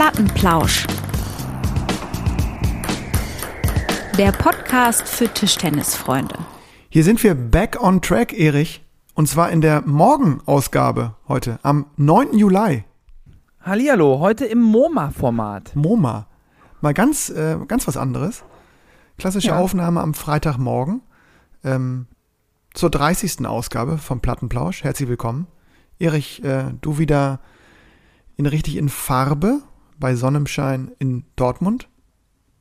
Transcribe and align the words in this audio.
Plattenplausch. 0.00 0.86
Der 4.16 4.32
Podcast 4.32 5.06
für 5.06 5.28
Tischtennisfreunde. 5.28 6.36
Hier 6.88 7.04
sind 7.04 7.22
wir 7.22 7.34
back 7.34 7.76
on 7.82 8.00
track, 8.00 8.32
Erich. 8.32 8.82
Und 9.12 9.26
zwar 9.28 9.50
in 9.50 9.60
der 9.60 9.82
Morgenausgabe 9.82 11.16
heute, 11.28 11.58
am 11.62 11.84
9. 11.98 12.38
Juli. 12.38 12.84
Hallihallo, 13.60 14.20
heute 14.20 14.46
im 14.46 14.62
MoMA-Format. 14.62 15.76
MoMA. 15.76 16.28
Mal 16.80 16.94
ganz, 16.94 17.28
äh, 17.28 17.58
ganz 17.68 17.86
was 17.86 17.98
anderes. 17.98 18.42
Klassische 19.18 19.48
Ja. 19.48 19.58
Aufnahme 19.58 20.00
am 20.00 20.14
Freitagmorgen 20.14 21.02
ähm, 21.62 22.06
zur 22.72 22.88
30. 22.88 23.46
Ausgabe 23.46 23.98
vom 23.98 24.22
Plattenplausch. 24.22 24.82
Herzlich 24.82 25.10
willkommen. 25.10 25.46
Erich, 25.98 26.42
äh, 26.42 26.72
du 26.80 26.96
wieder 26.96 27.40
in 28.36 28.46
richtig 28.46 28.78
in 28.78 28.88
Farbe 28.88 29.60
bei 30.00 30.14
Sonnenschein 30.16 30.90
in 30.98 31.24
Dortmund. 31.36 31.88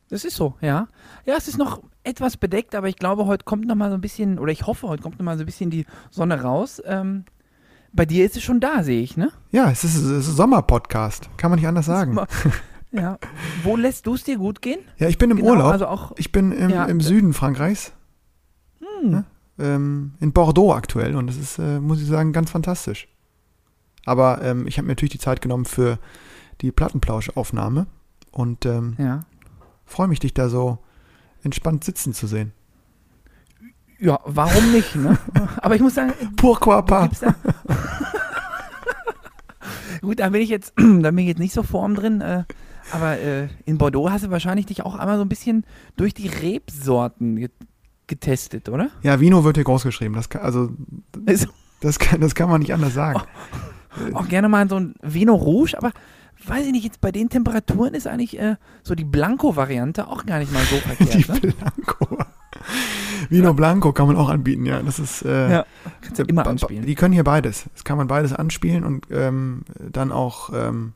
Das 0.10 0.26
ist 0.26 0.36
so, 0.36 0.56
ja. 0.62 0.88
Ja, 1.26 1.36
es 1.38 1.48
ist 1.48 1.58
noch 1.58 1.82
etwas 2.04 2.38
bedeckt, 2.38 2.76
aber 2.76 2.88
ich 2.90 2.96
glaube, 2.98 3.26
heute 3.26 3.46
kommt 3.46 3.66
noch 3.68 3.76
mal 3.76 3.90
so 3.90 3.96
ein 3.96 4.02
bisschen, 4.02 4.40
oder 4.40 4.52
ich 4.52 4.66
hoffe, 4.68 4.88
heute 4.88 5.04
kommt 5.04 5.20
noch 5.20 5.26
mal 5.26 5.38
so 5.38 5.44
ein 5.44 5.46
bisschen 5.46 5.70
die 5.70 5.86
Sonne 6.10 6.42
raus. 6.42 6.82
Ähm, 6.86 7.26
bei 7.94 8.06
dir 8.06 8.26
ist 8.26 8.36
es 8.36 8.44
schon 8.44 8.60
da, 8.60 8.84
sehe 8.84 9.02
ich, 9.02 9.18
ne? 9.18 9.32
Ja, 9.52 9.70
es 9.72 9.84
ist, 9.84 9.96
es 9.96 10.28
ist 10.28 10.36
Sommerpodcast. 10.36 11.30
Kann 11.38 11.50
man 11.52 11.60
nicht 11.60 11.68
anders 11.68 11.86
sagen. 11.88 12.18
Ja. 12.92 13.20
Wo 13.62 13.76
lässt 13.76 14.08
du 14.08 14.16
es 14.16 14.24
dir 14.24 14.38
gut 14.40 14.64
gehen? 14.64 14.80
Ja, 14.98 15.08
ich 15.10 15.20
bin 15.20 15.30
im 15.30 15.38
Genau, 15.38 15.52
Urlaub. 15.52 15.72
also 15.74 15.86
auch- 15.86 16.12
ich 16.18 16.32
bin 16.32 16.52
im, 16.52 16.72
Ja. 16.72 16.86
im 16.86 17.02
Süden 17.02 17.34
Frankreichs. 17.34 17.94
Hm. 18.80 19.12
Ne? 19.12 19.26
Ähm, 19.60 20.14
in 20.20 20.34
Bordeaux 20.34 20.74
aktuell. 20.74 21.16
Und 21.16 21.28
das 21.28 21.38
ist, 21.38 21.60
äh, 21.60 21.80
muss 21.80 22.02
ich 22.02 22.08
sagen, 22.08 22.34
ganz 22.34 22.50
fantastisch. 22.50 23.08
Aber 24.06 24.42
ähm, 24.42 24.66
ich 24.66 24.80
habe 24.80 24.88
mir 24.88 24.94
natürlich 24.94 25.12
die 25.12 25.20
Zeit 25.20 25.40
genommen 25.40 25.66
für 25.66 26.00
die 26.62 26.72
Plattenplauschaufnahme 26.72 27.88
und 28.32 28.66
ähm, 28.66 28.96
Ja. 28.98 29.22
freue 29.86 30.08
mich, 30.08 30.20
dich 30.20 30.34
da 30.34 30.50
so 30.50 30.80
entspannt 31.44 31.84
sitzen 31.84 32.14
zu 32.14 32.28
sehen. 32.28 32.52
Ja, 34.00 34.20
warum 34.26 34.72
nicht, 34.72 34.96
ne? 34.96 35.18
Aber 35.62 35.76
ich 35.76 35.82
muss 35.82 35.96
sagen, 35.96 36.14
Pourquoi 36.38 36.82
pas? 36.82 37.10
Gut, 40.02 40.20
da 40.20 40.30
bin 40.30 40.42
ich 40.42 40.50
jetzt, 40.50 40.74
da 40.78 41.12
bin 41.12 41.20
ich 41.20 41.28
jetzt 41.28 41.40
nicht 41.40 41.54
so 41.54 41.64
vorm 41.64 41.96
drin. 41.96 42.22
Äh, 42.22 42.44
aber 42.92 43.20
äh, 43.20 43.50
in 43.66 43.78
Bordeaux 43.78 44.10
hast 44.10 44.24
du 44.26 44.32
wahrscheinlich 44.32 44.66
dich 44.66 44.84
auch 44.84 44.96
einmal 44.96 45.18
so 45.18 45.24
ein 45.24 45.30
bisschen 45.30 45.66
durch 45.98 46.14
die 46.14 46.28
Rebsorten 46.28 47.36
get 47.36 47.52
getestet, 48.08 48.70
oder? 48.70 48.90
Ja, 49.04 49.20
Vino 49.20 49.44
wird 49.44 49.58
hier 49.58 49.64
groß 49.64 49.84
geschrieben. 49.84 50.16
Das 50.16 50.30
kann, 50.30 50.42
also, 50.42 50.72
das 51.80 52.00
kann, 52.00 52.20
das 52.22 52.34
kann 52.34 52.50
man 52.50 52.60
nicht 52.62 52.74
anders 52.74 52.96
sagen. 52.96 53.22
auch 54.16 54.28
gerne 54.28 54.50
mal 54.50 54.68
so 54.68 54.78
ein 54.78 54.96
Vino 55.04 55.36
Rouge, 55.36 55.76
aber 55.78 55.92
weiß 56.48 56.66
ich 56.66 56.72
nicht, 56.72 56.84
jetzt 56.84 57.02
bei 57.02 57.12
den 57.12 57.30
Temperaturen 57.30 57.94
ist 57.94 58.08
eigentlich 58.08 58.40
äh, 58.40 58.56
so 58.84 58.96
die 58.96 59.04
Blanco-Variante 59.06 60.08
auch 60.08 60.26
gar 60.26 60.40
nicht 60.40 60.52
mal 60.54 60.64
so 60.64 60.76
Die 61.00 61.24
verkehrt. 61.24 61.44
ne? 61.44 61.54
Blanco. 61.54 62.18
Vino 63.30 63.54
Blanco 63.54 63.94
kann 63.94 64.08
man 64.08 64.16
auch 64.16 64.30
anbieten, 64.30 64.66
ja. 64.66 64.82
Das 64.82 65.00
ist, 65.00 65.24
äh, 65.24 65.52
Ja, 65.52 65.66
kannst 66.02 66.20
du 66.20 66.24
immer 66.24 66.42
Ba- 66.42 66.46
ba- 66.46 66.50
anspielen. 66.52 66.86
Die 66.86 66.96
können 66.96 67.14
hier 67.14 67.24
beides. 67.24 67.66
Das 67.74 67.84
kann 67.84 67.98
man 67.98 68.08
beides 68.08 68.34
anspielen 68.34 68.84
und 68.84 69.06
ähm, 69.12 69.64
dann 69.92 70.12
auch 70.12 70.50
ähm, 70.54 70.94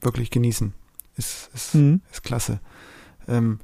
wirklich 0.00 0.30
genießen. 0.30 0.72
Ist, 1.16 1.50
ist, 1.54 1.74
Mhm. 1.74 2.00
ist 2.12 2.22
klasse. 2.22 2.60
Ähm, 3.28 3.58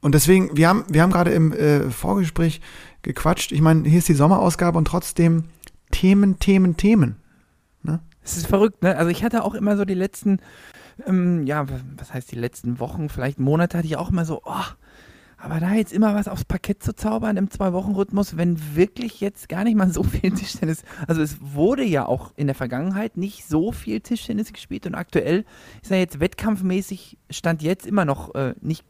und 0.00 0.14
deswegen, 0.14 0.56
wir 0.56 0.68
haben, 0.68 0.84
wir 0.88 1.02
haben 1.02 1.10
gerade 1.12 1.30
im 1.32 1.52
äh, 1.52 1.90
Vorgespräch 1.90 2.60
gequatscht. 3.02 3.52
Ich 3.52 3.60
meine, 3.62 3.88
hier 3.88 3.98
ist 3.98 4.08
die 4.08 4.14
Sommerausgabe 4.14 4.76
und 4.78 4.86
trotzdem 4.86 5.44
Themen, 5.90 6.38
Themen, 6.38 6.76
Themen. 6.76 7.16
Es 8.24 8.36
ist 8.36 8.46
verrückt, 8.46 8.82
ne? 8.82 8.96
Also 8.96 9.10
ich 9.10 9.22
hatte 9.22 9.44
auch 9.44 9.54
immer 9.54 9.76
so 9.76 9.84
die 9.84 9.94
letzten, 9.94 10.38
ähm, 11.06 11.46
ja, 11.46 11.66
was 11.96 12.12
heißt 12.12 12.32
die 12.32 12.38
letzten 12.38 12.80
Wochen, 12.80 13.08
vielleicht 13.08 13.38
Monate 13.38 13.78
hatte 13.78 13.86
ich 13.86 13.96
auch 13.96 14.10
immer 14.10 14.24
so, 14.24 14.40
oh, 14.44 14.64
aber 15.44 15.60
da 15.60 15.74
jetzt 15.74 15.92
immer 15.92 16.14
was 16.14 16.26
aufs 16.26 16.46
Parkett 16.46 16.82
zu 16.82 16.94
zaubern 16.94 17.36
im 17.36 17.50
Zwei-Wochen-Rhythmus, 17.50 18.38
wenn 18.38 18.74
wirklich 18.74 19.20
jetzt 19.20 19.50
gar 19.50 19.64
nicht 19.64 19.76
mal 19.76 19.90
so 19.92 20.02
viel 20.02 20.30
Tischtennis, 20.30 20.82
also 21.06 21.20
es 21.20 21.36
wurde 21.40 21.84
ja 21.84 22.06
auch 22.06 22.32
in 22.36 22.46
der 22.46 22.56
Vergangenheit 22.56 23.18
nicht 23.18 23.46
so 23.46 23.70
viel 23.70 24.00
Tischtennis 24.00 24.54
gespielt 24.54 24.86
und 24.86 24.94
aktuell 24.94 25.44
ist 25.82 25.90
ja 25.90 25.98
jetzt 25.98 26.18
wettkampfmäßig, 26.18 27.18
stand 27.28 27.62
jetzt 27.62 27.86
immer 27.86 28.06
noch 28.06 28.34
äh, 28.34 28.54
nicht, 28.62 28.86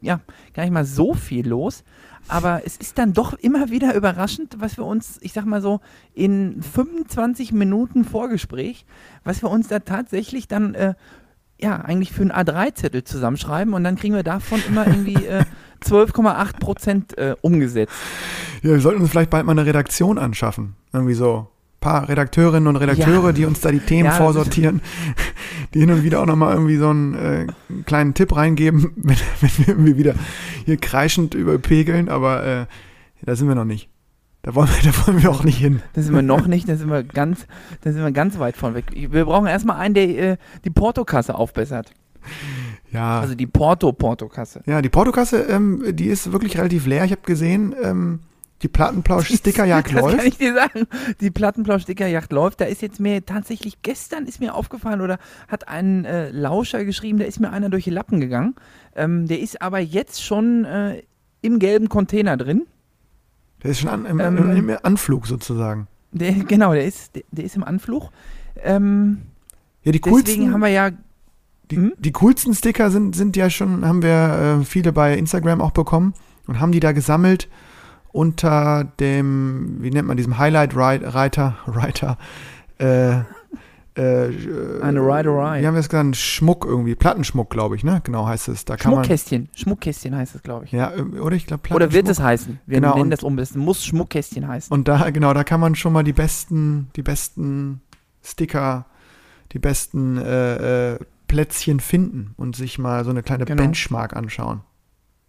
ja, 0.00 0.20
gar 0.54 0.62
nicht 0.62 0.72
mal 0.72 0.84
so 0.84 1.14
viel 1.14 1.48
los. 1.48 1.84
Aber 2.28 2.62
es 2.64 2.76
ist 2.76 2.98
dann 2.98 3.14
doch 3.14 3.32
immer 3.34 3.70
wieder 3.70 3.94
überraschend, 3.94 4.56
was 4.58 4.76
wir 4.76 4.84
uns, 4.84 5.18
ich 5.22 5.32
sag 5.32 5.46
mal 5.46 5.62
so, 5.62 5.80
in 6.14 6.62
25 6.62 7.52
Minuten 7.52 8.04
Vorgespräch, 8.04 8.84
was 9.24 9.42
wir 9.42 9.50
uns 9.50 9.68
da 9.68 9.78
tatsächlich 9.78 10.46
dann, 10.46 10.74
äh, 10.74 10.94
ja, 11.60 11.76
eigentlich 11.76 12.12
für 12.12 12.22
einen 12.22 12.32
A3-Zettel 12.32 13.02
zusammenschreiben 13.02 13.72
und 13.74 13.82
dann 13.82 13.96
kriegen 13.96 14.14
wir 14.14 14.22
davon 14.22 14.62
immer 14.68 14.86
irgendwie 14.86 15.24
äh, 15.24 15.44
12,8 15.84 16.58
Prozent 16.58 17.18
äh, 17.18 17.34
umgesetzt. 17.40 17.94
Ja, 18.62 18.70
wir 18.70 18.80
sollten 18.80 19.00
uns 19.00 19.10
vielleicht 19.10 19.30
bald 19.30 19.46
mal 19.46 19.52
eine 19.52 19.66
Redaktion 19.66 20.18
anschaffen. 20.18 20.74
Irgendwie 20.92 21.14
so 21.14 21.48
paar 21.88 22.08
Redakteurinnen 22.08 22.66
und 22.66 22.76
Redakteure, 22.76 23.26
Ja. 23.26 23.32
die 23.32 23.44
uns 23.46 23.60
da 23.60 23.70
die 23.70 23.78
Themen 23.80 24.06
Ja, 24.06 24.12
vorsortieren, 24.12 24.80
die 25.74 25.80
hin 25.80 25.90
und 25.90 26.02
wieder 26.02 26.20
auch 26.20 26.26
nochmal 26.26 26.54
irgendwie 26.54 26.76
so 26.76 26.90
einen 26.90 27.14
äh, 27.14 27.46
kleinen 27.86 28.14
Tipp 28.14 28.34
reingeben, 28.36 28.90
wenn, 28.96 29.16
wenn 29.40 29.50
wir 29.58 29.68
irgendwie 29.68 29.96
wieder 29.96 30.14
hier 30.66 30.76
kreischend 30.76 31.34
überpegeln, 31.34 32.08
aber 32.08 32.44
äh, 32.44 32.66
da 33.24 33.34
sind 33.36 33.48
wir 33.48 33.54
noch 33.54 33.64
nicht. 33.64 33.88
Da 34.42 34.54
wollen 34.54 34.68
wir, 34.68 34.90
da 34.92 35.06
wollen 35.06 35.22
wir 35.22 35.30
auch 35.30 35.44
nicht 35.44 35.58
hin. 35.58 35.80
Da 35.94 36.02
sind 36.02 36.14
wir 36.14 36.22
noch 36.22 36.46
nicht, 36.46 36.68
da 36.68 36.76
sind 36.76 36.90
wir 36.90 37.02
ganz, 37.02 37.46
da 37.82 37.92
sind 37.92 38.02
wir 38.02 38.12
ganz 38.12 38.38
weit 38.38 38.56
von 38.56 38.74
weg. 38.74 38.84
Wir 38.94 39.24
brauchen 39.24 39.46
erstmal 39.46 39.76
einen, 39.78 39.94
der 39.94 40.08
äh, 40.32 40.36
die 40.64 40.70
Portokasse 40.70 41.34
aufbessert. 41.34 41.92
Ja, 42.92 43.20
Also 43.20 43.34
die 43.34 43.46
Porto-Portokasse. 43.46 44.62
ja 44.66 44.82
die 44.82 44.88
Portokasse, 44.90 45.42
ähm, 45.48 45.82
die 45.92 46.06
ist 46.06 46.32
wirklich 46.32 46.58
relativ 46.58 46.86
leer. 46.86 47.04
Ich 47.04 47.10
habe 47.12 47.22
gesehen, 47.24 47.74
ähm, 47.82 48.20
die 48.62 48.68
Plattenplausch-Stickerjagd 48.68 49.92
Das 49.92 50.00
kann 50.00 50.10
läuft. 50.12 50.24
ich 50.26 50.38
dir 50.38 50.54
sagen. 50.54 50.86
Die 51.20 51.30
Plattenplausch-Stickerjagd 51.30 52.32
läuft. 52.32 52.60
Da 52.60 52.64
ist 52.64 52.82
jetzt 52.82 52.98
mir 53.00 53.24
tatsächlich 53.24 53.82
gestern 53.82 54.26
ist 54.26 54.40
mir 54.40 54.54
aufgefallen 54.54 55.00
oder 55.00 55.18
hat 55.48 55.68
ein 55.68 56.04
äh, 56.04 56.30
Lauscher 56.30 56.84
geschrieben, 56.84 57.18
da 57.18 57.24
ist 57.24 57.38
mir 57.40 57.50
einer 57.50 57.68
durch 57.70 57.84
die 57.84 57.90
Lappen 57.90 58.20
gegangen. 58.20 58.54
Ähm, 58.96 59.26
der 59.28 59.40
ist 59.40 59.62
aber 59.62 59.78
jetzt 59.78 60.22
schon 60.24 60.64
äh, 60.64 61.02
im 61.40 61.58
gelben 61.58 61.88
Container 61.88 62.36
drin. 62.36 62.66
Der 63.62 63.70
ist 63.72 63.80
schon 63.80 63.90
an, 63.90 64.06
im, 64.06 64.20
Ähm, 64.20 64.68
im 64.68 64.76
Anflug 64.82 65.26
sozusagen. 65.26 65.86
Der, 66.12 66.32
genau, 66.48 66.72
der 66.72 66.84
ist, 66.84 67.14
der, 67.14 67.22
der 67.30 67.44
ist 67.44 67.54
im 67.56 67.64
Anflug. 67.64 68.10
Ähm, 68.62 69.22
Ja, 69.84 69.92
die 69.92 70.00
deswegen 70.00 70.14
coolsten, 70.16 70.52
haben 70.52 70.60
wir 70.60 70.68
ja 70.68 70.90
Die, 71.70 71.76
Mhm. 71.76 71.92
die 71.98 72.12
coolsten 72.12 72.54
Sticker 72.54 72.90
sind, 72.90 73.14
sind 73.14 73.36
ja 73.36 73.50
schon, 73.50 73.84
haben 73.84 74.02
wir 74.02 74.58
äh, 74.62 74.64
viele 74.64 74.90
bei 74.92 75.16
Instagram 75.16 75.60
auch 75.60 75.70
bekommen 75.72 76.14
und 76.46 76.60
haben 76.60 76.72
die 76.72 76.80
da 76.80 76.92
gesammelt 76.92 77.48
unter 78.12 78.84
dem, 79.00 79.76
wie 79.80 79.90
nennt 79.90 80.08
man 80.08 80.16
diesem 80.16 80.38
Highlight-Reiter, 80.38 81.56
Reiter, 81.66 82.18
äh, 82.78 83.18
äh, 83.96 84.80
Eine 84.80 85.00
Riderei. 85.00 85.60
Wie 85.60 85.66
haben 85.66 85.74
wir 85.74 85.80
es 85.80 85.88
genannt? 85.88 86.16
Schmuck 86.16 86.64
irgendwie, 86.64 86.94
Plattenschmuck, 86.94 87.50
glaube 87.50 87.74
ich, 87.74 87.82
ne? 87.82 88.00
Genau 88.04 88.26
heißt 88.28 88.46
es. 88.48 88.64
Da 88.64 88.76
kann 88.76 88.92
Schmuckkästchen. 88.92 89.48
Schmuckkästchen 89.56 90.14
heißt 90.14 90.36
es, 90.36 90.42
glaube 90.44 90.66
ich. 90.66 90.72
man, 90.72 90.80
ja, 90.80 90.92
äh, 90.94 91.18
oder 91.18 91.34
ich 91.34 91.46
glaube 91.46 91.62
Oder 91.74 91.92
wird 91.92 92.08
es 92.08 92.20
heißen? 92.20 92.60
Wir 92.66 92.80
Genau, 92.80 92.94
nennen 92.96 93.10
das 93.10 93.24
um. 93.24 93.36
Es 93.40 93.56
muss 93.56 93.84
Schmuckkästchen 93.84 94.46
heißen. 94.46 94.72
Und 94.72 94.86
da, 94.86 95.10
genau, 95.10 95.34
da 95.34 95.42
kann 95.42 95.58
man 95.60 95.74
schon 95.74 95.92
mal 95.92 96.04
die 96.04 96.12
besten, 96.12 96.90
die 96.94 97.02
besten 97.02 97.80
Sticker, 98.22 98.86
die 99.52 99.58
besten 99.58 100.16
äh, 100.18 100.92
äh, 100.94 100.98
Plätzchen 101.26 101.80
finden 101.80 102.34
und 102.36 102.54
sich 102.54 102.78
mal 102.78 103.04
so 103.04 103.10
eine 103.10 103.22
kleine 103.24 103.46
Genau. 103.46 103.60
Benchmark 103.62 104.14
anschauen. 104.14 104.60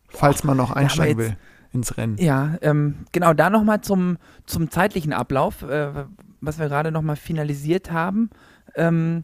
Falls 0.09 0.43
man 0.43 0.57
noch 0.57 0.71
einsteigen 0.71 1.19
jetzt- 1.19 1.29
will 1.31 1.37
ins 1.73 1.97
Rennen. 1.97 2.17
Ja, 2.17 2.57
ähm, 2.61 2.95
genau, 3.11 3.33
da 3.33 3.49
nochmal 3.49 3.81
zum, 3.81 4.17
zum 4.45 4.69
zeitlichen 4.71 5.13
Ablauf, 5.13 5.61
äh, 5.63 6.05
was 6.41 6.57
wir 6.59 6.67
gerade 6.67 6.91
nochmal 6.91 7.15
finalisiert 7.15 7.91
haben. 7.91 8.29
Ähm, 8.75 9.23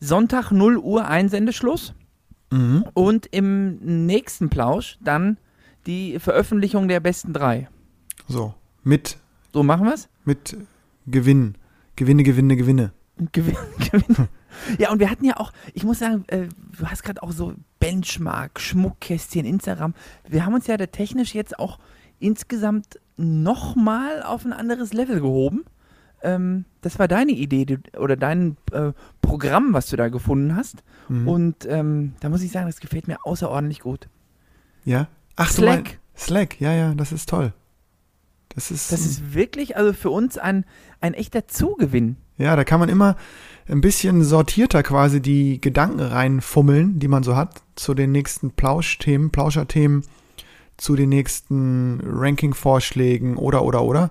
Sonntag 0.00 0.50
0 0.50 0.76
Uhr 0.78 1.06
Einsendeschluss 1.08 1.94
Mhm. 2.52 2.84
und 2.94 3.26
im 3.26 3.76
nächsten 4.06 4.50
Plausch 4.50 4.98
dann 5.02 5.36
die 5.86 6.18
Veröffentlichung 6.20 6.86
der 6.86 7.00
besten 7.00 7.32
drei. 7.32 7.68
So, 8.28 8.54
mit, 8.84 9.18
So 9.52 9.62
machen 9.64 9.84
wir 9.86 9.94
es? 9.94 10.08
mit 10.24 10.56
Gewinn. 11.06 11.56
Gewinne, 11.96 12.22
Gewinne, 12.22 12.56
Gewinne. 12.56 12.92
Gewinn, 13.32 13.56
Gewinn. 13.90 14.28
Ja, 14.78 14.90
und 14.90 14.98
wir 15.00 15.10
hatten 15.10 15.24
ja 15.24 15.36
auch, 15.36 15.52
ich 15.74 15.84
muss 15.84 15.98
sagen, 15.98 16.24
äh, 16.28 16.48
du 16.78 16.86
hast 16.86 17.02
gerade 17.02 17.22
auch 17.22 17.32
so 17.32 17.54
Benchmark, 17.78 18.60
Schmuckkästchen, 18.60 19.44
Instagram. 19.44 19.94
Wir 20.28 20.44
haben 20.46 20.54
uns 20.54 20.66
ja 20.66 20.76
da 20.76 20.86
technisch 20.86 21.34
jetzt 21.34 21.58
auch 21.58 21.78
insgesamt 22.18 22.98
nochmal 23.16 24.22
auf 24.22 24.44
ein 24.44 24.52
anderes 24.52 24.92
Level 24.92 25.20
gehoben. 25.20 25.64
Ähm, 26.22 26.64
das 26.80 26.98
war 26.98 27.08
deine 27.08 27.32
Idee 27.32 27.64
du, 27.66 27.76
oder 27.98 28.16
dein 28.16 28.56
äh, 28.72 28.92
Programm, 29.20 29.72
was 29.74 29.88
du 29.88 29.96
da 29.96 30.08
gefunden 30.08 30.56
hast. 30.56 30.82
Mhm. 31.08 31.28
Und 31.28 31.66
ähm, 31.68 32.14
da 32.20 32.28
muss 32.28 32.42
ich 32.42 32.50
sagen, 32.52 32.66
das 32.66 32.80
gefällt 32.80 33.06
mir 33.08 33.18
außerordentlich 33.24 33.80
gut. 33.80 34.08
ja? 34.84 35.08
Ach, 35.38 35.50
Slack. 35.50 35.84
mein- 35.84 35.92
Slack, 36.16 36.60
ja, 36.62 36.72
ja, 36.72 36.94
das 36.94 37.12
ist 37.12 37.28
toll. 37.28 37.52
Das 38.54 38.70
ist, 38.70 38.90
Das 38.90 39.00
ist 39.00 39.34
wirklich 39.34 39.76
also 39.76 39.92
für 39.92 40.08
uns 40.08 40.38
ein, 40.38 40.64
ein 41.02 41.12
echter 41.12 41.46
Zugewinn. 41.46 42.16
Ja, 42.38 42.56
da 42.56 42.64
kann 42.64 42.80
man 42.80 42.88
immer 42.88 43.16
ein 43.68 43.80
bisschen 43.80 44.22
sortierter 44.22 44.82
quasi 44.82 45.20
die 45.20 45.60
Gedanken 45.60 46.00
reinfummeln, 46.00 46.98
die 46.98 47.08
man 47.08 47.22
so 47.22 47.36
hat, 47.36 47.62
zu 47.74 47.94
den 47.94 48.12
nächsten 48.12 48.50
Plauschthemen, 48.52 49.30
Plauscherthemen, 49.30 50.04
zu 50.76 50.94
den 50.94 51.08
nächsten 51.08 52.00
Ranking-Vorschlägen 52.04 53.36
oder, 53.36 53.62
oder, 53.64 53.82
oder. 53.82 54.10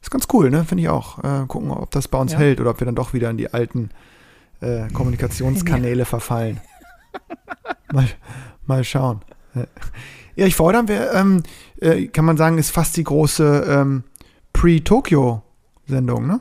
Ist 0.00 0.10
ganz 0.10 0.28
cool, 0.32 0.50
ne? 0.50 0.64
Finde 0.64 0.82
ich 0.84 0.88
auch. 0.88 1.18
Äh, 1.24 1.46
gucken, 1.46 1.70
ob 1.70 1.90
das 1.90 2.08
bei 2.08 2.18
uns 2.18 2.32
Ja. 2.32 2.38
hält 2.38 2.60
oder 2.60 2.70
ob 2.70 2.80
wir 2.80 2.84
dann 2.86 2.94
doch 2.94 3.12
wieder 3.12 3.28
in 3.30 3.36
die 3.36 3.52
alten 3.52 3.90
äh, 4.60 4.88
Kommunikationskanäle 4.92 6.04
verfallen. 6.04 6.60
Mal, 7.92 8.08
mal 8.66 8.84
schauen. 8.84 9.20
Ja, 10.36 10.46
ich 10.46 10.54
fordern 10.54 10.86
wir, 10.86 11.12
ähm, 11.14 11.42
äh, 11.80 12.06
kann 12.06 12.24
man 12.24 12.36
sagen, 12.36 12.58
ist 12.58 12.70
fast 12.70 12.96
die 12.96 13.04
große 13.04 13.64
ähm, 13.68 14.04
Pre-Tokyo-Sendung, 14.52 16.26
ne? 16.26 16.40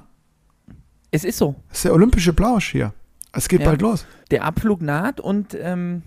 Es 1.15 1.23
ist 1.23 1.37
so. 1.37 1.55
Das 1.69 1.77
ist 1.79 1.85
der 1.85 1.93
olympische 1.93 2.33
Plausch 2.33 2.71
hier. 2.71 2.93
Es 3.31 3.47
geht 3.47 3.61
Ja. 3.61 3.67
bald 3.67 3.81
los. 3.81 4.05
Der 4.31 4.43
Abflug 4.43 4.81
naht 4.81 5.19
und 5.21 5.57
ähm, 5.59 6.03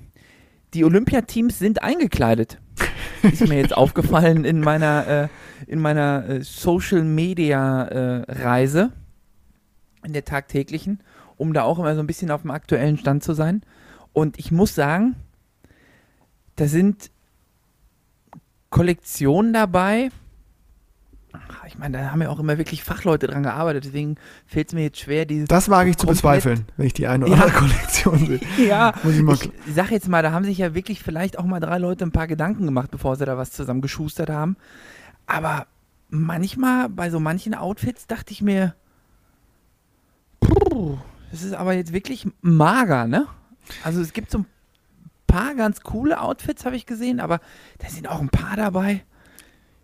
die 0.74 0.84
Olympiateams 0.84 1.58
sind 1.58 1.82
eingekleidet. 1.82 2.58
Ist 3.22 3.48
mir 3.48 3.56
jetzt 3.56 3.76
aufgefallen 3.76 4.44
in 4.44 4.60
meiner, 4.60 5.06
äh, 5.06 5.28
in 5.66 5.80
meiner 5.80 6.28
äh, 6.28 6.42
Social 6.42 7.02
Media 7.02 7.84
äh, 7.84 8.32
Reise, 8.42 8.92
in 10.04 10.12
der 10.12 10.24
tagtäglichen, 10.24 11.00
um 11.36 11.52
da 11.54 11.62
auch 11.62 11.78
immer 11.78 11.94
so 11.94 12.00
ein 12.00 12.06
bisschen 12.06 12.30
auf 12.30 12.42
dem 12.42 12.50
aktuellen 12.50 12.98
Stand 12.98 13.24
zu 13.24 13.32
sein. 13.32 13.62
Und 14.12 14.38
ich 14.38 14.52
muss 14.52 14.74
sagen, 14.74 15.16
da 16.56 16.68
sind 16.68 17.10
Kollektionen 18.70 19.52
dabei. 19.52 20.10
Ach, 21.32 21.64
Ich 21.66 21.78
meine, 21.78 21.98
da 21.98 22.10
haben 22.10 22.22
ja 22.22 22.30
auch 22.30 22.38
immer 22.38 22.56
wirklich 22.58 22.82
Fachleute 22.82 23.26
dran 23.26 23.42
gearbeitet, 23.42 23.84
deswegen 23.84 24.16
fällt 24.46 24.68
es 24.68 24.74
mir 24.74 24.82
jetzt 24.84 24.98
schwer, 25.00 25.26
dieses 25.26 25.48
Das 25.48 25.68
wage 25.68 25.90
ich 25.90 25.96
zu 25.96 26.06
bezweifeln, 26.06 26.64
wenn 26.76 26.86
ich 26.86 26.94
die 26.94 27.06
eine 27.06 27.26
oder 27.26 27.36
Ja. 27.36 27.42
andere 27.42 27.58
Kollektion 27.58 28.18
sehe. 28.26 28.40
Ja, 28.66 28.94
Muss 29.02 29.14
ich 29.14 29.22
mal 29.22 29.34
ich 29.34 29.50
sag 29.74 29.90
jetzt 29.90 30.08
mal, 30.08 30.22
da 30.22 30.32
haben 30.32 30.44
sich 30.44 30.58
ja 30.58 30.74
wirklich 30.74 31.02
vielleicht 31.02 31.38
auch 31.38 31.44
mal 31.44 31.60
drei 31.60 31.78
Leute 31.78 32.04
ein 32.04 32.12
paar 32.12 32.26
Gedanken 32.26 32.64
gemacht, 32.64 32.90
bevor 32.90 33.16
sie 33.16 33.24
da 33.26 33.36
was 33.36 33.50
zusammen 33.52 33.80
geschustert 33.82 34.30
haben. 34.30 34.56
Aber 35.26 35.66
manchmal, 36.08 36.88
bei 36.88 37.10
so 37.10 37.20
manchen 37.20 37.54
Outfits, 37.54 38.06
dachte 38.06 38.32
ich 38.32 38.40
mir, 38.40 38.74
puh, 40.40 40.98
das 41.30 41.42
ist 41.42 41.52
aber 41.54 41.74
jetzt 41.74 41.92
wirklich 41.92 42.26
mager, 42.40 43.06
ne? 43.06 43.26
Also 43.84 44.00
es 44.00 44.12
gibt 44.14 44.30
so 44.30 44.38
ein 44.38 44.46
paar 45.26 45.54
ganz 45.54 45.82
coole 45.82 46.20
Outfits, 46.20 46.64
habe 46.64 46.76
ich 46.76 46.86
gesehen, 46.86 47.20
aber 47.20 47.40
da 47.78 47.88
sind 47.88 48.08
auch 48.08 48.20
ein 48.20 48.30
paar 48.30 48.56
dabei. 48.56 49.04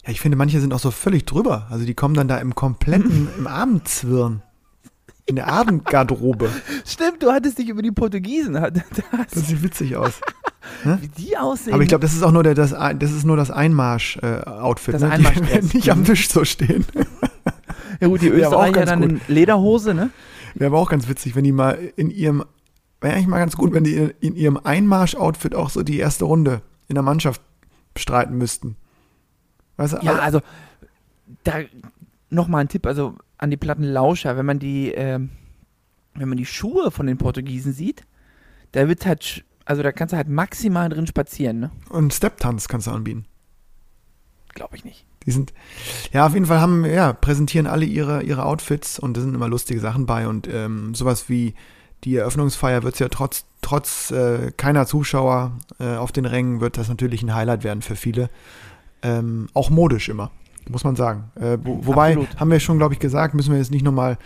Ja, 0.05 0.11
ich 0.11 0.21
finde, 0.21 0.37
manche 0.37 0.61
sind 0.61 0.73
auch 0.75 0.79
so 0.81 0.91
völlig 0.91 1.25
drüber. 1.25 1.67
Also 1.71 1.85
die 1.87 1.95
kommen 1.95 2.15
dann 2.15 2.29
da 2.29 2.37
im 2.39 2.55
kompletten, 2.55 3.29
im 3.39 3.47
Abendzwirn. 3.47 4.43
In 5.27 5.37
der 5.37 5.49
Abendgarderobe. 5.49 6.51
Stimmt, 6.85 7.23
du 7.23 7.31
hattest 7.33 7.59
dich 7.59 7.71
über 7.71 7.81
die 7.81 7.91
Portugiesen, 7.93 8.53
da- 8.55 8.69
Das 8.71 8.85
das, 9.33 9.49
sieht 9.49 9.62
witzig 9.62 9.97
aus. 9.97 10.21
wie 10.85 11.09
die 11.09 11.37
aussehen. 11.39 11.73
Aber 11.73 11.83
ich 11.83 11.89
glaube, 11.89 12.03
das 12.03 12.12
ist 12.12 12.23
auch 12.23 12.33
nur 12.33 12.43
der, 12.43 12.55
das, 12.55 12.75
Ein- 12.75 12.99
das 12.99 13.11
ist 13.12 13.25
nur 13.25 13.39
das 13.39 13.51
Einmarsch-Outfit. 13.51 14.95
Das 14.95 15.01
ne? 15.03 15.09
Die 15.09 15.15
Einmarschdress. 15.15 15.51
werden 15.51 15.71
nicht 15.73 15.91
am 15.91 16.05
Tisch 16.05 16.29
so 16.29 16.45
stehen. 16.45 16.85
ja 18.00 18.09
gut, 18.09 18.21
die 18.21 18.29
Österreicher 18.29 18.85
dann 18.85 19.00
gut. 19.00 19.11
in 19.11 19.21
Lederhose, 19.29 19.95
ne? 19.95 20.11
Wäre 20.55 20.69
aber 20.71 20.79
auch 20.79 20.91
ganz 20.91 21.09
witzig, 21.09 21.35
wenn 21.35 21.45
die 21.45 21.53
mal 21.53 21.79
in 21.97 22.11
ihrem, 22.11 22.45
wäre 23.00 23.15
eigentlich 23.15 23.27
mal 23.27 23.39
ganz 23.39 23.57
gut, 23.57 23.73
wenn 23.73 23.85
die 23.85 23.95
in, 23.95 24.12
in 24.21 24.37
ihrem 24.37 24.59
Einmarsch-Outfit 24.59 25.55
auch 25.55 25.71
so 25.71 25.83
die 25.83 25.99
erste 25.99 26.27
Runde 26.27 26.61
in 26.89 26.95
der 26.97 27.03
Mannschaft 27.03 27.41
bestreiten 27.95 28.37
müssten. 28.37 28.77
Weißt 29.76 29.94
du, 29.94 29.99
Ja, 30.03 30.12
alle- 30.12 30.23
also 30.23 30.41
da 31.44 31.55
nochmal 32.31 32.62
ein 32.62 32.69
Tipp, 32.69 32.87
also 32.87 33.17
an 33.38 33.50
die 33.50 33.56
Plattenlauscher, 33.56 34.37
wenn 34.37 34.47
man 34.47 34.59
die, 34.59 34.91
ähm, 34.93 35.31
wenn 36.15 36.29
man 36.29 36.38
die 36.38 36.47
Schuhe 36.47 36.91
von 36.91 37.06
den 37.06 37.19
Portugiesen 37.19 37.73
sieht, 37.73 38.03
da 38.73 38.88
wird 38.88 39.06
halt, 39.06 39.44
also 39.65 39.82
da 39.82 39.93
kannst 39.93 40.12
du 40.12 40.17
halt 40.17 40.29
maximal 40.29 40.88
drin 40.88 41.06
spazieren, 41.06 41.61
ne? 41.61 41.71
und 41.91 42.12
Step-Tanz 42.12 42.69
kannst 42.69 42.87
du 42.87 42.91
anbieten. 42.93 43.25
Glaube 44.55 44.76
ich 44.76 44.85
nicht. 44.85 45.05
Die 45.26 45.31
sind, 45.31 45.53
ja, 46.12 46.26
auf 46.26 46.35
jeden 46.35 46.47
Fall 46.47 46.61
haben, 46.61 46.85
ja, 46.85 47.12
präsentieren 47.12 47.67
alle 47.67 47.85
ihre, 47.87 48.23
ihre 48.23 48.44
Outfits 48.44 48.99
und 48.99 49.17
da 49.17 49.21
sind 49.23 49.35
immer 49.35 49.49
lustige 49.49 49.81
Sachen 49.81 50.06
bei 50.06 50.29
und 50.29 50.47
ähm, 50.53 50.94
sowas 50.94 51.29
wie 51.29 51.55
die 52.05 52.17
Eröffnungsfeier 52.17 52.82
wird 52.82 52.94
es 52.94 53.00
ja 53.00 53.09
trotz, 53.09 53.47
trotz 53.62 54.11
äh, 54.11 54.53
keiner 54.56 54.87
Zuschauer 54.87 55.53
äh, 55.81 55.97
auf 55.97 56.12
den 56.12 56.26
Rängen, 56.26 56.61
wird 56.61 56.76
das 56.76 56.88
natürlich 56.88 57.23
ein 57.23 57.35
Highlight 57.35 57.65
werden 57.65 57.81
für 57.82 57.97
viele. 57.97 58.29
Ähm, 59.05 59.49
auch 59.55 59.71
modisch 59.71 60.09
immer, 60.09 60.33
muss 60.69 60.83
man 60.83 60.97
sagen. 60.97 61.31
Äh, 61.37 61.59
wo, 61.62 61.87
wobei, 61.87 62.17
Absolut. 62.17 62.41
haben 62.41 62.51
wir 62.51 62.59
schon, 62.59 62.79
glaube 62.79 62.95
ich, 62.95 63.01
gesagt, 63.01 63.35
müssen 63.35 63.53
wir 63.53 63.59
jetzt 63.59 63.71
nicht 63.71 63.85
nochmal 63.85 64.19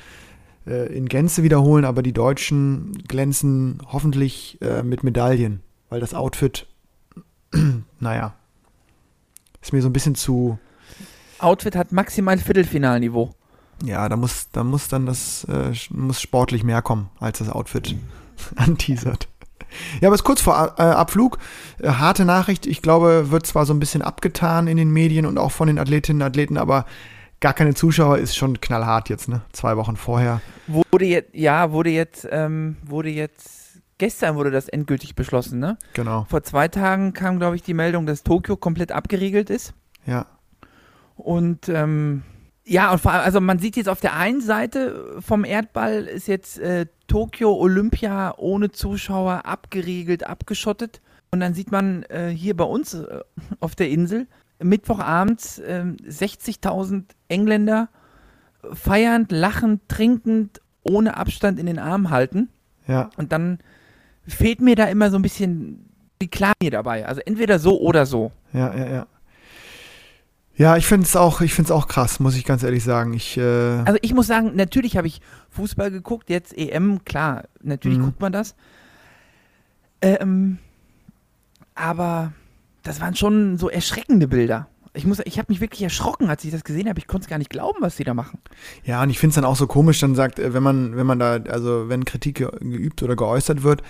äh, 0.66 0.90
in 0.96 1.06
Gänze 1.06 1.42
wiederholen, 1.42 1.84
aber 1.84 2.02
die 2.02 2.12
Deutschen 2.12 2.92
glänzen 3.08 3.82
hoffentlich 3.92 4.58
äh, 4.62 4.82
mit 4.82 5.04
Medaillen, 5.04 5.60
weil 5.90 6.00
das 6.00 6.14
Outfit, 6.14 6.66
naja, 8.00 8.34
ist 9.60 9.72
mir 9.72 9.82
so 9.82 9.88
ein 9.88 9.92
bisschen 9.92 10.14
zu, 10.14 10.58
Outfit 11.38 11.76
hat 11.76 11.92
maximal 11.92 12.38
Viertelfinalniveau. 12.38 13.30
Ja, 13.84 14.08
da 14.08 14.16
muss, 14.16 14.48
da 14.50 14.64
muss 14.64 14.88
dann 14.88 15.06
das, 15.06 15.44
äh, 15.44 15.72
muss 15.90 16.20
sportlich 16.20 16.64
mehr 16.64 16.82
kommen, 16.82 17.10
als 17.20 17.38
das 17.38 17.48
Outfit 17.48 17.96
anteasert. 18.56 19.28
Ja, 20.00 20.08
aber 20.08 20.14
es 20.14 20.20
ist 20.20 20.24
kurz 20.24 20.40
vor 20.40 20.74
äh, 20.78 20.82
Abflug. 20.82 21.38
Äh, 21.80 21.88
harte 21.88 22.24
Nachricht, 22.24 22.66
ich 22.66 22.82
glaube, 22.82 23.30
wird 23.30 23.46
zwar 23.46 23.66
so 23.66 23.74
ein 23.74 23.80
bisschen 23.80 24.02
abgetan 24.02 24.66
in 24.66 24.76
den 24.76 24.90
Medien 24.90 25.26
und 25.26 25.38
auch 25.38 25.52
von 25.52 25.68
den 25.68 25.78
Athletinnen 25.78 26.22
und 26.22 26.26
Athleten, 26.26 26.56
aber 26.56 26.86
gar 27.40 27.52
keine 27.52 27.74
Zuschauer 27.74 28.18
ist 28.18 28.36
schon 28.36 28.60
knallhart 28.60 29.08
jetzt, 29.08 29.28
ne? 29.28 29.42
Zwei 29.52 29.76
Wochen 29.76 29.96
vorher. 29.96 30.40
Wurde 30.66 31.04
jetzt, 31.04 31.34
ja, 31.34 31.70
wurde 31.70 31.90
jetzt, 31.90 32.26
ähm, 32.30 32.76
wurde 32.84 33.10
jetzt, 33.10 33.80
gestern 33.98 34.36
wurde 34.36 34.50
das 34.50 34.68
endgültig 34.68 35.14
beschlossen, 35.14 35.58
ne? 35.58 35.78
Genau. 35.94 36.26
Vor 36.28 36.42
zwei 36.42 36.68
Tagen 36.68 37.12
kam, 37.12 37.38
glaube 37.38 37.56
ich, 37.56 37.62
die 37.62 37.74
Meldung, 37.74 38.06
dass 38.06 38.22
Tokio 38.22 38.56
komplett 38.56 38.92
abgeriegelt 38.92 39.50
ist. 39.50 39.74
Ja. 40.06 40.26
Und 41.16 41.68
ähm, 41.68 42.22
ja, 42.64 42.92
und 42.92 43.00
vor 43.00 43.12
allem, 43.12 43.24
also 43.24 43.40
man 43.40 43.58
sieht 43.58 43.76
jetzt 43.76 43.88
auf 43.88 44.00
der 44.00 44.14
einen 44.14 44.40
Seite 44.40 45.16
vom 45.20 45.44
Erdball 45.44 46.04
ist 46.04 46.28
jetzt 46.28 46.58
äh, 46.58 46.86
Tokio 47.08 47.52
Olympia 47.54 48.34
ohne 48.36 48.70
Zuschauer 48.70 49.44
abgeriegelt, 49.44 50.24
abgeschottet. 50.24 51.00
Und 51.30 51.40
dann 51.40 51.54
sieht 51.54 51.72
man 51.72 52.04
äh, 52.04 52.28
hier 52.28 52.56
bei 52.56 52.64
uns 52.64 52.94
äh, 52.94 53.20
auf 53.60 53.74
der 53.74 53.90
Insel 53.90 54.28
Mittwochabends 54.60 55.58
äh, 55.58 55.84
60.000 56.06 57.04
Engländer 57.28 57.88
feiernd, 58.72 59.30
lachend, 59.30 59.88
trinkend, 59.88 60.60
ohne 60.82 61.16
Abstand 61.16 61.58
in 61.58 61.66
den 61.66 61.78
Arm 61.78 62.10
halten. 62.10 62.48
Ja. 62.86 63.10
Und 63.16 63.32
dann 63.32 63.58
fehlt 64.26 64.60
mir 64.60 64.76
da 64.76 64.84
immer 64.84 65.10
so 65.10 65.16
ein 65.16 65.22
bisschen 65.22 65.90
die 66.20 66.28
Klarheit 66.28 66.72
dabei. 66.72 67.06
Also 67.06 67.20
entweder 67.24 67.58
so 67.58 67.80
oder 67.80 68.06
so. 68.06 68.32
Ja, 68.52 68.74
ja, 68.74 68.88
ja. 68.88 69.06
Ja, 70.58 70.76
ich 70.76 70.86
finde 70.86 71.04
es 71.06 71.14
auch, 71.14 71.40
ich 71.40 71.70
auch 71.70 71.86
krass, 71.86 72.18
muss 72.18 72.34
ich 72.34 72.44
ganz 72.44 72.64
ehrlich 72.64 72.82
sagen. 72.82 73.14
Ich, 73.14 73.36
äh, 73.38 73.42
Also 73.84 73.98
ich 74.02 74.12
muss 74.12 74.26
sagen, 74.26 74.56
natürlich 74.56 74.96
habe 74.96 75.06
ich 75.06 75.20
Fußball 75.50 75.92
geguckt, 75.92 76.28
jetzt 76.30 76.52
EM, 76.58 77.04
klar, 77.04 77.44
natürlich 77.62 77.98
Mhm. 77.98 78.02
guckt 78.06 78.20
man 78.20 78.32
das. 78.32 78.56
Ähm, 80.02 80.58
aber 81.76 82.32
das 82.82 83.00
waren 83.00 83.14
schon 83.14 83.56
so 83.56 83.70
erschreckende 83.70 84.26
Bilder. 84.26 84.66
Ich 84.94 85.06
muss, 85.06 85.20
ich 85.24 85.38
habe 85.38 85.52
mich 85.52 85.60
wirklich 85.60 85.82
erschrocken, 85.82 86.28
als 86.28 86.42
ich 86.44 86.50
das 86.50 86.64
gesehen 86.64 86.88
habe. 86.88 86.98
Ich 86.98 87.06
konnte 87.06 87.26
es 87.26 87.30
gar 87.30 87.38
nicht 87.38 87.50
glauben, 87.50 87.78
was 87.80 87.94
die 87.96 88.04
da 88.04 88.14
machen. 88.14 88.40
Ja, 88.84 89.00
und 89.02 89.10
ich 89.10 89.18
finde 89.20 89.30
es 89.30 89.34
dann 89.36 89.44
auch 89.44 89.54
so 89.54 89.68
komisch, 89.68 90.00
dann 90.00 90.16
sagt, 90.16 90.40
äh, 90.40 90.54
wenn 90.54 90.62
man, 90.64 90.96
wenn 90.96 91.06
man 91.06 91.20
da, 91.20 91.34
also 91.34 91.88
wenn 91.88 92.04
Kritik 92.04 92.36
ge 92.38 92.48
geübt 92.60 93.00
oder 93.04 93.14
geäußert 93.14 93.62
wird, 93.62 93.82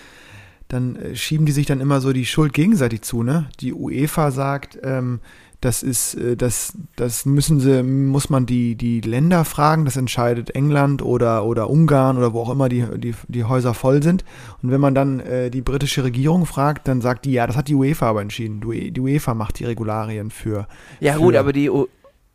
dann 0.68 0.96
äh, 0.96 1.16
schieben 1.16 1.46
die 1.46 1.52
sich 1.52 1.64
dann 1.64 1.80
immer 1.80 2.02
so 2.02 2.12
die 2.12 2.26
Schuld 2.26 2.52
gegenseitig 2.52 3.00
zu, 3.02 3.22
ne? 3.22 3.48
Die 3.60 3.72
UEFA 3.72 4.30
sagt, 4.32 4.78
ähm, 4.82 5.20
das 5.60 5.82
ist, 5.82 6.14
äh, 6.14 6.36
das, 6.36 6.76
das 6.96 7.26
müssen 7.26 7.58
sie, 7.60 7.82
muss 7.82 8.30
man 8.30 8.46
die, 8.46 8.76
die 8.76 9.00
Länder 9.00 9.44
fragen, 9.44 9.84
das 9.84 9.96
entscheidet 9.96 10.50
England 10.54 11.02
oder, 11.02 11.44
oder 11.44 11.68
Ungarn 11.68 12.16
oder 12.16 12.32
wo 12.32 12.42
auch 12.42 12.50
immer 12.50 12.68
die, 12.68 12.84
die, 12.98 13.14
die 13.26 13.44
Häuser 13.44 13.74
voll 13.74 14.02
sind. 14.02 14.24
Und 14.62 14.70
wenn 14.70 14.80
man 14.80 14.94
dann 14.94 15.20
äh, 15.20 15.50
die 15.50 15.62
britische 15.62 16.04
Regierung 16.04 16.46
fragt, 16.46 16.86
dann 16.86 17.00
sagt 17.00 17.24
die, 17.24 17.32
ja, 17.32 17.46
das 17.46 17.56
hat 17.56 17.68
die 17.68 17.74
UEFA 17.74 18.08
aber 18.10 18.22
entschieden. 18.22 18.60
Die, 18.60 18.90
die 18.92 19.00
UEFA 19.00 19.34
macht 19.34 19.58
die 19.58 19.64
Regularien 19.64 20.30
für. 20.30 20.68
Ja 21.00 21.14
Für- 21.14 21.18
gut, 21.20 21.34
aber 21.36 21.52
die, 21.52 21.70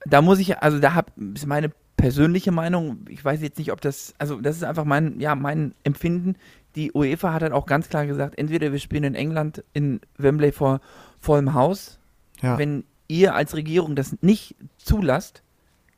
da 0.06 0.22
muss 0.22 0.40
ich, 0.40 0.58
also 0.58 0.80
da 0.80 0.94
hab, 0.94 1.12
ist 1.34 1.48
meine 1.48 1.72
persönliche 1.96 2.52
Meinung, 2.52 3.06
ich 3.08 3.24
weiß 3.24 3.42
jetzt 3.42 3.58
nicht, 3.58 3.72
ob 3.72 3.80
das, 3.80 4.14
also 4.18 4.42
das 4.42 4.58
ist 4.58 4.64
einfach 4.64 4.84
mein, 4.84 5.20
ja, 5.22 5.36
mein 5.36 5.74
Empfinden. 5.86 6.36
Die 6.76 6.92
UEFA 6.92 7.32
hat 7.32 7.44
halt 7.44 7.54
auch 7.54 7.68
ganz 7.68 7.88
klar 7.88 8.06
gesagt, 8.06 8.38
entweder 8.38 8.72
wir 8.74 8.80
spielen 8.80 9.04
in 9.06 9.16
England 9.16 9.64
in 9.74 10.02
Wembley 10.18 10.52
vor 10.52 10.82
vollem 11.22 11.54
Haus, 11.54 12.00
Ja. 12.42 12.58
wenn 12.58 12.84
ihr 13.08 13.36
als 13.36 13.56
Regierung 13.56 13.96
das 13.96 14.16
nicht 14.22 14.56
zulasst, 14.78 15.44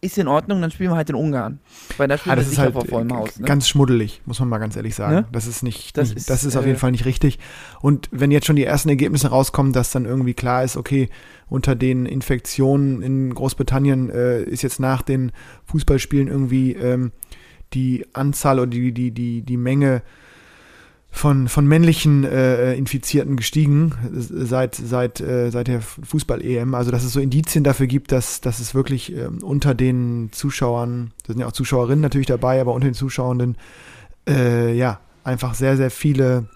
ist 0.01 0.17
in 0.19 0.27
Ordnung, 0.27 0.61
dann 0.61 0.69
spielen 0.69 0.91
wir 0.91 0.97
halt 0.97 1.09
in 1.09 1.15
Ungarn. 1.15 1.59
Weil 1.97 2.07
da 2.07 2.17
spielen 2.17 2.33
Ah, 2.33 2.35
wir 2.35 2.41
das 2.41 2.45
ist 2.45 2.51
sicher 2.51 2.63
halt 2.63 2.73
vor 2.73 2.85
vollem 2.85 3.09
äh, 3.09 3.13
Haus. 3.13 3.39
Ne? 3.39 3.47
ganz 3.47 3.67
schmuddelig, 3.67 4.21
muss 4.25 4.39
man 4.39 4.49
mal 4.49 4.59
ganz 4.59 4.75
ehrlich 4.75 4.93
sagen. 4.93 5.15
Ne? 5.15 5.25
Das 5.31 5.47
ist 5.47 5.63
nicht, 5.63 5.97
Das 5.97 6.09
nicht 6.09 6.17
ist, 6.17 6.29
das 6.29 6.43
ist 6.43 6.55
auf 6.55 6.65
äh, 6.65 6.67
jeden 6.67 6.79
Fall 6.79 6.91
nicht 6.91 7.05
richtig. 7.05 7.39
Und 7.81 8.07
wenn 8.11 8.29
jetzt 8.29 8.45
schon 8.45 8.55
die 8.55 8.65
ersten 8.65 8.89
Ergebnisse 8.89 9.29
rauskommen, 9.29 9.73
dass 9.73 9.91
dann 9.91 10.05
irgendwie 10.05 10.35
klar 10.35 10.63
ist, 10.63 10.77
okay, 10.77 11.09
unter 11.47 11.75
den 11.75 12.05
Infektionen 12.05 13.01
in 13.01 13.33
Großbritannien 13.33 14.09
äh, 14.09 14.43
ist 14.43 14.61
jetzt 14.61 14.79
nach 14.79 15.01
den 15.01 15.31
Fußballspielen 15.65 16.27
irgendwie 16.27 16.73
ähm, 16.73 17.11
die 17.73 18.05
Anzahl 18.13 18.59
oder 18.59 18.67
die, 18.67 18.91
die, 18.91 19.11
die, 19.11 19.41
die 19.41 19.57
Menge 19.57 20.03
von, 21.15 21.47
von 21.47 21.65
männlichen 21.65 22.25
äh, 22.25 22.73
Infizierten 22.75 23.37
gestiegen 23.37 23.93
seit, 24.11 24.75
seit, 24.75 25.21
äh, 25.21 25.49
seit 25.49 25.67
der 25.67 25.81
Fußball-EM. 25.81 26.75
Also, 26.75 26.91
dass 26.91 27.05
es 27.05 27.13
so 27.13 27.21
Indizien 27.21 27.63
dafür 27.63 27.87
gibt, 27.87 28.11
dass, 28.11 28.41
dass 28.41 28.59
es 28.59 28.75
wirklich 28.75 29.15
ähm, 29.15 29.41
unter 29.41 29.73
den 29.73 30.29
Zuschauern, 30.33 31.13
da 31.23 31.31
sind 31.31 31.39
ja 31.39 31.47
auch 31.47 31.53
Zuschauerinnen 31.53 32.01
natürlich 32.01 32.27
dabei, 32.27 32.59
aber 32.59 32.73
unter 32.73 32.89
den 32.89 32.95
Zuschauenden, 32.95 33.57
äh, 34.27 34.75
ja, 34.75 34.99
einfach 35.23 35.55
sehr, 35.55 35.77
sehr 35.77 35.89
viele, 35.89 36.49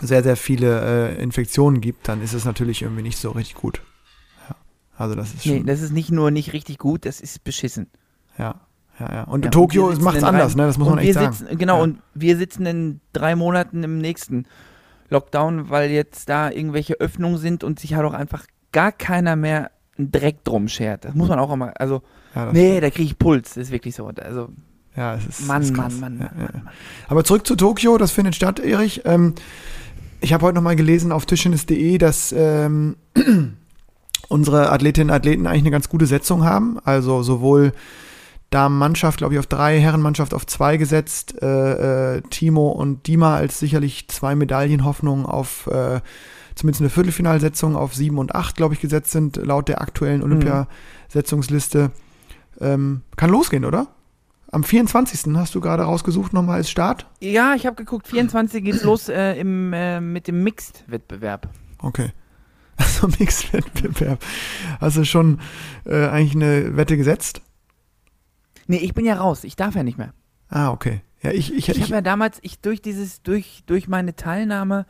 sehr, 0.00 0.22
sehr 0.22 0.38
viele 0.38 1.18
äh, 1.18 1.22
Infektionen 1.22 1.82
gibt, 1.82 2.08
dann 2.08 2.22
ist 2.22 2.32
es 2.32 2.46
natürlich 2.46 2.80
irgendwie 2.80 3.02
nicht 3.02 3.18
so 3.18 3.32
richtig 3.32 3.56
gut. 3.56 3.82
Ja. 4.48 4.56
Also, 4.96 5.14
das 5.14 5.34
ist 5.34 5.44
schon. 5.44 5.56
Nee, 5.56 5.64
das 5.64 5.82
ist 5.82 5.92
nicht 5.92 6.10
nur 6.10 6.30
nicht 6.30 6.54
richtig 6.54 6.78
gut, 6.78 7.04
das 7.04 7.20
ist 7.20 7.44
beschissen. 7.44 7.90
Ja. 8.38 8.62
Ja, 9.00 9.12
ja. 9.12 9.22
Und 9.24 9.46
ja, 9.46 9.50
Tokio 9.50 9.92
macht 10.00 10.18
es 10.18 10.24
anders, 10.24 10.54
ne? 10.54 10.66
Das 10.66 10.78
muss 10.78 10.88
man 10.88 10.98
echt 10.98 11.14
sagen. 11.14 11.32
Sitzen, 11.32 11.58
genau, 11.58 11.78
ja. 11.78 11.82
und 11.82 11.98
wir 12.14 12.36
sitzen 12.36 12.66
in 12.66 13.00
drei 13.12 13.34
Monaten 13.34 13.82
im 13.82 13.98
nächsten 13.98 14.46
Lockdown, 15.08 15.70
weil 15.70 15.90
jetzt 15.90 16.28
da 16.28 16.50
irgendwelche 16.50 16.94
Öffnungen 16.94 17.38
sind 17.38 17.64
und 17.64 17.80
sich 17.80 17.94
halt 17.94 18.06
auch 18.06 18.12
einfach 18.12 18.44
gar 18.72 18.92
keiner 18.92 19.36
mehr 19.36 19.70
einen 19.98 20.12
Dreck 20.12 20.44
drum 20.44 20.68
schert. 20.68 21.04
Das 21.04 21.14
muss 21.14 21.28
man 21.28 21.38
auch 21.38 21.52
immer, 21.52 21.72
also, 21.80 22.02
ja, 22.34 22.52
nee, 22.52 22.68
stimmt. 22.68 22.82
da 22.82 22.90
kriege 22.90 23.06
ich 23.06 23.18
Puls, 23.18 23.54
das 23.54 23.64
ist 23.64 23.72
wirklich 23.72 23.94
so. 23.94 24.06
Also, 24.06 24.48
ja, 24.96 25.14
es 25.14 25.26
ist. 25.26 25.46
Mann, 25.46 25.62
ist 25.62 25.76
Mann, 25.76 25.98
Mann, 25.98 26.18
Mann, 26.18 26.30
Mann, 26.36 26.68
Aber 27.08 27.24
zurück 27.24 27.46
zu 27.46 27.56
Tokio, 27.56 27.96
das 27.96 28.12
findet 28.12 28.34
statt, 28.34 28.60
Erich. 28.60 29.02
Ähm, 29.04 29.34
ich 30.20 30.34
habe 30.34 30.44
heute 30.44 30.56
nochmal 30.56 30.76
gelesen 30.76 31.12
auf 31.12 31.24
tischtennis.de, 31.24 31.96
dass 31.96 32.34
ähm, 32.36 32.96
unsere 34.28 34.70
Athletinnen 34.70 35.10
und 35.10 35.16
Athleten 35.16 35.46
eigentlich 35.46 35.62
eine 35.62 35.70
ganz 35.70 35.88
gute 35.88 36.06
Setzung 36.06 36.44
haben. 36.44 36.78
Also 36.84 37.22
sowohl 37.22 37.72
Damenmannschaft, 38.50 39.18
glaube 39.18 39.34
ich, 39.34 39.38
auf 39.38 39.46
drei, 39.46 39.80
Herrenmannschaft 39.80 40.34
auf 40.34 40.46
zwei 40.46 40.76
gesetzt. 40.76 41.40
Äh, 41.40 42.16
äh, 42.16 42.22
Timo 42.30 42.68
und 42.68 43.06
Dima 43.06 43.36
als 43.36 43.58
sicherlich 43.58 44.08
zwei 44.08 44.34
Medaillenhoffnungen 44.34 45.24
auf 45.24 45.68
äh, 45.68 46.00
zumindest 46.54 46.82
eine 46.82 46.90
Viertelfinalsetzung 46.90 47.76
auf 47.76 47.94
sieben 47.94 48.18
und 48.18 48.34
acht, 48.34 48.56
glaube 48.56 48.74
ich, 48.74 48.80
gesetzt 48.80 49.12
sind, 49.12 49.36
laut 49.36 49.68
der 49.68 49.80
aktuellen 49.80 50.18
mhm. 50.18 50.24
Olympiasetzungsliste. 50.24 51.90
Ähm, 52.60 53.02
kann 53.16 53.30
losgehen, 53.30 53.64
oder? 53.64 53.86
Am 54.52 54.64
24. 54.64 55.36
hast 55.36 55.54
du 55.54 55.60
gerade 55.60 55.84
rausgesucht 55.84 56.32
nochmal 56.32 56.56
als 56.56 56.70
Start? 56.70 57.06
Ja, 57.20 57.54
ich 57.54 57.66
habe 57.66 57.76
geguckt, 57.76 58.08
24 58.08 58.64
geht's 58.64 58.82
los 58.82 59.08
äh, 59.08 59.34
im, 59.34 59.72
äh, 59.72 60.00
mit 60.00 60.26
dem 60.26 60.42
Mixed-Wettbewerb. 60.42 61.48
Okay. 61.78 62.10
Also 62.80 63.08
Mixed-Wettbewerb. 63.08 64.24
Hast 64.80 64.96
du 64.96 65.04
schon 65.04 65.38
äh, 65.84 66.06
eigentlich 66.06 66.34
eine 66.34 66.78
Wette 66.78 66.96
gesetzt? 66.96 67.42
Nee, 68.66 68.78
ich 68.78 68.94
bin 68.94 69.04
ja 69.04 69.14
raus. 69.14 69.44
Ich 69.44 69.56
darf 69.56 69.74
ja 69.74 69.82
nicht 69.82 69.98
mehr. 69.98 70.12
Ah, 70.48 70.70
okay. 70.70 71.02
Ja, 71.22 71.30
ich 71.32 71.52
ich, 71.52 71.68
ich, 71.68 71.76
ich 71.76 71.82
habe 71.82 71.94
ja 71.94 72.00
damals, 72.00 72.38
ich 72.42 72.60
durch 72.60 72.80
dieses, 72.80 73.22
durch, 73.22 73.62
durch 73.66 73.88
meine 73.88 74.16
Teilnahme 74.16 74.86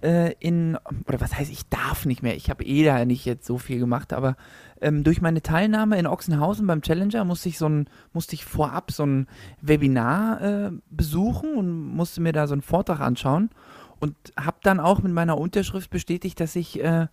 äh, 0.00 0.32
in, 0.38 0.78
oder 1.08 1.20
was 1.20 1.36
heißt, 1.36 1.50
ich 1.50 1.68
darf 1.68 2.06
nicht 2.06 2.22
mehr. 2.22 2.36
Ich 2.36 2.50
habe 2.50 2.64
eh 2.64 2.84
da 2.84 3.04
nicht 3.04 3.24
jetzt 3.24 3.46
so 3.46 3.58
viel 3.58 3.80
gemacht, 3.80 4.12
aber 4.12 4.36
ähm, 4.80 5.02
durch 5.02 5.20
meine 5.20 5.42
Teilnahme 5.42 5.98
in 5.98 6.06
Ochsenhausen 6.06 6.66
beim 6.66 6.82
Challenger 6.82 7.24
musste 7.24 7.48
ich 7.48 7.58
so 7.58 7.68
ein, 7.68 7.88
musste 8.12 8.34
ich 8.34 8.44
vorab 8.44 8.92
so 8.92 9.04
ein 9.04 9.26
Webinar 9.60 10.40
äh, 10.40 10.70
besuchen 10.90 11.54
und 11.56 11.70
musste 11.70 12.20
mir 12.20 12.32
da 12.32 12.46
so 12.46 12.52
einen 12.52 12.62
Vortrag 12.62 13.00
anschauen 13.00 13.50
und 13.98 14.14
habe 14.38 14.58
dann 14.62 14.80
auch 14.80 15.02
mit 15.02 15.12
meiner 15.12 15.38
Unterschrift 15.38 15.90
bestätigt, 15.90 16.38
dass 16.38 16.54
ich 16.54 16.82
äh, 16.82 17.06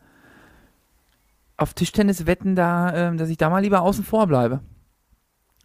auf 1.57 1.73
Tischtenniswetten 1.73 2.55
da, 2.55 3.11
äh, 3.11 3.15
dass 3.15 3.29
ich 3.29 3.37
da 3.37 3.49
mal 3.49 3.63
lieber 3.63 3.81
außen 3.81 4.03
vor 4.03 4.27
bleibe. 4.27 4.61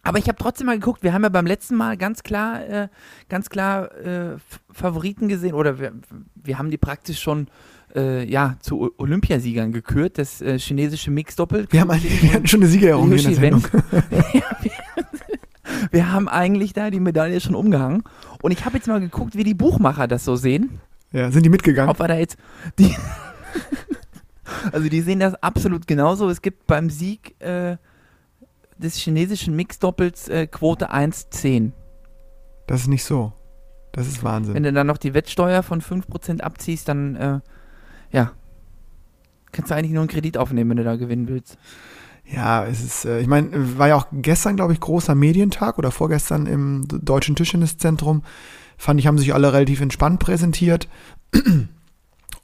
Aber 0.05 0.19
ich 0.19 0.27
habe 0.27 0.37
trotzdem 0.37 0.67
mal 0.67 0.77
geguckt, 0.77 1.01
wir 1.03 1.13
haben 1.13 1.23
ja 1.23 1.29
beim 1.29 1.47
letzten 1.47 1.75
Mal 1.75 1.97
ganz 1.97 2.21
klar, 2.21 2.63
äh, 2.67 2.87
ganz 3.27 3.49
klar 3.49 3.91
äh, 3.95 4.37
Favoriten 4.71 5.27
gesehen 5.27 5.55
oder 5.55 5.79
wir, 5.79 5.93
wir 6.35 6.59
haben 6.59 6.69
die 6.69 6.77
praktisch 6.77 7.19
schon 7.19 7.47
äh, 7.95 8.23
ja, 8.29 8.55
zu 8.59 8.93
Olympiasiegern 8.97 9.71
gekürt, 9.71 10.19
das 10.19 10.41
äh, 10.41 10.59
chinesische 10.59 11.09
Mixdoppel. 11.09 11.65
Wir, 11.71 11.81
haben 11.81 11.89
wir 11.89 12.33
hatten 12.33 12.47
schon 12.47 12.61
eine 12.61 12.69
Siegerehrung 12.69 13.11
in 13.11 13.23
der 13.23 13.33
Sendung. 13.33 13.65
ja, 14.33 14.43
wir, 14.61 14.71
wir 15.89 16.11
haben 16.11 16.29
eigentlich 16.29 16.73
da 16.73 16.91
die 16.91 16.99
Medaille 16.99 17.41
schon 17.41 17.55
umgehangen. 17.55 18.03
Und 18.43 18.51
ich 18.51 18.63
habe 18.63 18.77
jetzt 18.77 18.87
mal 18.87 18.99
geguckt, 18.99 19.35
wie 19.35 19.43
die 19.43 19.55
Buchmacher 19.55 20.07
das 20.07 20.23
so 20.23 20.35
sehen. 20.35 20.81
Ja, 21.13 21.31
sind 21.31 21.43
die 21.43 21.49
mitgegangen? 21.49 21.89
Ob 21.89 21.99
wir 21.99 22.07
da 22.07 22.15
jetzt 22.15 22.37
die 22.77 22.95
Also 24.71 24.87
die 24.89 25.01
sehen 25.01 25.19
das 25.19 25.33
absolut 25.41 25.87
genauso. 25.87 26.29
Es 26.29 26.41
gibt 26.41 26.67
beim 26.67 26.89
Sieg 26.89 27.35
äh, 27.41 27.77
des 28.77 28.95
chinesischen 28.95 29.55
Mixdoppels 29.55 30.27
äh, 30.27 30.47
Quote 30.47 30.91
1,10. 30.91 31.71
Das 32.67 32.81
ist 32.81 32.87
nicht 32.87 33.03
so. 33.03 33.33
Das 33.91 34.07
ist 34.07 34.23
Wahnsinn. 34.23 34.55
Wenn 34.55 34.63
du 34.63 34.73
dann 34.73 34.87
noch 34.87 34.97
die 34.97 35.13
Wettsteuer 35.13 35.63
von 35.63 35.81
5% 35.81 36.41
abziehst, 36.41 36.89
dann, 36.89 37.15
äh, 37.15 37.39
ja, 38.11 38.31
kannst 39.51 39.71
du 39.71 39.75
eigentlich 39.75 39.93
nur 39.93 40.01
einen 40.01 40.09
Kredit 40.09 40.37
aufnehmen, 40.37 40.71
wenn 40.71 40.77
du 40.77 40.83
da 40.83 40.97
gewinnen 40.97 41.27
willst. 41.29 41.57
Ja, 42.25 42.65
es 42.65 42.83
ist, 42.83 43.05
äh, 43.05 43.19
ich 43.19 43.27
meine, 43.27 43.77
war 43.77 43.87
ja 43.87 43.95
auch 43.95 44.07
gestern, 44.11 44.55
glaube 44.55 44.73
ich, 44.73 44.79
großer 44.79 45.15
Medientag 45.15 45.77
oder 45.77 45.91
vorgestern 45.91 46.47
im 46.47 46.85
Deutschen 46.87 47.35
Tischtenniszentrum. 47.35 48.23
Fand 48.77 48.99
ich, 48.99 49.07
haben 49.07 49.17
sich 49.17 49.33
alle 49.33 49.53
relativ 49.53 49.79
entspannt 49.79 50.19
präsentiert. 50.19 50.89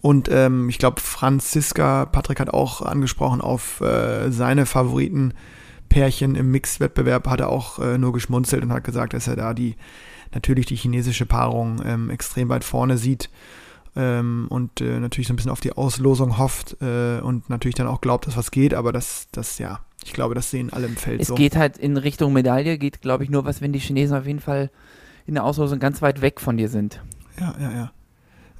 Und 0.01 0.29
ähm, 0.31 0.69
ich 0.69 0.79
glaube, 0.79 1.01
Franziska, 1.01 2.05
Patrick 2.05 2.39
hat 2.39 2.49
auch 2.49 2.81
angesprochen 2.81 3.41
auf 3.41 3.81
äh, 3.81 4.31
seine 4.31 4.65
Favoriten 4.65 5.33
Pärchen 5.91 6.35
im 6.35 6.51
Mixed-Wettbewerb 6.51 7.27
hat 7.27 7.41
er 7.41 7.49
auch 7.49 7.77
äh, 7.79 7.97
nur 7.97 8.13
geschmunzelt 8.13 8.63
und 8.63 8.71
hat 8.71 8.85
gesagt, 8.85 9.13
dass 9.13 9.27
er 9.27 9.35
da 9.35 9.53
die 9.53 9.75
natürlich 10.33 10.65
die 10.65 10.77
chinesische 10.77 11.25
Paarung 11.25 11.81
ähm, 11.85 12.09
extrem 12.09 12.47
weit 12.47 12.63
vorne 12.63 12.97
sieht 12.97 13.29
ähm, 13.97 14.47
und 14.49 14.79
äh, 14.79 15.01
natürlich 15.01 15.27
so 15.27 15.33
ein 15.33 15.35
bisschen 15.35 15.51
auf 15.51 15.59
die 15.59 15.73
Auslosung 15.73 16.37
hofft 16.37 16.77
äh, 16.81 17.19
und 17.19 17.49
natürlich 17.49 17.75
dann 17.75 17.87
auch 17.87 17.99
glaubt, 17.99 18.25
dass 18.25 18.37
was 18.37 18.51
geht, 18.51 18.73
aber 18.73 18.93
das, 18.93 19.27
das 19.33 19.59
ja, 19.59 19.81
ich 20.05 20.13
glaube, 20.13 20.33
das 20.33 20.49
sehen 20.49 20.71
alle 20.71 20.87
im 20.87 20.95
Feld 20.95 21.19
es 21.19 21.27
so. 21.27 21.33
Es 21.33 21.37
geht 21.37 21.57
halt 21.57 21.77
in 21.77 21.97
Richtung 21.97 22.31
Medaille, 22.31 22.77
geht 22.77 23.01
glaube 23.01 23.25
ich 23.25 23.29
nur 23.29 23.43
was, 23.43 23.59
wenn 23.59 23.73
die 23.73 23.79
Chinesen 23.79 24.15
auf 24.15 24.25
jeden 24.25 24.39
Fall 24.39 24.71
in 25.25 25.33
der 25.33 25.43
Auslosung 25.43 25.79
ganz 25.79 26.01
weit 26.01 26.21
weg 26.21 26.39
von 26.39 26.55
dir 26.55 26.69
sind. 26.69 27.01
Ja, 27.37 27.53
ja, 27.59 27.71
ja. 27.71 27.91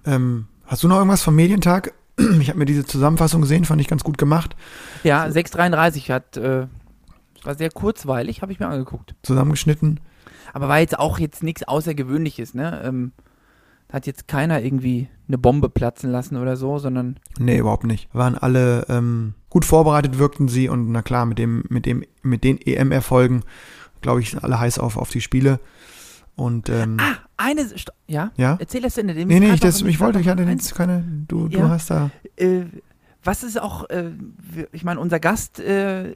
Ähm, 0.06 0.48
hast 0.66 0.84
du 0.84 0.90
noch 0.90 0.98
irgendwas 0.98 1.24
vom 1.24 1.36
Medientag? 1.36 1.94
Ich 2.42 2.50
habe 2.50 2.60
mir 2.60 2.66
diese 2.66 2.86
Zusammenfassung 2.86 3.42
gesehen, 3.42 3.64
fand 3.64 3.80
ich 3.80 3.88
ganz 3.88 4.04
gut 4.04 4.18
gemacht. 4.18 4.58
Ja, 5.04 5.26
6,33 5.26 6.12
hat 6.12 6.36
äh, 6.36 6.68
war 7.44 7.56
sehr 7.56 7.72
kurzweilig, 7.72 8.42
habe 8.42 8.52
ich 8.52 8.60
mir 8.60 8.68
angeguckt. 8.68 9.16
Zusammengeschnitten. 9.24 10.00
Aber 10.54 10.68
war 10.68 10.80
jetzt 10.80 10.98
auch 11.00 11.20
jetzt 11.20 11.44
nichts 11.44 11.64
Außergewöhnliches, 11.64 12.54
ne? 12.54 12.82
Ähm, 12.84 13.12
hat 13.92 14.08
jetzt 14.08 14.28
keiner 14.28 14.62
irgendwie 14.62 15.10
eine 15.28 15.38
Bombe 15.38 15.70
platzen 15.70 16.12
lassen 16.12 16.38
oder 16.38 16.56
so, 16.56 16.78
sondern. 16.78 17.20
Nee, 17.40 17.58
überhaupt 17.58 17.84
nicht. 17.84 18.14
Waren 18.14 18.38
alle 18.38 18.86
ähm, 18.90 19.34
gut 19.50 19.66
vorbereitet, 19.66 20.18
wirkten 20.18 20.48
sie 20.48 20.70
und 20.70 20.92
na 20.92 21.02
klar, 21.02 21.26
mit 21.26 21.38
dem, 21.38 21.66
mit 21.70 21.86
dem, 21.86 22.04
mit 22.22 22.44
den 22.44 22.60
EM-Erfolgen, 22.60 23.44
glaube 24.02 24.22
ich, 24.22 24.32
sind 24.32 24.44
alle 24.44 24.60
heiß 24.60 24.80
auf, 24.80 24.98
auf 24.98 25.10
die 25.10 25.22
Spiele. 25.22 25.60
Und, 26.36 26.70
ähm, 26.70 26.98
ah, 27.00 27.18
eine, 27.38 27.68
St 27.68 27.92
ja? 28.08 28.32
Ja? 28.38 28.56
Erzähl 28.60 28.82
das 28.82 28.98
Ende. 28.98 29.14
Nee, 29.14 29.40
nee, 29.40 29.54
ich, 29.54 29.60
das, 29.60 29.82
ich 29.82 30.00
wollte, 30.00 30.20
ich 30.20 30.28
hatte 30.28 30.44
jetzt 30.44 30.74
keine, 30.74 31.04
du, 31.28 31.48
ja. 31.48 31.62
du 31.62 31.70
hast 31.70 31.92
da. 31.92 32.10
Äh, 32.38 32.64
was 33.24 33.44
ist 33.44 33.62
auch, 33.62 33.90
äh, 33.90 34.12
ich 34.72 34.84
meine, 34.84 35.00
unser 35.00 35.20
Gast, 35.20 35.60
äh, 35.60 36.16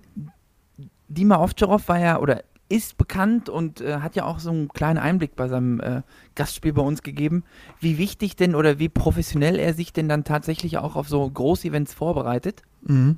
Dima 1.07 1.38
Ovtcharov 1.38 1.88
war 1.88 2.00
ja 2.00 2.19
oder 2.19 2.43
ist 2.67 2.97
bekannt 2.97 3.47
und 3.47 3.81
äh, 3.81 4.00
hat 4.00 4.15
ja 4.15 4.25
auch 4.25 4.39
so 4.39 4.50
einen 4.50 4.69
kleinen 4.69 4.97
Einblick 4.97 5.35
bei 5.35 5.47
seinem 5.47 5.79
äh, 5.79 6.01
Gastspiel 6.33 6.74
bei 6.74 6.81
uns 6.81 7.03
gegeben, 7.03 7.43
wie 7.79 7.97
wichtig 7.97 8.35
denn 8.35 8.55
oder 8.55 8.79
wie 8.79 8.89
professionell 8.89 9.59
er 9.59 9.74
sich 9.74 9.93
denn 9.93 10.09
dann 10.09 10.24
tatsächlich 10.24 10.79
auch 10.79 10.95
auf 10.95 11.07
so 11.07 11.29
Großevents 11.29 11.93
vorbereitet. 11.93 12.63
Mhm. 12.81 13.17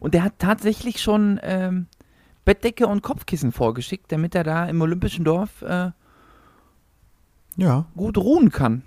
Und 0.00 0.14
er 0.14 0.24
hat 0.24 0.38
tatsächlich 0.38 1.00
schon 1.00 1.38
ähm, 1.42 1.86
Bettdecke 2.44 2.86
und 2.86 3.02
Kopfkissen 3.02 3.52
vorgeschickt, 3.52 4.10
damit 4.10 4.34
er 4.34 4.44
da 4.44 4.66
im 4.66 4.80
Olympischen 4.80 5.24
Dorf 5.24 5.62
äh, 5.62 5.90
ja. 7.56 7.86
gut 7.96 8.18
ruhen 8.18 8.50
kann. 8.50 8.82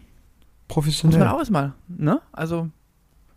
Professionell. 0.67 1.17
Muss 1.17 1.25
man 1.25 1.35
auch 1.35 1.39
erstmal, 1.39 1.73
ne? 1.87 2.21
Also 2.31 2.69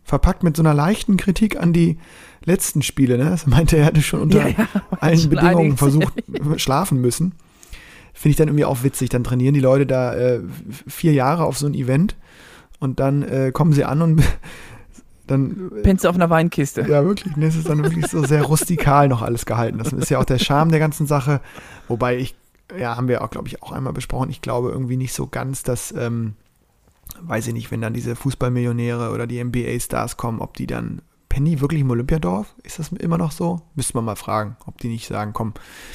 verpackt 0.04 0.42
mit 0.42 0.56
so 0.56 0.62
einer 0.62 0.74
leichten 0.74 1.16
Kritik 1.16 1.60
an 1.60 1.72
die 1.72 1.98
letzten 2.44 2.82
Spiele. 2.82 3.18
Ne? 3.18 3.24
Das 3.24 3.46
meinte 3.46 3.76
er, 3.76 3.86
hätte 3.86 4.02
schon 4.02 4.20
unter 4.20 4.48
ja, 4.48 4.48
ja, 4.48 4.68
allen 5.00 5.28
Bedingungen 5.28 5.76
versucht, 5.76 6.12
schlafen 6.56 7.00
müssen. 7.00 7.32
Finde 8.12 8.30
ich 8.30 8.36
dann 8.36 8.48
irgendwie 8.48 8.64
auch 8.64 8.82
witzig. 8.82 9.08
Dann 9.08 9.24
trainieren 9.24 9.54
die 9.54 9.60
Leute 9.60 9.86
da 9.86 10.14
äh, 10.14 10.40
vier 10.86 11.12
Jahre 11.12 11.44
auf 11.44 11.58
so 11.58 11.66
ein 11.66 11.74
Event 11.74 12.16
und 12.78 13.00
dann 13.00 13.22
äh, 13.22 13.50
kommen 13.52 13.72
sie 13.72 13.84
an 13.84 14.02
und 14.02 14.22
dann. 15.26 15.72
Äh, 15.76 15.82
Pennst 15.82 16.04
du 16.04 16.08
auf 16.08 16.14
einer 16.14 16.30
Weinkiste. 16.30 16.82
Ja, 16.82 17.04
wirklich. 17.04 17.36
Ne, 17.36 17.46
es 17.46 17.56
ist 17.56 17.68
dann 17.68 17.82
wirklich 17.82 18.06
so 18.06 18.24
sehr 18.24 18.42
rustikal 18.42 19.08
noch 19.08 19.22
alles 19.22 19.46
gehalten. 19.46 19.78
Das 19.78 19.92
ist 19.92 20.10
ja 20.10 20.18
auch 20.18 20.24
der 20.24 20.38
Charme 20.38 20.70
der 20.70 20.80
ganzen 20.80 21.06
Sache. 21.06 21.40
Wobei 21.88 22.16
ich, 22.18 22.36
ja, 22.78 22.96
haben 22.96 23.08
wir 23.08 23.22
auch, 23.22 23.30
glaube 23.30 23.48
ich, 23.48 23.62
auch 23.62 23.72
einmal 23.72 23.92
besprochen. 23.92 24.30
Ich 24.30 24.42
glaube 24.42 24.70
irgendwie 24.70 24.96
nicht 24.96 25.12
so 25.12 25.26
ganz, 25.26 25.62
dass. 25.62 25.92
Ähm, 25.96 26.34
weiß 27.20 27.46
ich 27.46 27.52
nicht, 27.52 27.70
wenn 27.70 27.82
dann 27.82 27.92
diese 27.92 28.16
Fußballmillionäre 28.16 29.12
oder 29.12 29.26
die 29.26 29.42
NBA-Stars 29.42 30.16
kommen, 30.16 30.40
ob 30.40 30.54
die 30.54 30.66
dann 30.66 31.02
pennen 31.34 31.46
die 31.46 31.60
wirklich 31.60 31.80
im 31.80 31.90
Olympiadorf? 31.90 32.54
Ist 32.62 32.78
das 32.78 32.92
immer 32.92 33.18
noch 33.18 33.32
so? 33.32 33.60
Müsste 33.74 33.96
man 33.96 34.04
mal 34.04 34.14
fragen, 34.14 34.56
ob 34.66 34.78
die 34.78 34.86
nicht 34.86 35.08
sagen, 35.08 35.32
komm, 35.32 35.52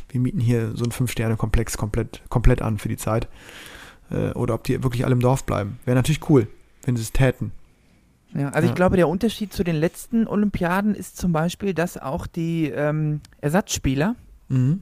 wir 0.10 0.20
mieten 0.20 0.42
hier 0.42 0.76
so 0.76 0.84
einen 0.84 0.92
Fünf-Sterne-Komplex 0.92 1.78
komplett, 1.78 2.22
komplett 2.28 2.62
an 2.62 2.78
für 2.78 2.90
die 2.90 2.98
Zeit. 2.98 3.30
Äh, 4.12 4.32
oder 4.32 4.54
ob 4.56 4.66
die 4.66 4.84
wirklich 4.84 5.06
alle 5.06 5.14
im 5.14 5.22
Dorf 5.22 5.46
bleiben. 5.46 5.80
Wäre 5.86 5.96
natürlich 5.96 6.30
cool, 6.30 6.48
wenn 6.84 6.98
sie 6.98 7.04
es 7.04 7.14
täten. 7.14 7.54
Ja, 8.34 8.50
also 8.50 8.66
Ja. 8.66 8.72
ich 8.72 8.76
glaube, 8.76 8.98
der 8.98 9.08
Unterschied 9.08 9.54
zu 9.54 9.64
den 9.64 9.78
letzten 9.78 10.28
Olympiaden 10.28 10.94
ist 10.94 11.16
zum 11.16 11.32
Beispiel, 11.32 11.74
dass 11.74 11.98
auch 11.98 12.28
die 12.28 12.66
ähm, 12.70 13.22
Ersatzspieler 13.40 14.16
Mhm. 14.50 14.82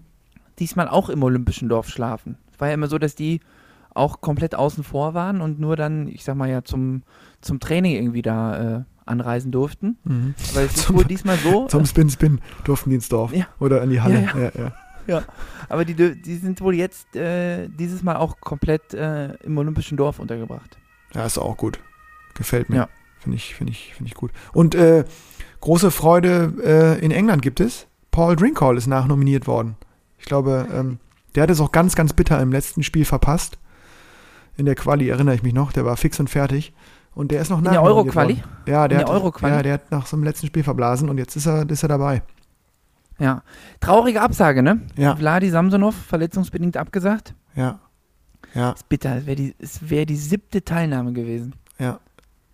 diesmal 0.58 0.88
auch 0.88 1.10
im 1.10 1.22
Olympischen 1.22 1.70
Dorf 1.70 1.88
schlafen. 1.88 2.36
Es 2.52 2.60
war 2.60 2.70
ja 2.70 2.74
immer 2.74 2.88
so, 2.88 2.98
dass 2.98 3.14
die 3.14 3.42
auch 3.94 4.22
komplett 4.22 4.56
außen 4.56 4.84
vor 4.84 5.14
waren 5.14 5.40
und 5.42 5.60
nur 5.60 5.76
dann, 5.76 6.08
ich 6.08 6.24
sag 6.24 6.36
mal 6.36 6.50
ja, 6.50 6.64
zum, 6.64 7.04
zum 7.42 7.60
Training 7.60 7.94
irgendwie 7.96 8.22
da 8.24 8.78
äh, 8.80 8.84
anreisen 9.08 9.52
durften. 9.52 9.98
Mhm. 10.04 10.36
Aber 10.52 10.62
es 10.62 10.76
ist 10.76 10.94
wohl 10.94 11.06
diesmal 11.06 11.38
so. 11.38 11.66
Zum 11.70 11.86
Spin-Spin 11.86 12.40
durften 12.64 12.90
die 12.90 12.96
ins 12.96 13.10
Dorf. 13.10 13.34
Ja. 13.34 13.48
Oder 13.60 13.82
in 13.84 13.90
die 13.90 14.02
Halle. 14.02 14.22
Ja, 14.22 14.40
Ja, 14.40 14.52
ja. 14.58 14.72
Ja, 15.08 15.24
aber 15.70 15.86
die, 15.86 16.22
die 16.22 16.36
sind 16.36 16.60
wohl 16.60 16.76
jetzt 16.76 17.16
äh, 17.16 17.70
dieses 17.70 18.04
Mal 18.04 18.18
auch 18.18 18.42
komplett 18.42 18.94
äh, 18.94 19.36
im 19.36 19.58
Olympischen 19.58 19.96
Dorf 19.96 20.20
untergebracht. 20.20 20.78
Ja, 21.14 21.26
ist 21.26 21.38
auch 21.38 21.56
gut. 21.56 21.80
Gefällt 22.34 22.68
mir. 22.70 22.76
Ja. 22.76 22.90
Finde 23.20 23.38
ich, 23.38 23.56
finde 23.56 23.72
ich, 23.72 23.94
finde 23.96 24.10
ich 24.10 24.16
gut. 24.16 24.32
Und 24.52 24.76
äh, 24.76 25.06
große 25.62 25.92
Freude 25.92 26.54
äh, 26.62 27.04
in 27.04 27.12
England 27.12 27.42
gibt 27.42 27.62
es. 27.62 27.88
Paul 28.12 28.36
Drinkhall 28.36 28.78
ist 28.78 28.88
nachnominiert 28.88 29.48
worden. 29.48 29.76
Ich 30.20 30.26
glaube, 30.26 30.68
ähm, 30.74 31.00
der 31.36 31.44
hat 31.44 31.50
es 31.50 31.62
auch 31.62 31.72
ganz, 31.72 31.96
ganz 31.96 32.14
bitter 32.14 32.42
im 32.42 32.52
letzten 32.52 32.84
Spiel 32.84 33.06
verpasst. 33.06 33.58
In 34.58 34.66
der 34.66 34.76
Quali 34.76 35.08
erinnere 35.08 35.36
ich 35.36 35.44
mich 35.44 35.54
noch. 35.54 35.72
Der 35.72 35.86
war 35.86 35.98
fix 35.98 36.20
und 36.20 36.30
fertig. 36.30 36.74
Und 37.18 37.32
der 37.32 37.42
ist 37.42 37.50
noch 37.50 37.58
In 37.58 37.64
der 37.64 37.82
Euro-Quali? 37.82 38.44
Ja, 38.68 38.88
der 38.88 39.00
In 39.00 39.06
der 39.06 39.16
hat, 39.16 39.22
Euro-Quali? 39.22 39.56
ja, 39.56 39.64
der 39.64 39.74
hat 39.74 39.92
nach 39.92 40.06
so 40.06 40.16
einem 40.16 40.24
letzten 40.24 40.46
Spiel 40.46 40.62
verblasen 40.62 41.10
und 41.10 41.18
jetzt 41.18 41.36
ist 41.36 41.48
er, 41.48 41.68
ist 41.68 41.82
er 41.82 41.90
dabei. 41.90 42.22
Ja. 43.18 43.42
Traurige 43.80 44.22
Absage, 44.22 44.62
ne? 44.62 44.82
Ja. 44.96 45.16
Vladi 45.16 45.50
Samsonov, 45.50 45.96
verletzungsbedingt 45.96 46.78
abgesagt. 46.78 47.34
Ja. 47.56 47.80
Ja. 48.54 48.70
Ist 48.74 48.88
bitter. 48.88 49.18
Es 49.18 49.26
wäre 49.26 49.36
die, 49.36 49.56
es 49.58 49.90
wär 49.90 50.06
die 50.06 50.16
siebte 50.16 50.64
Teilnahme 50.64 51.12
gewesen. 51.12 51.56
Ja. 51.80 52.00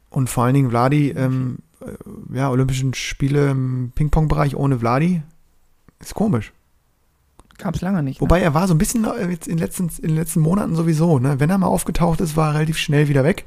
Und 0.10 0.30
vor 0.30 0.46
allen 0.46 0.54
Dingen 0.54 0.70
Vladi, 0.70 1.10
ähm, 1.10 1.58
äh, 1.82 2.38
ja, 2.38 2.50
Olympischen 2.50 2.94
Spiele 2.94 3.50
im 3.50 3.92
Ping-Pong-Bereich 3.94 4.56
ohne 4.56 4.80
Vladi 4.80 5.24
ist 6.00 6.14
komisch. 6.14 6.54
Gab 7.58 7.76
es 7.76 7.82
lange 7.82 8.02
nicht. 8.02 8.22
Ne? 8.22 8.22
Wobei 8.22 8.40
er 8.40 8.54
war 8.54 8.70
so 8.70 8.74
ein 8.74 8.78
bisschen 8.78 9.04
äh, 9.04 9.30
jetzt 9.30 9.46
in 9.50 9.58
den 9.58 9.60
letzten, 9.60 9.90
in 10.02 10.08
den 10.08 10.16
letzten 10.16 10.40
Monaten 10.40 10.74
sowieso, 10.74 11.20
ne? 11.20 11.42
Wenn 11.42 11.50
er 11.50 11.58
mal 11.58 11.68
aufgetaucht 11.68 12.22
ist, 12.22 12.38
war 12.38 12.54
er 12.54 12.60
relativ 12.60 12.78
schnell 12.78 13.10
wieder 13.10 13.26
weg. 13.26 13.46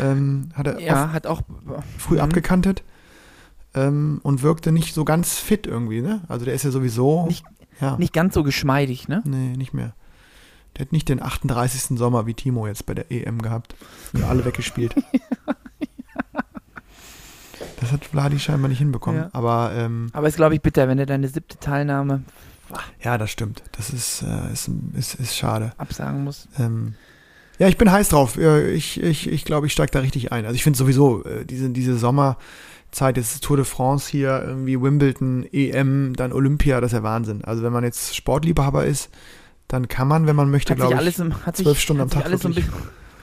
Ähm, 0.00 0.50
hat 0.54 0.66
er 0.66 0.80
ja, 0.80 1.12
hat 1.12 1.26
auch. 1.26 1.42
früh 1.98 2.14
Mhm. 2.16 2.20
abgekantet 2.22 2.82
ähm, 3.74 4.20
und 4.22 4.42
wirkte 4.42 4.72
nicht 4.72 4.94
so 4.94 5.04
ganz 5.04 5.38
fit 5.38 5.66
irgendwie, 5.66 6.00
ne? 6.00 6.22
Also 6.28 6.44
der 6.44 6.54
ist 6.54 6.64
ja 6.64 6.70
sowieso. 6.70 7.26
Nicht- 7.26 7.44
ja, 7.80 7.96
Nicht 7.96 8.12
ganz 8.12 8.34
so 8.34 8.42
geschmeidig, 8.44 9.08
ne? 9.08 9.22
nee, 9.24 9.56
nicht 9.56 9.74
mehr. 9.74 9.94
Der 10.76 10.86
hat 10.86 10.92
nicht 10.92 11.08
den 11.08 11.20
38. 11.22 11.98
Sommer 11.98 12.26
wie 12.26 12.34
Timo 12.34 12.66
jetzt 12.66 12.86
bei 12.86 12.94
der 12.94 13.10
EM 13.10 13.42
gehabt. 13.42 13.74
Sind 14.12 14.24
alle 14.24 14.44
weggespielt. 14.44 14.94
Das 17.80 17.90
hat 17.90 18.04
Vladi 18.04 18.38
scheinbar 18.38 18.68
nicht 18.68 18.78
hinbekommen. 18.78 19.22
Ja. 19.22 19.30
Aber 19.32 19.72
ähm, 19.74 20.08
Aber 20.12 20.28
ist, 20.28 20.36
glaube 20.36 20.54
ich, 20.54 20.62
bitter, 20.62 20.86
wenn 20.88 20.98
er 20.98 21.06
deine 21.06 21.28
siebte 21.28 21.58
Teilnahme 21.58 22.22
ja, 23.02 23.18
das 23.18 23.30
stimmt. 23.30 23.62
Das 23.72 23.90
ist, 23.90 24.22
äh, 24.22 24.50
ist, 24.50 24.70
ist, 24.94 25.14
ist 25.16 25.36
schade. 25.36 25.72
absagen 25.76 26.24
muss. 26.24 26.48
Ähm, 26.58 26.94
ja, 27.58 27.68
ich 27.68 27.76
bin 27.76 27.90
heiß 27.90 28.08
drauf. 28.08 28.36
Ich, 28.38 29.00
ich, 29.02 29.28
ich 29.30 29.44
glaube, 29.44 29.66
ich 29.66 29.72
steige 29.72 29.90
da 29.90 30.00
richtig 30.00 30.32
ein. 30.32 30.44
Also 30.44 30.54
ich 30.54 30.64
finde 30.64 30.78
sowieso, 30.78 31.24
äh, 31.24 31.44
diese, 31.44 31.70
diese 31.70 31.96
Sommerzeit, 31.96 33.16
jetzt 33.16 33.34
ist 33.34 33.44
Tour 33.44 33.56
de 33.56 33.64
France 33.64 34.10
hier, 34.10 34.42
irgendwie 34.44 34.80
Wimbledon, 34.80 35.46
EM, 35.52 36.14
dann 36.16 36.32
Olympia, 36.32 36.80
das 36.80 36.92
ist 36.92 36.96
ja 36.96 37.02
Wahnsinn. 37.02 37.44
Also 37.44 37.62
wenn 37.62 37.72
man 37.72 37.84
jetzt 37.84 38.16
Sportliebhaber 38.16 38.84
ist, 38.84 39.10
dann 39.68 39.88
kann 39.88 40.08
man, 40.08 40.26
wenn 40.26 40.36
man 40.36 40.50
möchte, 40.50 40.74
glaube 40.74 40.92
ich. 40.92 40.98
zwölf 41.64 41.78
Stunden 41.78 42.02
am 42.02 42.10
Tag 42.10 42.24
alles 42.24 42.44
wirklich. 42.44 42.66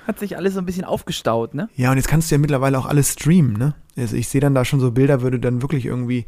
hat 0.07 0.19
sich 0.19 0.37
alles 0.37 0.53
so 0.55 0.59
ein 0.59 0.65
bisschen 0.65 0.85
aufgestaut, 0.85 1.53
ne? 1.53 1.69
Ja, 1.75 1.91
und 1.91 1.97
jetzt 1.97 2.07
kannst 2.07 2.31
du 2.31 2.35
ja 2.35 2.39
mittlerweile 2.39 2.79
auch 2.79 2.85
alles 2.85 3.13
streamen, 3.13 3.53
ne? 3.53 3.75
Also 3.97 4.15
ich 4.15 4.27
sehe 4.29 4.41
dann 4.41 4.55
da 4.55 4.65
schon 4.65 4.79
so 4.79 4.91
Bilder, 4.91 5.21
würde 5.21 5.39
dann 5.39 5.61
wirklich 5.61 5.85
irgendwie, 5.85 6.25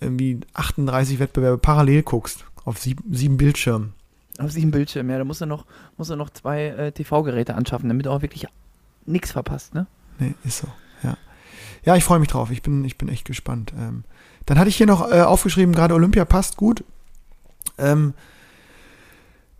irgendwie 0.00 0.40
38 0.54 1.18
Wettbewerbe 1.18 1.58
parallel 1.58 2.02
guckst, 2.02 2.44
auf 2.64 2.78
sieb, 2.78 3.00
sieben 3.10 3.36
Bildschirmen. 3.36 3.94
Auf 4.38 4.50
sieben 4.52 4.70
Bildschirmen, 4.70 5.10
ja. 5.10 5.18
Da 5.18 5.24
musst 5.24 5.40
du 5.40 5.46
noch, 5.46 5.66
musst 5.96 6.10
du 6.10 6.16
noch 6.16 6.30
zwei 6.30 6.66
äh, 6.66 6.92
TV-Geräte 6.92 7.54
anschaffen, 7.54 7.88
damit 7.88 8.06
du 8.06 8.10
auch 8.10 8.22
wirklich 8.22 8.46
nichts 9.06 9.32
verpasst, 9.32 9.74
ne? 9.74 9.86
Nee, 10.18 10.34
ist 10.44 10.58
so, 10.58 10.68
ja. 11.02 11.16
Ja, 11.84 11.96
ich 11.96 12.04
freue 12.04 12.18
mich 12.18 12.28
drauf. 12.28 12.50
Ich 12.50 12.62
bin, 12.62 12.84
ich 12.84 12.96
bin 12.96 13.08
echt 13.08 13.24
gespannt. 13.26 13.72
Ähm, 13.76 14.04
dann 14.46 14.58
hatte 14.58 14.68
ich 14.68 14.76
hier 14.76 14.86
noch 14.86 15.10
äh, 15.10 15.20
aufgeschrieben, 15.22 15.74
gerade 15.74 15.94
Olympia 15.94 16.24
passt 16.24 16.56
gut. 16.56 16.84
Ähm, 17.78 18.14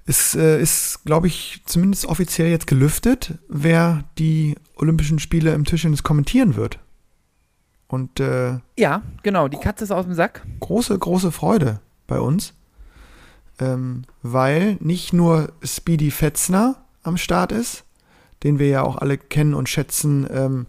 es 0.06 0.34
äh, 0.34 0.60
ist, 0.60 1.04
glaube 1.04 1.26
ich, 1.28 1.62
zumindest 1.66 2.06
offiziell 2.06 2.48
jetzt 2.50 2.66
gelüftet, 2.66 3.38
wer 3.48 4.04
die 4.18 4.56
Olympischen 4.76 5.18
Spiele 5.18 5.52
im 5.52 5.64
Tischtennis 5.64 6.02
kommentieren 6.02 6.56
wird. 6.56 6.78
Und 7.88 8.20
äh, 8.20 8.58
Ja, 8.78 9.02
genau. 9.22 9.48
Die 9.48 9.58
Katze 9.58 9.84
ist 9.84 9.90
aus 9.90 10.04
dem 10.06 10.14
Sack. 10.14 10.44
große, 10.60 10.98
große 10.98 11.30
Freude 11.30 11.80
bei 12.06 12.18
uns, 12.18 12.54
ähm, 13.58 14.02
weil 14.22 14.76
nicht 14.80 15.12
nur 15.12 15.52
Speedy 15.64 16.10
Fetzner 16.10 16.76
am 17.02 17.16
Start 17.16 17.52
ist, 17.52 17.84
den 18.42 18.58
wir 18.58 18.68
ja 18.68 18.82
auch 18.82 18.96
alle 18.96 19.18
kennen 19.18 19.54
und 19.54 19.68
schätzen, 19.68 20.26
ähm, 20.30 20.66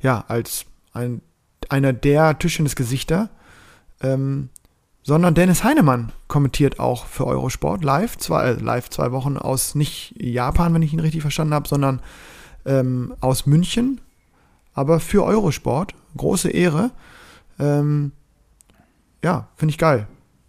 ja, 0.00 0.24
als 0.28 0.66
ein, 0.92 1.20
einer 1.68 1.92
der 1.92 2.38
Tischtennis-Gesichter, 2.38 3.30
ähm, 4.00 4.50
sondern 5.02 5.34
Dennis 5.34 5.62
Heinemann 5.62 6.12
kommentiert 6.26 6.80
auch 6.80 7.06
für 7.06 7.26
Eurosport 7.26 7.84
live, 7.84 8.18
zwei, 8.18 8.50
äh, 8.50 8.52
live 8.54 8.90
zwei 8.90 9.12
Wochen 9.12 9.36
aus 9.36 9.74
nicht 9.74 10.14
Japan, 10.20 10.74
wenn 10.74 10.82
ich 10.82 10.92
ihn 10.92 11.00
richtig 11.00 11.22
verstanden 11.22 11.54
habe, 11.54 11.68
sondern 11.68 12.00
ähm, 12.64 13.14
aus 13.20 13.46
München, 13.46 14.00
aber 14.74 15.00
für 15.00 15.24
Eurosport. 15.24 15.94
Große 16.16 16.50
Ehre. 16.50 16.90
Ähm, 17.58 18.12
ja, 19.22 19.48
finde 19.56 19.70
ich 19.70 19.78
geil. 19.78 20.08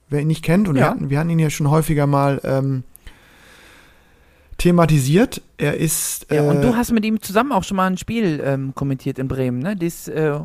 Wer 0.10 0.22
ihn 0.22 0.28
nicht 0.28 0.43
kennt, 0.43 0.67
und 0.67 0.76
wir, 0.76 0.82
Ja. 0.84 0.89
hatten, 0.91 1.10
wir 1.10 1.20
hatten 1.20 1.30
ihn 1.30 1.39
ja 1.39 1.50
schon 1.50 1.70
häufiger 1.70 2.08
mal 2.08 2.39
ähm, 2.43 2.84
thematisiert. 4.58 5.41
Er 5.58 5.76
ist. 5.78 6.28
Ja, 6.32 6.43
und 6.43 6.58
äh, 6.58 6.62
du 6.62 6.76
hast 6.76 6.91
mit 6.91 7.06
ihm 7.06 7.22
zusammen 7.22 7.52
auch 7.52 7.63
schon 7.63 7.78
mal 7.78 7.88
ein 7.88 7.98
Spiel 7.98 8.41
ähm, 8.43 8.74
kommentiert 8.76 9.20
in 9.20 9.28
Bremen, 9.28 9.60
ne? 9.60 9.76
Das, 9.76 10.08
äh, 10.08 10.39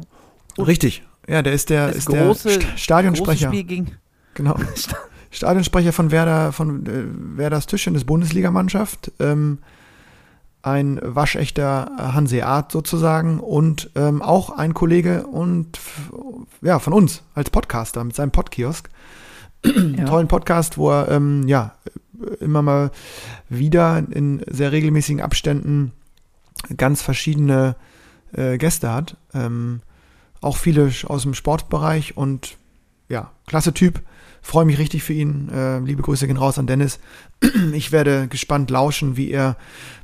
Richtig. 0.59 1.03
Ja, 1.29 1.43
der 1.43 1.53
ist 1.53 1.71
der, 1.71 1.91
ist 1.91 2.09
große- 2.09 2.13
der 2.13 2.35
St 2.35 2.45
große 2.45 2.61
Stadionsprecher. 2.77 3.49
Spiel 3.49 3.65
gegen. 3.65 3.91
Genau. 4.35 4.57
Stadionsprecher 5.31 5.93
von 5.93 6.11
Werder, 6.11 6.53
von 6.53 6.85
äh, 6.87 7.05
Werders 7.39 7.67
Tischtennis 7.67 8.05
Bundesligamannschaft. 8.05 9.13
Ähm, 9.19 9.59
ein 10.65 11.01
waschechter 11.03 11.91
Hanseat 11.99 12.71
sozusagen 12.71 13.41
und 13.41 13.91
ähm, 13.97 14.23
auch 14.23 14.51
ein 14.51 14.75
Kollege 14.75 15.27
und 15.27 15.77
ja, 16.61 16.79
von 16.79 16.93
uns 16.93 17.23
als 17.35 17.51
Podcaster 17.51 18.05
mit 18.05 18.15
seinem 18.15 18.31
Podkiosk. 18.31 18.89
Ja. 19.65 20.05
tollen 20.07 20.29
Podcast, 20.29 20.77
wo 20.77 20.91
er 20.91 21.09
ähm, 21.11 21.47
ja 21.47 21.77
immer 22.41 22.63
mal 22.63 22.91
wieder 23.49 24.03
in 24.11 24.43
sehr 24.49 24.73
regelmäßigen 24.73 25.21
Abständen 25.21 25.93
ganz 26.77 27.03
verschiedene 27.03 27.77
äh, 28.33 28.59
Gäste 28.59 28.93
hat. 28.93 29.17
Ähm, 29.35 29.81
auch 30.41 30.57
viele 30.57 30.91
aus 31.07 31.23
dem 31.23 31.35
Sportbereich 31.35 32.17
und 32.17 32.57
ja, 33.09 33.31
klasse 33.47 33.73
Typ. 33.73 34.03
Freue 34.45 34.65
mich 34.65 34.79
richtig 34.79 35.05
für 35.05 35.13
ihn. 35.13 35.49
Äh, 35.51 35.79
liebe 35.81 36.03
Grüße 36.03 36.27
gehen 36.27 36.37
raus 36.37 36.59
an 36.59 36.67
Dennis. 36.67 36.99
Ich 37.73 37.93
werde 37.93 38.29
gespannt 38.29 38.71
lauschen, 38.71 39.17
wie 39.17 39.31
er 39.31 39.57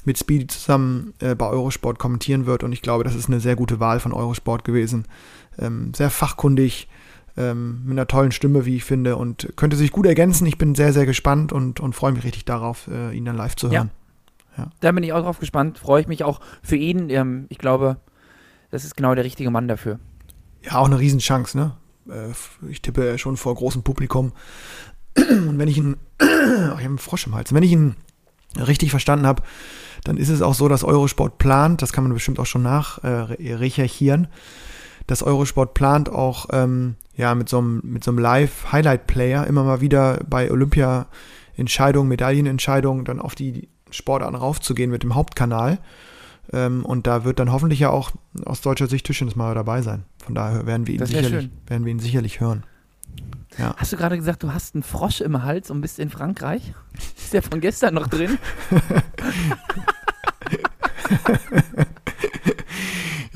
mit 0.05 0.19
Speedy 0.19 0.47
zusammen 0.47 1.15
äh, 1.19 1.35
bei 1.35 1.47
Eurosport 1.47 1.99
kommentieren 1.99 2.47
wird 2.47 2.63
und 2.63 2.73
ich 2.73 2.83
glaube, 2.83 3.05
das 3.05 3.15
ist 3.15 3.29
eine 3.29 3.41
sehr 3.41 3.57
gute 3.57 3.81
Wahl 3.81 4.01
von 4.01 4.13
Eurosport 4.13 4.65
gewesen. 4.65 5.07
Ähm, 5.59 5.93
sehr 5.95 6.11
fachkundig, 6.11 6.89
ähm, 7.39 7.83
mit 7.85 7.93
einer 7.93 8.07
tollen 8.07 8.33
Stimme, 8.33 8.67
wie 8.67 8.77
ich 8.77 8.85
finde, 8.85 9.17
und 9.17 9.49
könnte 9.57 9.77
sich 9.77 9.93
gut 9.93 10.05
ergänzen. 10.07 10.47
Ich 10.47 10.59
bin 10.59 10.75
sehr, 10.75 10.93
sehr 10.93 11.07
gespannt 11.07 11.53
und, 11.53 11.81
und 11.81 11.95
freue 11.95 12.13
mich 12.13 12.25
richtig 12.25 12.45
darauf, 12.45 12.89
äh, 12.89 13.17
ihn 13.17 13.25
dann 13.25 13.37
live 13.37 13.57
zu 13.57 13.69
Ja. 13.69 13.73
hören. 13.81 13.91
Da 14.81 14.91
bin 14.91 15.05
ich 15.05 15.13
auch 15.13 15.23
drauf 15.23 15.39
gespannt. 15.39 15.79
Freue 15.79 16.01
ich 16.01 16.09
mich 16.09 16.25
auch 16.25 16.41
für 16.65 16.75
ihn. 16.75 17.11
Ähm, 17.11 17.47
ich 17.49 17.59
glaube, 17.59 17.99
das 18.73 18.85
ist 18.85 18.97
genau 18.97 19.15
der 19.15 19.23
richtige 19.25 19.51
Mann 19.53 19.69
dafür. 19.69 20.01
Ja, 20.65 20.79
auch 20.79 20.87
eine 20.87 20.99
Riesenchance, 20.99 21.57
ne? 21.57 21.77
Äh, 22.09 22.33
Ich 22.69 22.83
tippe 22.83 23.17
schon 23.19 23.37
vor 23.37 23.55
großem 23.55 23.83
Publikum. 23.85 24.33
Und 25.17 25.59
wenn 25.59 25.69
ich 25.69 25.79
ihn, 25.79 25.97
oh, 26.21 26.25
ich 26.25 26.27
habe 26.71 26.85
einen 26.85 26.99
Frosch 26.99 27.27
im 27.29 27.37
Hals, 27.37 27.55
wenn 27.55 27.63
ich 27.63 27.71
ihn 27.71 27.95
richtig 28.57 28.91
verstanden 28.91 29.27
habe, 29.27 29.43
dann 30.03 30.17
ist 30.17 30.29
es 30.29 30.43
auch 30.43 30.55
so, 30.55 30.67
dass 30.69 30.83
Eurosport 30.83 31.39
plant, 31.39 31.81
das 31.83 31.93
kann 31.93 32.03
man 32.05 32.13
bestimmt 32.15 32.41
auch 32.41 32.47
schon 32.47 32.63
nach 32.63 33.03
äh, 33.05 33.09
recherchieren, 33.55 34.27
dass 35.07 35.23
Eurosport 35.23 35.75
plant 35.75 36.09
auch 36.09 36.47
ähm, 36.53 36.97
ja, 37.19 37.35
mit 37.35 37.49
so 37.49 37.59
einem, 37.59 37.83
mit 37.83 38.05
so 38.05 38.13
einem 38.13 38.21
Live-Highlight-Player 38.21 39.47
immer 39.47 39.65
mal 39.65 39.81
wieder 39.81 40.21
bei 40.29 40.51
Olympia-Entscheidungen, 40.51 42.09
Medaillenentscheidungen 42.09 43.05
dann 43.05 43.21
auf 43.21 43.35
die 43.35 43.69
Sportarten 43.91 44.37
raufzugehen 44.37 44.91
mit 44.91 45.03
dem 45.03 45.17
Hauptkanal. 45.17 45.79
Ähm, 46.53 46.85
und 46.85 47.09
da 47.09 47.25
wird 47.25 47.41
dann 47.41 47.53
hoffentlich 47.53 47.81
ja 47.81 47.91
auch 47.91 48.13
aus 48.45 48.61
deutscher 48.61 48.87
Sicht 48.87 49.05
Tischtennis 49.05 49.35
mal 49.35 49.55
dabei 49.55 49.83
sein. 49.83 50.05
Von 50.25 50.37
daher 50.37 50.65
werden 50.65 50.87
wir 50.87 50.95
ihn, 50.95 51.05
sicherlich, 51.05 51.51
werden 51.67 51.85
wir 51.85 51.91
ihn 51.91 51.99
sicherlich 51.99 52.41
hören. 52.41 52.63
Ja. 53.59 53.75
Hast 53.77 53.93
du 53.93 53.97
gerade 53.97 54.17
gesagt, 54.17 54.45
du 54.45 54.55
hast 54.55 54.77
einen 54.77 54.85
Frosch 54.85 55.21
im 55.21 55.43
Hals 55.43 55.73
und 55.73 55.81
bist 55.81 55.99
in 55.99 56.11
Frankreich? 56.11 56.73
Ist 57.19 57.33
der 57.33 57.43
von 57.43 57.61
gestern 57.61 57.95
noch 57.95 58.07
drin? 58.07 58.39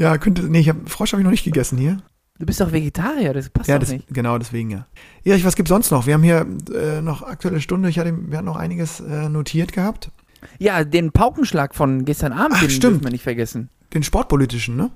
Ja, 0.03 0.19
könnte. 0.19 0.43
Nee, 0.43 0.61
ich 0.61 0.69
hab, 0.69 0.89
Frosch 0.89 1.13
habe 1.13 1.21
ich 1.21 1.25
noch 1.25 1.31
nicht 1.31 1.45
gegessen 1.45 1.79
hier. 1.79 1.99
Du 2.43 2.47
bist 2.47 2.61
doch 2.61 2.73
Vegetarier, 2.73 3.33
das 3.33 3.51
passt 3.51 3.69
ja, 3.69 3.77
doch 3.77 3.83
das, 3.83 3.93
nicht. 3.93 4.09
genau 4.13 4.37
deswegen 4.37 4.69
ja. 4.69 4.85
Erich, 5.23 5.45
was 5.45 5.55
gibt's 5.55 5.69
sonst 5.69 5.93
noch? 5.93 6.07
Wir 6.07 6.15
haben 6.15 6.25
hier 6.25 6.45
äh, 6.75 7.01
noch 7.01 7.23
aktuelle 7.23 7.61
Stunde. 7.61 7.89
Ich 7.89 8.01
hatte, 8.01 8.13
wir 8.13 8.37
hatten 8.37 8.47
noch 8.47 8.57
einiges 8.57 8.99
äh, 8.99 9.29
notiert 9.29 9.73
gehabt. 9.73 10.11
Ja, 10.59 10.83
den 10.83 11.13
Paukenschlag 11.13 11.73
von 11.73 12.05
gestern 12.05 12.33
Abend, 12.33 12.55
Ach, 12.57 12.61
den 12.61 12.71
stimmt. 12.71 12.95
dürfen 12.95 13.05
wir 13.05 13.13
nicht 13.13 13.23
vergessen. 13.23 13.69
Den 13.95 14.03
sportpolitischen, 14.03 14.75
ne? 14.75 14.91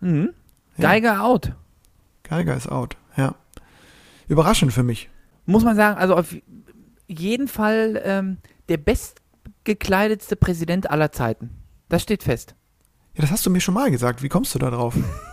Mhm. 0.00 0.30
Ja. 0.76 0.90
Geiger 0.90 1.24
out. 1.24 1.52
Geiger 2.22 2.56
ist 2.56 2.70
out. 2.70 2.96
Ja. 3.16 3.34
Überraschend 4.28 4.72
für 4.72 4.84
mich. 4.84 5.10
Muss 5.46 5.64
man 5.64 5.74
sagen, 5.74 5.98
also 5.98 6.14
auf 6.14 6.32
jeden 7.08 7.48
Fall 7.48 8.00
ähm, 8.04 8.36
der 8.68 8.76
bestgekleidetste 8.76 10.36
Präsident 10.36 10.88
aller 10.88 11.10
Zeiten. 11.10 11.50
Das 11.88 12.02
steht 12.04 12.22
fest. 12.22 12.54
Ja, 13.16 13.22
das 13.22 13.32
hast 13.32 13.44
du 13.44 13.50
mir 13.50 13.60
schon 13.60 13.74
mal 13.74 13.90
gesagt. 13.90 14.22
Wie 14.22 14.28
kommst 14.28 14.54
du 14.54 14.60
da 14.60 14.70
drauf? 14.70 14.94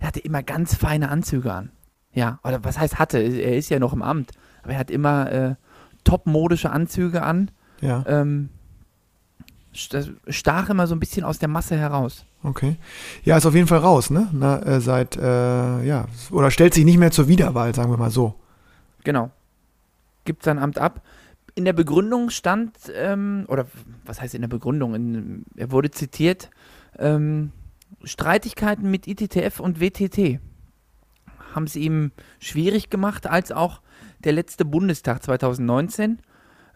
Er 0.00 0.06
hatte 0.08 0.20
immer 0.20 0.42
ganz 0.42 0.74
feine 0.74 1.08
Anzüge 1.10 1.52
an. 1.52 1.70
Ja, 2.12 2.38
oder 2.44 2.62
was 2.64 2.78
heißt 2.78 2.98
hatte? 2.98 3.18
Er 3.18 3.56
ist 3.56 3.68
ja 3.68 3.78
noch 3.78 3.92
im 3.92 4.02
Amt. 4.02 4.32
Aber 4.62 4.72
er 4.72 4.78
hat 4.78 4.90
immer 4.90 5.30
äh, 5.30 5.54
topmodische 6.04 6.70
Anzüge 6.70 7.22
an. 7.22 7.50
Ja, 7.80 8.04
Ähm, 8.06 8.48
st- 9.74 10.14
stach 10.28 10.68
immer 10.70 10.86
so 10.86 10.94
ein 10.94 11.00
bisschen 11.00 11.24
aus 11.24 11.38
der 11.38 11.48
Masse 11.48 11.76
heraus. 11.76 12.24
okay. 12.42 12.76
Ja, 13.24 13.36
ist 13.36 13.46
auf 13.46 13.54
jeden 13.54 13.68
Fall 13.68 13.78
raus, 13.78 14.10
ne? 14.10 14.28
Na, 14.32 14.60
äh, 14.62 14.80
seit, 14.80 15.16
äh, 15.16 15.82
ja, 15.84 16.06
oder 16.30 16.50
stellt 16.50 16.74
sich 16.74 16.84
nicht 16.84 16.98
mehr 16.98 17.10
zur 17.10 17.28
Wiederwahl, 17.28 17.74
sagen 17.74 17.90
wir 17.90 17.98
mal 17.98 18.10
so. 18.10 18.34
Genau. 19.04 19.30
Gibt 20.24 20.42
sein 20.42 20.58
Amt 20.58 20.78
ab. 20.78 21.02
In 21.54 21.64
der 21.64 21.72
Begründung 21.72 22.30
stand, 22.30 22.72
ähm, 22.94 23.44
oder 23.48 23.66
was 24.04 24.20
heißt 24.20 24.34
in 24.34 24.42
der 24.42 24.48
Begründung? 24.48 24.94
In, 24.94 25.44
er 25.56 25.70
wurde 25.72 25.90
zitiert, 25.90 26.50
ähm, 26.98 27.52
Streitigkeiten 28.04 28.90
mit 28.90 29.06
ITTF 29.06 29.60
und 29.60 29.80
WTT 29.80 30.40
haben 31.54 31.64
es 31.64 31.76
ihm 31.76 32.12
schwierig 32.38 32.90
gemacht, 32.90 33.26
als 33.26 33.52
auch 33.52 33.80
der 34.24 34.32
letzte 34.32 34.64
Bundestag 34.64 35.22
2019. 35.22 36.18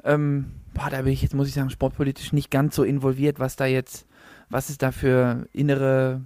Ähm, 0.05 0.53
boah, 0.75 0.90
da 0.90 1.03
bin 1.03 1.12
ich 1.12 1.22
jetzt, 1.22 1.35
muss 1.35 1.48
ich 1.48 1.55
sagen, 1.55 1.70
sportpolitisch 1.70 2.33
nicht 2.33 2.51
ganz 2.51 2.75
so 2.75 2.83
involviert, 2.83 3.38
was 3.38 3.57
da 3.57 3.66
jetzt, 3.66 4.07
was 4.48 4.70
es 4.70 4.79
da 4.79 4.90
für 4.92 5.46
innere 5.53 6.22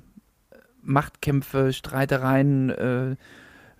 Machtkämpfe, 0.82 1.72
Streitereien, 1.72 2.70
äh, 2.70 3.16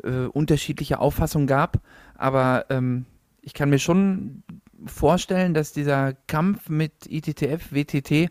äh, 0.03 0.27
unterschiedliche 0.27 0.99
Auffassungen 0.99 1.47
gab. 1.47 1.81
Aber 2.17 2.67
ähm, 2.69 3.07
ich 3.43 3.55
kann 3.55 3.71
mir 3.71 3.79
schon 3.79 4.43
vorstellen, 4.87 5.55
dass 5.55 5.73
dieser 5.73 6.15
Kampf 6.27 6.69
mit 6.69 6.93
ITTF, 7.09 7.73
WTT 7.73 8.31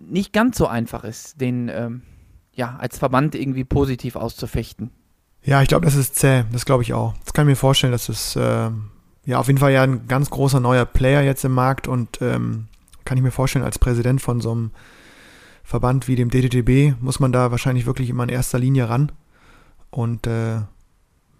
nicht 0.00 0.32
ganz 0.32 0.56
so 0.56 0.66
einfach 0.66 1.04
ist, 1.04 1.40
den 1.40 1.68
ähm, 1.68 2.02
ja 2.54 2.76
als 2.76 2.98
Verband 2.98 3.34
irgendwie 3.34 3.64
positiv 3.64 4.16
auszufechten. 4.16 4.90
Ja, 5.42 5.62
ich 5.62 5.68
glaube, 5.68 5.84
das 5.84 5.94
ist 5.94 6.16
zäh. 6.16 6.44
Das 6.52 6.64
glaube 6.64 6.82
ich 6.82 6.92
auch. 6.92 7.14
Das 7.24 7.32
kann 7.32 7.46
ich 7.46 7.52
mir 7.52 7.56
vorstellen, 7.56 7.92
dass 7.92 8.08
es 8.08 8.36
äh, 8.36 8.70
ja 9.24 9.38
auf 9.38 9.46
jeden 9.46 9.58
Fall 9.58 9.72
ja 9.72 9.82
ein 9.82 10.06
ganz 10.06 10.30
großer 10.30 10.60
neuer 10.60 10.84
Player 10.84 11.22
jetzt 11.22 11.44
im 11.44 11.52
Markt 11.52 11.88
und 11.88 12.20
ähm, 12.20 12.68
kann 13.04 13.16
ich 13.16 13.22
mir 13.22 13.30
vorstellen, 13.30 13.64
als 13.64 13.78
Präsident 13.78 14.20
von 14.20 14.40
so 14.40 14.52
einem 14.52 14.70
Verband 15.64 16.08
wie 16.08 16.16
dem 16.16 16.30
DTTB 16.30 17.00
muss 17.00 17.20
man 17.20 17.32
da 17.32 17.50
wahrscheinlich 17.50 17.86
wirklich 17.86 18.10
immer 18.10 18.24
in 18.24 18.28
erster 18.28 18.58
Linie 18.58 18.88
ran. 18.88 19.12
Und 19.90 20.26
äh, 20.26 20.60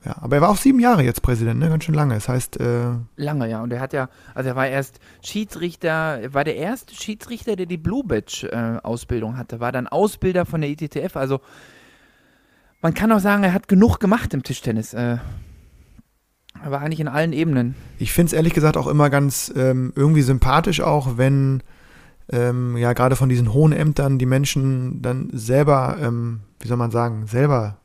ja, 0.04 0.16
aber 0.20 0.36
er 0.36 0.42
war 0.42 0.48
auch 0.48 0.56
sieben 0.56 0.80
Jahre 0.80 1.02
jetzt 1.02 1.20
Präsident, 1.20 1.60
ne? 1.60 1.68
Ganz 1.68 1.84
schön 1.84 1.94
lange. 1.94 2.14
Das 2.14 2.28
heißt, 2.28 2.58
äh, 2.58 2.92
Lange, 3.16 3.50
ja. 3.50 3.62
Und 3.62 3.72
er 3.72 3.80
hat 3.80 3.92
ja, 3.92 4.08
also 4.34 4.48
er 4.48 4.56
war 4.56 4.66
erst 4.66 4.98
Schiedsrichter, 5.22 6.20
er 6.22 6.32
war 6.32 6.44
der 6.44 6.56
erste 6.56 6.94
Schiedsrichter, 6.94 7.54
der 7.54 7.66
die 7.66 7.76
Blue 7.76 8.02
Badge-Ausbildung 8.04 9.36
hatte, 9.36 9.60
war 9.60 9.72
dann 9.72 9.86
Ausbilder 9.86 10.46
von 10.46 10.62
der 10.62 10.70
ITTF. 10.70 11.16
Also 11.16 11.40
man 12.80 12.94
kann 12.94 13.12
auch 13.12 13.20
sagen, 13.20 13.44
er 13.44 13.52
hat 13.52 13.68
genug 13.68 14.00
gemacht 14.00 14.32
im 14.32 14.42
Tischtennis. 14.42 14.94
Äh, 14.94 15.18
aber 16.62 16.80
eigentlich 16.80 17.00
in 17.00 17.08
allen 17.08 17.32
Ebenen. 17.32 17.74
Ich 17.98 18.12
finde 18.12 18.28
es 18.28 18.32
ehrlich 18.32 18.54
gesagt 18.54 18.76
auch 18.78 18.86
immer 18.86 19.10
ganz 19.10 19.52
ähm, 19.54 19.92
irgendwie 19.96 20.22
sympathisch 20.22 20.80
auch, 20.80 21.18
wenn 21.18 21.62
ähm, 22.30 22.76
ja 22.76 22.94
gerade 22.94 23.16
von 23.16 23.28
diesen 23.28 23.52
hohen 23.52 23.72
Ämtern 23.72 24.18
die 24.18 24.26
Menschen 24.26 25.02
dann 25.02 25.28
selber, 25.32 25.96
ähm, 26.00 26.40
wie 26.58 26.68
soll 26.68 26.76
man 26.76 26.90
sagen, 26.90 27.26
selber 27.26 27.79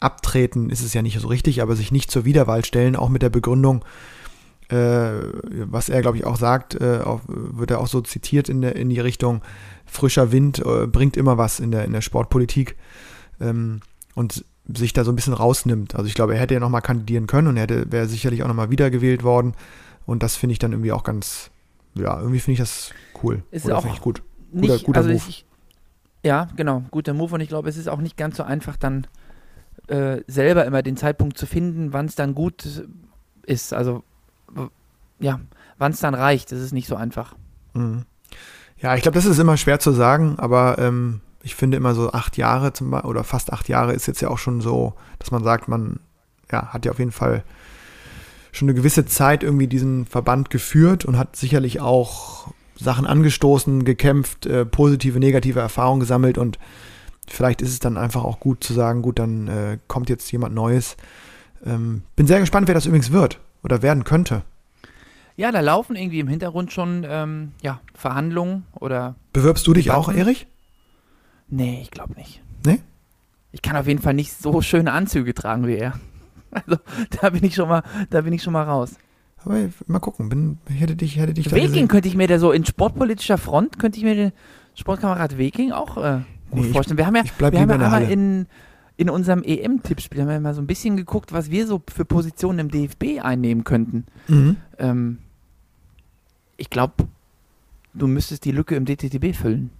abtreten, 0.00 0.70
ist 0.70 0.82
es 0.82 0.94
ja 0.94 1.02
nicht 1.02 1.18
so 1.18 1.28
richtig, 1.28 1.62
aber 1.62 1.76
sich 1.76 1.92
nicht 1.92 2.10
zur 2.10 2.24
Wiederwahl 2.24 2.64
stellen, 2.64 2.96
auch 2.96 3.08
mit 3.08 3.22
der 3.22 3.30
Begründung, 3.30 3.84
äh, 4.68 5.10
was 5.64 5.88
er 5.88 6.02
glaube 6.02 6.18
ich 6.18 6.24
auch 6.24 6.36
sagt, 6.36 6.74
äh, 6.80 7.00
auch, 7.04 7.20
wird 7.26 7.70
er 7.70 7.80
auch 7.80 7.88
so 7.88 8.00
zitiert 8.00 8.48
in, 8.48 8.60
der, 8.60 8.76
in 8.76 8.90
die 8.90 9.00
Richtung, 9.00 9.42
frischer 9.86 10.30
Wind 10.30 10.58
äh, 10.64 10.86
bringt 10.86 11.16
immer 11.16 11.38
was 11.38 11.60
in 11.60 11.70
der, 11.70 11.84
in 11.84 11.92
der 11.92 12.02
Sportpolitik. 12.02 12.76
Ähm, 13.40 13.80
und 14.14 14.44
sich 14.76 14.92
da 14.92 15.04
so 15.04 15.12
ein 15.12 15.16
bisschen 15.16 15.32
rausnimmt. 15.32 15.94
Also 15.94 16.08
ich 16.08 16.14
glaube, 16.14 16.34
er 16.34 16.40
hätte 16.40 16.54
ja 16.54 16.60
nochmal 16.60 16.82
kandidieren 16.82 17.26
können 17.26 17.48
und 17.48 17.56
er 17.56 17.62
hätte, 17.62 17.90
wäre 17.90 18.06
sicherlich 18.06 18.42
auch 18.42 18.48
nochmal 18.48 18.70
wiedergewählt 18.70 19.22
worden. 19.22 19.54
Und 20.06 20.22
das 20.22 20.36
finde 20.36 20.52
ich 20.52 20.58
dann 20.58 20.72
irgendwie 20.72 20.92
auch 20.92 21.04
ganz, 21.04 21.50
ja, 21.94 22.18
irgendwie 22.18 22.40
finde 22.40 22.54
ich 22.54 22.58
das 22.58 22.90
cool. 23.22 23.42
Ist 23.50 23.64
Oder 23.64 23.78
auch 23.78 24.00
gut. 24.00 24.22
nicht, 24.52 24.84
guter 24.84 24.98
also 24.98 25.10
Move. 25.10 25.22
Ich, 25.28 25.46
ja, 26.24 26.48
genau, 26.56 26.82
guter 26.90 27.14
Move 27.14 27.36
und 27.36 27.40
ich 27.40 27.48
glaube, 27.48 27.68
es 27.68 27.76
ist 27.76 27.88
auch 27.88 28.00
nicht 28.00 28.16
ganz 28.16 28.36
so 28.36 28.42
einfach 28.42 28.76
dann 28.76 29.06
äh, 29.88 30.22
selber 30.26 30.64
immer 30.64 30.82
den 30.82 30.96
Zeitpunkt 30.96 31.38
zu 31.38 31.46
finden, 31.46 31.92
wann 31.92 32.06
es 32.06 32.14
dann 32.14 32.34
gut 32.34 32.84
ist. 33.44 33.72
Also 33.72 34.02
ja, 35.18 35.40
wann 35.78 35.92
es 35.92 36.00
dann 36.00 36.14
reicht, 36.14 36.52
das 36.52 36.60
ist 36.60 36.72
nicht 36.72 36.88
so 36.88 36.96
einfach. 36.96 37.34
Mhm. 37.74 38.04
Ja, 38.80 38.94
ich 38.94 39.02
glaube, 39.02 39.16
das 39.16 39.24
ist 39.24 39.38
immer 39.38 39.56
schwer 39.56 39.80
zu 39.80 39.90
sagen, 39.92 40.36
aber 40.38 40.78
ähm, 40.78 41.20
ich 41.42 41.54
finde 41.54 41.76
immer 41.76 41.94
so 41.94 42.12
acht 42.12 42.36
Jahre 42.36 42.72
zum 42.72 42.90
Beispiel, 42.90 43.10
oder 43.10 43.24
fast 43.24 43.52
acht 43.52 43.68
Jahre 43.68 43.92
ist 43.92 44.06
jetzt 44.06 44.20
ja 44.20 44.28
auch 44.28 44.38
schon 44.38 44.60
so, 44.60 44.94
dass 45.18 45.30
man 45.30 45.42
sagt, 45.42 45.68
man 45.68 45.98
ja, 46.50 46.68
hat 46.68 46.84
ja 46.84 46.92
auf 46.92 46.98
jeden 46.98 47.12
Fall 47.12 47.42
schon 48.52 48.68
eine 48.68 48.74
gewisse 48.74 49.04
Zeit 49.06 49.42
irgendwie 49.42 49.66
diesen 49.66 50.06
Verband 50.06 50.50
geführt 50.50 51.04
und 51.04 51.18
hat 51.18 51.36
sicherlich 51.36 51.80
auch 51.80 52.52
Sachen 52.76 53.06
angestoßen, 53.06 53.84
gekämpft, 53.84 54.46
äh, 54.46 54.64
positive, 54.64 55.18
negative 55.18 55.60
Erfahrungen 55.60 56.00
gesammelt 56.00 56.38
und 56.38 56.58
vielleicht 57.30 57.62
ist 57.62 57.70
es 57.70 57.78
dann 57.78 57.96
einfach 57.96 58.24
auch 58.24 58.40
gut 58.40 58.64
zu 58.64 58.72
sagen, 58.72 59.02
gut, 59.02 59.18
dann 59.18 59.48
äh, 59.48 59.78
kommt 59.88 60.08
jetzt 60.08 60.30
jemand 60.32 60.54
Neues. 60.54 60.96
Ähm, 61.64 62.02
bin 62.16 62.26
sehr 62.26 62.40
gespannt, 62.40 62.68
wer 62.68 62.74
das 62.74 62.86
übrigens 62.86 63.12
wird 63.12 63.40
oder 63.62 63.82
werden 63.82 64.04
könnte. 64.04 64.42
Ja, 65.36 65.52
da 65.52 65.60
laufen 65.60 65.94
irgendwie 65.94 66.20
im 66.20 66.28
Hintergrund 66.28 66.72
schon 66.72 67.06
ähm, 67.08 67.52
ja, 67.62 67.80
Verhandlungen 67.94 68.64
oder. 68.74 69.14
Bewirbst 69.32 69.66
du 69.66 69.72
dich 69.72 69.90
auch, 69.90 70.08
Debatten? 70.08 70.18
Erich? 70.18 70.46
Nee, 71.48 71.78
ich 71.80 71.90
glaube 71.90 72.14
nicht. 72.14 72.42
Nee? 72.66 72.80
Ich 73.52 73.62
kann 73.62 73.76
auf 73.76 73.86
jeden 73.86 74.02
Fall 74.02 74.14
nicht 74.14 74.32
so 74.32 74.60
schöne 74.62 74.92
Anzüge 74.92 75.34
tragen 75.34 75.66
wie 75.66 75.76
er. 75.76 75.94
Also, 76.50 76.78
da 77.20 77.28
bin 77.28 77.44
ich 77.44 77.54
schon 77.54 77.68
mal, 77.68 77.82
da 78.08 78.22
bin 78.22 78.32
ich 78.32 78.42
schon 78.42 78.54
mal 78.54 78.62
raus. 78.62 78.94
Aber 79.44 79.68
mal 79.86 79.98
gucken, 79.98 80.30
bin, 80.30 80.58
hätte 80.66 80.96
dich, 80.96 81.18
hätte 81.18 81.34
dich 81.34 81.52
Weking 81.52 81.88
könnte 81.88 82.08
ich 82.08 82.16
mir 82.16 82.26
da 82.26 82.38
so 82.38 82.52
in 82.52 82.64
sportpolitischer 82.64 83.36
Front, 83.36 83.78
könnte 83.78 83.98
ich 83.98 84.04
mir 84.04 84.14
den 84.14 84.32
Sportkamerad 84.74 85.36
Weking 85.36 85.72
auch 85.72 85.98
äh, 85.98 86.20
gut 86.50 86.60
Nee, 86.60 86.66
ich- 86.68 86.72
vorstellen. 86.72 86.98
Wir 86.98 87.06
haben 87.06 87.16
ja, 87.16 87.22
ich 87.24 87.38
wir 87.38 87.46
haben 87.46 87.54
ja 87.54 87.74
einmal 87.74 87.90
Halle. 87.90 88.10
in, 88.10 88.46
in 88.96 89.10
unserem 89.10 89.42
EM-Tippspiel 89.42 90.20
haben 90.20 90.28
wir 90.28 90.40
mal 90.40 90.54
so 90.54 90.60
ein 90.60 90.66
bisschen 90.66 90.96
geguckt, 90.96 91.32
was 91.32 91.50
wir 91.50 91.66
so 91.66 91.82
für 91.92 92.04
Positionen 92.04 92.58
im 92.60 92.70
DFB 92.70 93.20
einnehmen 93.22 93.64
könnten. 93.64 94.04
Mhm. 94.28 94.56
Ähm, 94.78 95.18
ich 96.56 96.70
glaube, 96.70 96.94
du 97.94 98.06
müsstest 98.06 98.44
die 98.44 98.50
Lücke 98.52 98.74
im 98.74 98.84
DTTB 98.84 99.34
füllen. 99.34 99.70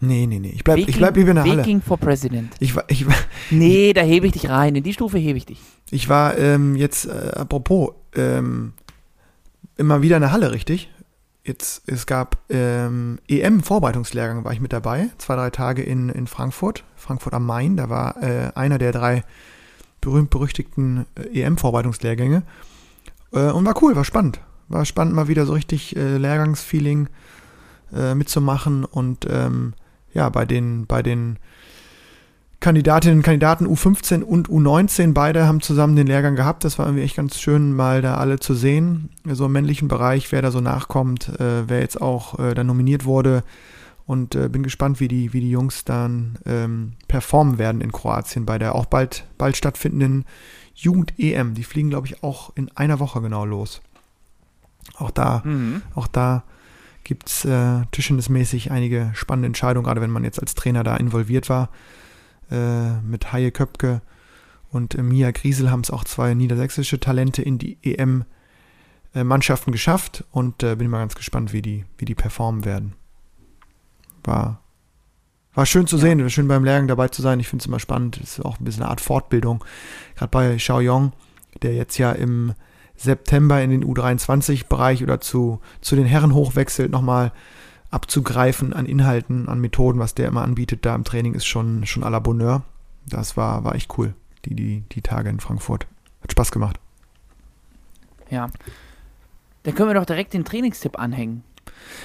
Nee, 0.00 0.26
nee, 0.26 0.38
nee. 0.38 0.50
Ich 0.54 0.62
bleib, 0.62 0.78
ich 0.78 0.86
Weking- 0.86 0.98
bleib 0.98 1.16
lieber 1.16 1.30
in 1.30 1.34
der 1.36 1.44
Halle. 1.44 1.58
Weking 1.62 1.80
for 1.82 1.96
President. 1.96 2.52
Ich 2.60 2.72
ich 2.86 3.04
Nee, 3.50 3.92
da 3.92 4.02
hebe 4.02 4.26
ich 4.28 4.32
dich 4.32 4.48
rein. 4.48 4.76
In 4.76 4.84
die 4.84 4.92
Stufe 4.92 5.18
hebe 5.18 5.36
ich 5.38 5.46
dich. 5.46 5.60
ich 5.90 6.08
war 6.08 6.38
ähm, 6.38 6.76
jetzt, 6.76 7.06
äh, 7.06 7.32
apropos, 7.34 7.90
ähm, 8.14 8.74
immer 9.76 10.00
wieder 10.02 10.16
in 10.18 10.22
der 10.22 10.30
Halle, 10.30 10.52
richtig? 10.52 10.88
Jetzt, 11.48 11.82
es 11.86 12.04
gab 12.04 12.36
ähm, 12.50 13.20
EM-Vorbereitungslehrgang, 13.26 14.44
war 14.44 14.52
ich 14.52 14.60
mit 14.60 14.74
dabei. 14.74 15.08
Zwei, 15.16 15.34
drei 15.34 15.48
Tage 15.48 15.82
in, 15.82 16.10
in 16.10 16.26
Frankfurt, 16.26 16.84
Frankfurt 16.94 17.32
am 17.32 17.46
Main. 17.46 17.78
Da 17.78 17.88
war 17.88 18.22
äh, 18.22 18.52
einer 18.54 18.76
der 18.76 18.92
drei 18.92 19.24
berühmt-berüchtigten 20.02 21.06
äh, 21.14 21.40
EM-Vorbereitungslehrgänge. 21.40 22.42
Äh, 23.32 23.50
und 23.50 23.64
war 23.64 23.82
cool, 23.82 23.96
war 23.96 24.04
spannend. 24.04 24.42
War 24.68 24.84
spannend, 24.84 25.14
mal 25.14 25.28
wieder 25.28 25.46
so 25.46 25.54
richtig 25.54 25.96
äh, 25.96 26.18
Lehrgangsfeeling 26.18 27.08
äh, 27.94 28.14
mitzumachen. 28.14 28.84
Und 28.84 29.26
ähm, 29.30 29.72
ja, 30.12 30.28
bei 30.28 30.44
den, 30.44 30.84
bei 30.84 31.02
den 31.02 31.38
Kandidatinnen 32.60 33.18
und 33.18 33.22
Kandidaten 33.22 33.66
U15 33.68 34.22
und 34.22 34.48
U19, 34.48 35.12
beide 35.12 35.46
haben 35.46 35.60
zusammen 35.60 35.94
den 35.94 36.08
Lehrgang 36.08 36.34
gehabt. 36.34 36.64
Das 36.64 36.78
war 36.78 36.86
irgendwie 36.86 37.04
echt 37.04 37.16
ganz 37.16 37.38
schön, 37.40 37.72
mal 37.72 38.02
da 38.02 38.16
alle 38.16 38.40
zu 38.40 38.54
sehen. 38.54 39.10
So 39.24 39.46
im 39.46 39.52
männlichen 39.52 39.86
Bereich, 39.86 40.32
wer 40.32 40.42
da 40.42 40.50
so 40.50 40.60
nachkommt, 40.60 41.28
äh, 41.40 41.68
wer 41.68 41.80
jetzt 41.80 42.00
auch 42.00 42.38
äh, 42.40 42.54
da 42.54 42.64
nominiert 42.64 43.04
wurde. 43.04 43.44
und 44.06 44.34
äh, 44.34 44.48
bin 44.48 44.62
gespannt, 44.62 45.00
wie 45.00 45.06
die, 45.08 45.32
wie 45.34 45.40
die 45.40 45.50
Jungs 45.50 45.84
dann 45.84 46.38
ähm, 46.46 46.94
performen 47.08 47.58
werden 47.58 47.80
in 47.82 47.92
Kroatien 47.92 48.46
bei 48.46 48.58
der 48.58 48.74
auch 48.74 48.86
bald, 48.86 49.24
bald 49.36 49.56
stattfindenden 49.56 50.24
Jugend-EM. 50.74 51.52
Die 51.54 51.62
fliegen, 51.64 51.90
glaube 51.90 52.06
ich, 52.06 52.22
auch 52.24 52.50
in 52.56 52.70
einer 52.74 52.98
Woche 53.00 53.20
genau 53.20 53.44
los. 53.44 53.82
Auch 54.96 55.10
da, 55.10 55.42
Mhm. 55.44 55.82
auch 55.94 56.06
da 56.08 56.42
gibt 57.04 57.28
es 57.28 57.44
äh, 57.44 57.82
tischtennismäßig 57.92 58.70
einige 58.70 59.10
spannende 59.14 59.46
Entscheidungen, 59.46 59.84
gerade 59.84 60.00
wenn 60.00 60.10
man 60.10 60.24
jetzt 60.24 60.40
als 60.40 60.54
Trainer 60.54 60.82
da 60.84 60.96
involviert 60.96 61.48
war. 61.50 61.68
Äh, 62.50 63.00
mit 63.02 63.32
Haie 63.32 63.50
Köpke 63.50 64.00
und 64.70 64.94
äh, 64.94 65.02
Mia 65.02 65.30
Griesel 65.32 65.70
haben 65.70 65.80
es 65.80 65.90
auch 65.90 66.04
zwei 66.04 66.32
niedersächsische 66.32 66.98
Talente 66.98 67.42
in 67.42 67.58
die 67.58 67.76
EM-Mannschaften 67.82 69.70
geschafft 69.70 70.24
und 70.30 70.62
äh, 70.62 70.76
bin 70.76 70.88
mal 70.88 71.00
ganz 71.00 71.14
gespannt, 71.14 71.52
wie 71.52 71.60
die, 71.60 71.84
wie 71.98 72.06
die 72.06 72.14
performen 72.14 72.64
werden. 72.64 72.94
War, 74.24 74.62
war 75.54 75.66
schön 75.66 75.86
zu 75.86 75.98
sehen, 75.98 76.22
war 76.22 76.30
schön 76.30 76.48
beim 76.48 76.64
Lehrgang 76.64 76.88
dabei 76.88 77.08
zu 77.08 77.20
sein. 77.20 77.40
Ich 77.40 77.48
finde 77.48 77.62
es 77.62 77.66
immer 77.66 77.80
spannend. 77.80 78.18
Es 78.22 78.38
ist 78.38 78.44
auch 78.44 78.58
ein 78.58 78.64
bisschen 78.64 78.82
eine 78.82 78.90
Art 78.90 79.00
Fortbildung. 79.02 79.64
Gerade 80.16 80.30
bei 80.30 80.56
Xiaoyong, 80.56 81.12
der 81.62 81.74
jetzt 81.74 81.98
ja 81.98 82.12
im 82.12 82.54
September 82.96 83.62
in 83.62 83.70
den 83.70 83.84
U23-Bereich 83.84 85.02
oder 85.02 85.20
zu, 85.20 85.60
zu 85.80 85.96
den 85.96 86.06
Herren 86.06 86.34
hochwechselt, 86.34 86.90
nochmal 86.90 87.32
abzugreifen 87.90 88.72
an 88.72 88.86
Inhalten, 88.86 89.48
an 89.48 89.60
Methoden, 89.60 89.98
was 89.98 90.14
der 90.14 90.28
immer 90.28 90.42
anbietet, 90.42 90.84
da 90.84 90.94
im 90.94 91.04
Training 91.04 91.34
ist 91.34 91.46
schon, 91.46 91.86
schon 91.86 92.04
à 92.04 92.10
la 92.10 92.18
Bonheur. 92.18 92.62
Das 93.06 93.36
war, 93.36 93.64
war 93.64 93.74
echt 93.74 93.96
cool, 93.98 94.14
die, 94.44 94.54
die, 94.54 94.84
die 94.92 95.02
Tage 95.02 95.30
in 95.30 95.40
Frankfurt. 95.40 95.86
Hat 96.22 96.32
Spaß 96.32 96.52
gemacht. 96.52 96.78
Ja. 98.30 98.50
Dann 99.62 99.74
können 99.74 99.88
wir 99.88 99.94
doch 99.94 100.04
direkt 100.04 100.34
den 100.34 100.44
Trainingstipp 100.44 100.98
anhängen. 100.98 101.42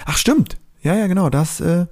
Ach, 0.05 0.17
stimmt. 0.17 0.57
Ja, 0.81 0.95
ja, 0.95 1.07
genau. 1.07 1.29
Das 1.29 1.59
äh, 1.59 1.85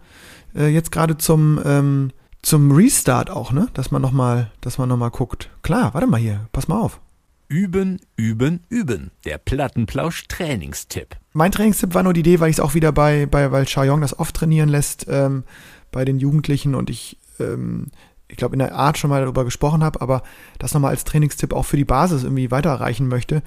äh, 0.56 0.68
jetzt 0.68 0.92
gerade 0.92 1.18
zum, 1.18 1.60
ähm, 1.64 2.12
zum 2.42 2.72
Restart 2.72 3.30
auch, 3.30 3.52
ne? 3.52 3.68
Dass 3.74 3.92
man 3.92 4.02
nochmal, 4.02 4.52
dass 4.62 4.78
man 4.78 4.90
nochmal 4.90 5.12
guckt. 5.12 5.50
Klar, 5.62 5.94
warte 5.94 6.08
mal 6.08 6.20
hier, 6.20 6.48
pass 6.52 6.68
mal 6.68 6.80
auf. 6.80 7.00
Üben, 7.48 8.00
üben, 8.16 8.62
üben. 8.70 9.12
Der 9.26 9.38
Plattenplausch 9.38 10.28
Trainingstipp. 10.28 11.18
Mein 11.34 11.52
Trainingstipp 11.52 11.94
war 11.94 12.04
nur 12.04 12.14
die 12.14 12.20
Idee, 12.22 12.40
weil 12.40 12.50
ich 12.50 12.58
es 12.58 12.60
auch 12.60 12.74
wieder 12.74 12.92
bei, 12.92 13.26
bei 13.26 13.52
weil 13.52 13.66
Xiaoyong 13.66 14.02
das 14.02 14.18
oft 14.18 14.36
trainieren 14.36 14.70
lässt 14.70 15.06
ähm, 15.10 15.44
bei 15.92 16.04
den 16.04 16.20
Jugendlichen 16.20 16.76
und 16.76 16.90
ich, 16.90 17.18
ähm, 17.40 17.88
ich 18.28 18.38
glaube, 18.38 18.56
in 18.56 18.60
der 18.60 18.76
Art 18.76 18.98
schon 18.98 19.10
mal 19.10 19.22
darüber 19.22 19.46
gesprochen 19.46 19.84
habe, 19.84 20.02
aber 20.02 20.24
das 20.60 20.74
nochmal 20.74 20.92
als 20.92 21.06
Trainingstipp 21.06 21.54
auch 21.54 21.66
für 21.66 21.78
die 21.78 21.86
Basis 21.86 22.24
irgendwie 22.24 22.52
weiterreichen 22.52 23.08
möchte, 23.08 23.44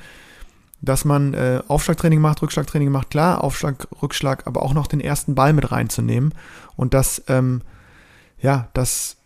dass 0.81 1.05
man 1.05 1.35
äh, 1.35 1.62
Aufschlagtraining 1.68 2.20
macht, 2.20 2.42
Rückschlagtraining 2.42 2.90
macht, 2.90 3.11
klar, 3.11 3.44
Aufschlag, 3.44 3.87
Rückschlag, 4.03 4.47
aber 4.47 4.62
auch 4.62 4.75
noch 4.75 4.87
den 4.87 5.01
ersten 5.01 5.35
Ball 5.35 5.53
mit 5.53 5.70
reinzunehmen 5.70 6.33
und 6.77 6.94
das, 6.94 7.23
ähm, 7.29 7.62
ja, 8.40 8.68
das 8.73 9.16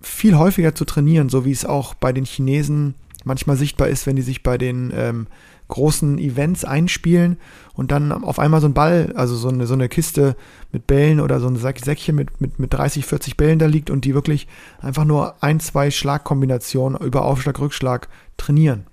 viel 0.00 0.36
häufiger 0.36 0.74
zu 0.74 0.84
trainieren, 0.84 1.28
so 1.28 1.44
wie 1.44 1.52
es 1.52 1.64
auch 1.64 1.94
bei 1.94 2.12
den 2.12 2.24
Chinesen 2.24 2.94
manchmal 3.24 3.56
sichtbar 3.56 3.88
ist, 3.88 4.06
wenn 4.06 4.16
die 4.16 4.22
sich 4.22 4.42
bei 4.42 4.56
den 4.56 4.92
ähm, 4.94 5.26
großen 5.68 6.18
Events 6.18 6.64
einspielen 6.64 7.38
und 7.74 7.90
dann 7.90 8.12
auf 8.12 8.38
einmal 8.38 8.60
so 8.60 8.68
ein 8.68 8.74
Ball, 8.74 9.12
also 9.16 9.34
so 9.34 9.48
eine, 9.48 9.66
so 9.66 9.74
eine 9.74 9.88
Kiste 9.88 10.36
mit 10.72 10.86
Bällen 10.86 11.20
oder 11.20 11.40
so 11.40 11.48
ein 11.48 11.56
Sack- 11.56 11.80
Säckchen 11.84 12.14
mit, 12.14 12.40
mit, 12.40 12.58
mit 12.58 12.72
30, 12.72 13.04
40 13.04 13.36
Bällen 13.36 13.58
da 13.58 13.66
liegt 13.66 13.90
und 13.90 14.04
die 14.04 14.14
wirklich 14.14 14.46
einfach 14.80 15.04
nur 15.04 15.34
ein, 15.42 15.60
zwei 15.60 15.90
Schlagkombinationen 15.90 17.00
über 17.00 17.24
Aufschlag, 17.24 17.58
Rückschlag 17.58 18.08
trainieren. 18.36 18.86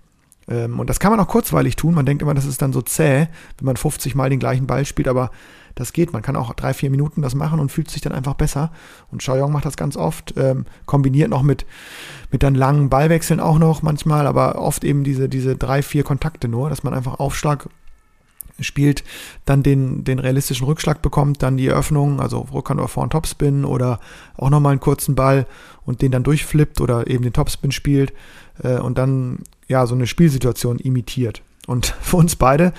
Ähm, 0.47 0.79
und 0.79 0.89
das 0.89 0.99
kann 0.99 1.11
man 1.11 1.19
auch 1.19 1.27
kurzweilig 1.27 1.75
tun. 1.75 1.93
Man 1.93 2.05
denkt 2.05 2.21
immer, 2.21 2.33
das 2.33 2.45
ist 2.45 2.61
dann 2.61 2.73
so 2.73 2.81
zäh, 2.81 3.27
wenn 3.57 3.65
man 3.65 3.77
50 3.77 4.15
Mal 4.15 4.29
den 4.29 4.39
gleichen 4.39 4.67
Ball 4.67 4.85
spielt, 4.85 5.07
aber 5.07 5.31
das 5.75 5.93
geht. 5.93 6.13
Man 6.13 6.21
kann 6.21 6.35
auch 6.35 6.53
drei, 6.53 6.73
vier 6.73 6.89
Minuten 6.89 7.21
das 7.21 7.35
machen 7.35 7.59
und 7.59 7.71
fühlt 7.71 7.89
sich 7.89 8.01
dann 8.01 8.13
einfach 8.13 8.35
besser. 8.35 8.71
Und 9.11 9.19
Xiaoyong 9.19 9.51
macht 9.51 9.65
das 9.65 9.77
ganz 9.77 9.97
oft, 9.97 10.33
ähm, 10.37 10.65
kombiniert 10.85 11.29
noch 11.29 11.43
mit, 11.43 11.65
mit 12.31 12.43
dann 12.43 12.55
langen 12.55 12.89
Ballwechseln 12.89 13.39
auch 13.39 13.59
noch 13.59 13.81
manchmal, 13.81 14.27
aber 14.27 14.61
oft 14.61 14.83
eben 14.83 15.03
diese, 15.03 15.29
diese 15.29 15.55
drei, 15.55 15.81
vier 15.81 16.03
Kontakte 16.03 16.47
nur, 16.47 16.69
dass 16.69 16.83
man 16.83 16.93
einfach 16.93 17.19
Aufschlag 17.19 17.69
spielt, 18.59 19.03
dann 19.45 19.63
den, 19.63 20.03
den 20.03 20.19
realistischen 20.19 20.65
Rückschlag 20.65 21.01
bekommt, 21.01 21.41
dann 21.41 21.57
die 21.57 21.67
Eröffnung, 21.67 22.19
also 22.19 22.47
Rückhand 22.53 22.79
oder 22.79 22.87
Vorhand 22.87 23.13
Topspin 23.13 23.65
oder 23.65 23.99
auch 24.37 24.49
nochmal 24.49 24.73
einen 24.73 24.79
kurzen 24.79 25.15
Ball 25.15 25.47
und 25.85 26.01
den 26.01 26.11
dann 26.11 26.23
durchflippt 26.23 26.81
oder 26.81 27.07
eben 27.07 27.23
den 27.23 27.33
Topspin 27.33 27.71
spielt 27.71 28.13
äh, 28.63 28.77
und 28.77 28.97
dann 28.97 29.39
ja 29.67 29.87
so 29.87 29.95
eine 29.95 30.07
Spielsituation 30.07 30.77
imitiert. 30.77 31.41
Und 31.67 31.85
für 32.01 32.17
uns 32.17 32.35
beide 32.35 32.73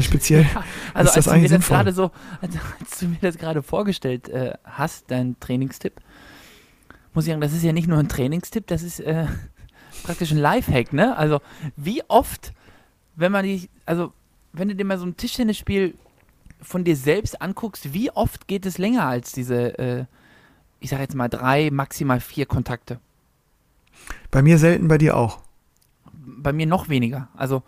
speziell 0.00 0.46
Also 0.94 1.08
ist 1.08 1.16
das 1.16 1.16
als 1.16 1.24
du 1.24 1.30
mir 1.30 1.34
eigentlich 1.36 1.42
das 1.44 1.50
sinnvoll. 1.50 1.76
gerade 1.76 1.92
so, 1.92 2.10
als, 2.40 2.54
als 2.80 2.98
du 2.98 3.06
mir 3.06 3.18
das 3.20 3.38
gerade 3.38 3.62
vorgestellt 3.62 4.28
äh, 4.28 4.54
hast, 4.64 5.10
dein 5.10 5.38
Trainingstipp, 5.40 5.94
muss 7.14 7.24
ich 7.24 7.30
sagen, 7.30 7.40
das 7.40 7.52
ist 7.52 7.62
ja 7.62 7.72
nicht 7.72 7.88
nur 7.88 7.98
ein 7.98 8.08
Trainingstipp, 8.08 8.66
das 8.66 8.82
ist 8.82 9.00
äh, 9.00 9.26
praktisch 10.02 10.30
ein 10.30 10.38
Lifehack, 10.38 10.92
ne? 10.92 11.16
Also 11.16 11.40
wie 11.76 12.02
oft, 12.08 12.52
wenn 13.16 13.32
man 13.32 13.44
die, 13.44 13.68
also 13.86 14.12
wenn 14.52 14.68
du 14.68 14.74
dir 14.74 14.84
mal 14.84 14.98
so 14.98 15.06
ein 15.06 15.16
Tischtennisspiel 15.16 15.94
von 16.60 16.84
dir 16.84 16.96
selbst 16.96 17.40
anguckst, 17.40 17.94
wie 17.94 18.10
oft 18.10 18.48
geht 18.48 18.66
es 18.66 18.78
länger 18.78 19.06
als 19.06 19.32
diese, 19.32 19.78
äh, 19.78 20.04
ich 20.80 20.90
sag 20.90 21.00
jetzt 21.00 21.14
mal 21.14 21.28
drei, 21.28 21.70
maximal 21.70 22.20
vier 22.20 22.46
Kontakte? 22.46 23.00
bei 24.30 24.42
mir 24.42 24.58
selten, 24.58 24.88
bei 24.88 24.98
dir 24.98 25.16
auch. 25.16 25.40
bei 26.12 26.52
mir 26.52 26.66
noch 26.66 26.88
weniger. 26.88 27.28
Also 27.34 27.62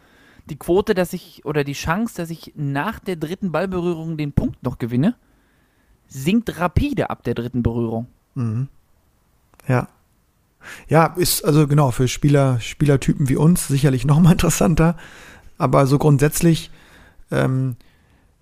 die 0.48 0.56
Quote, 0.56 0.94
dass 0.94 1.12
ich 1.12 1.44
oder 1.44 1.64
die 1.64 1.74
Chance, 1.74 2.14
dass 2.16 2.30
ich 2.30 2.52
nach 2.56 2.98
der 2.98 3.16
dritten 3.16 3.52
Ballberührung 3.52 4.16
den 4.16 4.32
Punkt 4.32 4.62
noch 4.62 4.78
gewinne, 4.78 5.14
sinkt 6.08 6.58
rapide 6.58 7.10
ab 7.10 7.22
der 7.22 7.34
dritten 7.34 7.62
Berührung. 7.62 8.06
Mhm. 8.34 8.68
Ja. 9.68 9.88
Ja, 10.88 11.06
ist 11.16 11.44
also 11.44 11.66
genau 11.66 11.90
für 11.90 12.08
Spieler, 12.08 12.60
Spielertypen 12.60 13.28
wie 13.28 13.36
uns 13.36 13.68
sicherlich 13.68 14.04
nochmal 14.06 14.32
interessanter. 14.32 14.96
Aber 15.58 15.86
so 15.86 15.98
grundsätzlich 15.98 16.70
ähm, 17.30 17.76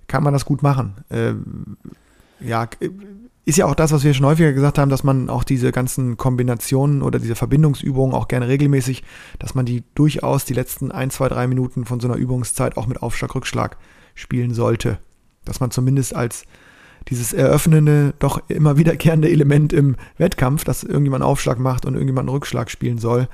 kann 0.07 0.23
man 0.23 0.33
das 0.33 0.45
gut 0.45 0.63
machen. 0.63 1.05
Ähm, 1.11 1.77
ja, 2.41 2.67
k- 2.67 2.91
ist 3.45 3.57
ja 3.57 3.67
auch 3.67 3.75
das, 3.75 3.93
was 3.93 4.05
wir 4.05 4.13
schon 4.13 4.27
häufiger 4.27 4.53
gesagt 4.53 4.79
haben, 4.79 4.91
dass 4.91 5.05
man 5.05 5.31
auch 5.31 5.43
diese 5.43 5.73
ganzen 5.73 6.17
Kombinationen 6.19 7.03
oder 7.03 7.19
diese 7.19 7.35
Verbindungsübungen 7.35 8.15
auch 8.15 8.29
gerne 8.29 8.47
regelmäßig, 8.49 9.05
dass 9.39 9.55
man 9.55 9.65
die 9.65 9.85
durchaus 9.95 10.45
die 10.45 10.53
letzten 10.55 10.93
ein, 10.93 11.11
zwei, 11.11 11.29
drei 11.29 11.47
Minuten 11.47 11.87
von 11.87 11.99
so 11.99 12.09
einer 12.09 12.19
Übungszeit 12.19 12.77
auch 12.77 12.87
mit 12.87 13.03
Aufschlag, 13.03 13.35
Rückschlag 13.35 13.79
spielen 14.15 14.53
sollte. 14.53 14.99
Dass 15.47 15.61
man 15.61 15.71
zumindest 15.71 16.15
als 16.15 16.45
dieses 17.09 17.33
eröffnende, 17.33 18.13
doch 18.19 18.43
immer 18.49 18.77
wiederkehrende 18.77 19.31
Element 19.31 19.73
im 19.73 19.97
Wettkampf, 20.19 20.65
dass 20.65 20.85
irgendjemand 20.85 21.23
einen 21.23 21.31
Aufschlag 21.31 21.59
macht 21.59 21.87
und 21.87 21.95
irgendjemand 21.95 22.29
einen 22.29 22.35
Rückschlag 22.35 22.71
spielen 22.71 22.99
soll, 22.99 23.29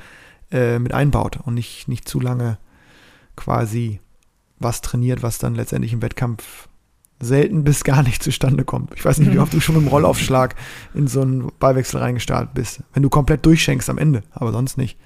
äh, 0.53 0.79
mit 0.79 0.95
einbaut 0.95 1.41
und 1.45 1.55
nicht, 1.55 1.89
nicht 1.89 2.09
zu 2.09 2.21
lange 2.21 2.59
quasi 3.35 3.99
was 4.61 4.81
trainiert, 4.81 5.25
was 5.25 5.39
dann 5.39 5.57
letztendlich 5.57 5.93
im 5.93 6.03
Wettkampf 6.03 6.69
selten 7.25 7.65
bis 7.65 7.85
gar 7.85 8.03
nicht 8.03 8.23
zustande 8.23 8.65
kommt. 8.65 8.93
Ich 8.95 9.05
weiß 9.05 9.19
nicht, 9.19 9.33
wie 9.33 9.39
oft 9.39 9.53
du 9.53 9.61
schon 9.61 9.75
mit 9.77 9.85
dem 9.85 9.89
Rollaufschlag 9.89 10.55
in 10.95 11.07
so 11.07 11.23
einen 11.23 11.51
Ballwechsel 11.59 12.01
reingestartet 12.01 12.55
bist. 12.55 12.81
Wenn 12.93 13.03
du 13.03 13.11
komplett 13.11 13.45
durchschenkst 13.47 13.91
am 13.91 13.99
Ende, 13.99 14.23
aber 14.33 14.53
sonst 14.53 14.77
nicht. 14.79 14.99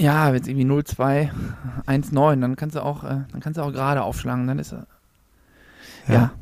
Ja, 0.00 0.32
wenn 0.32 0.42
es 0.42 0.48
irgendwie 0.48 0.66
0-2, 0.66 1.30
1-9, 1.86 2.40
dann 2.40 2.56
kannst 2.56 2.74
du 2.74 2.80
auch, 2.82 3.04
äh, 3.04 3.20
dann 3.30 3.40
kannst 3.40 3.58
du 3.58 3.62
auch 3.62 3.72
gerade 3.72 4.02
aufschlagen, 4.02 4.46
dann 4.46 4.58
ist 4.58 4.72
er. 4.72 4.86
Ja. 6.08 6.32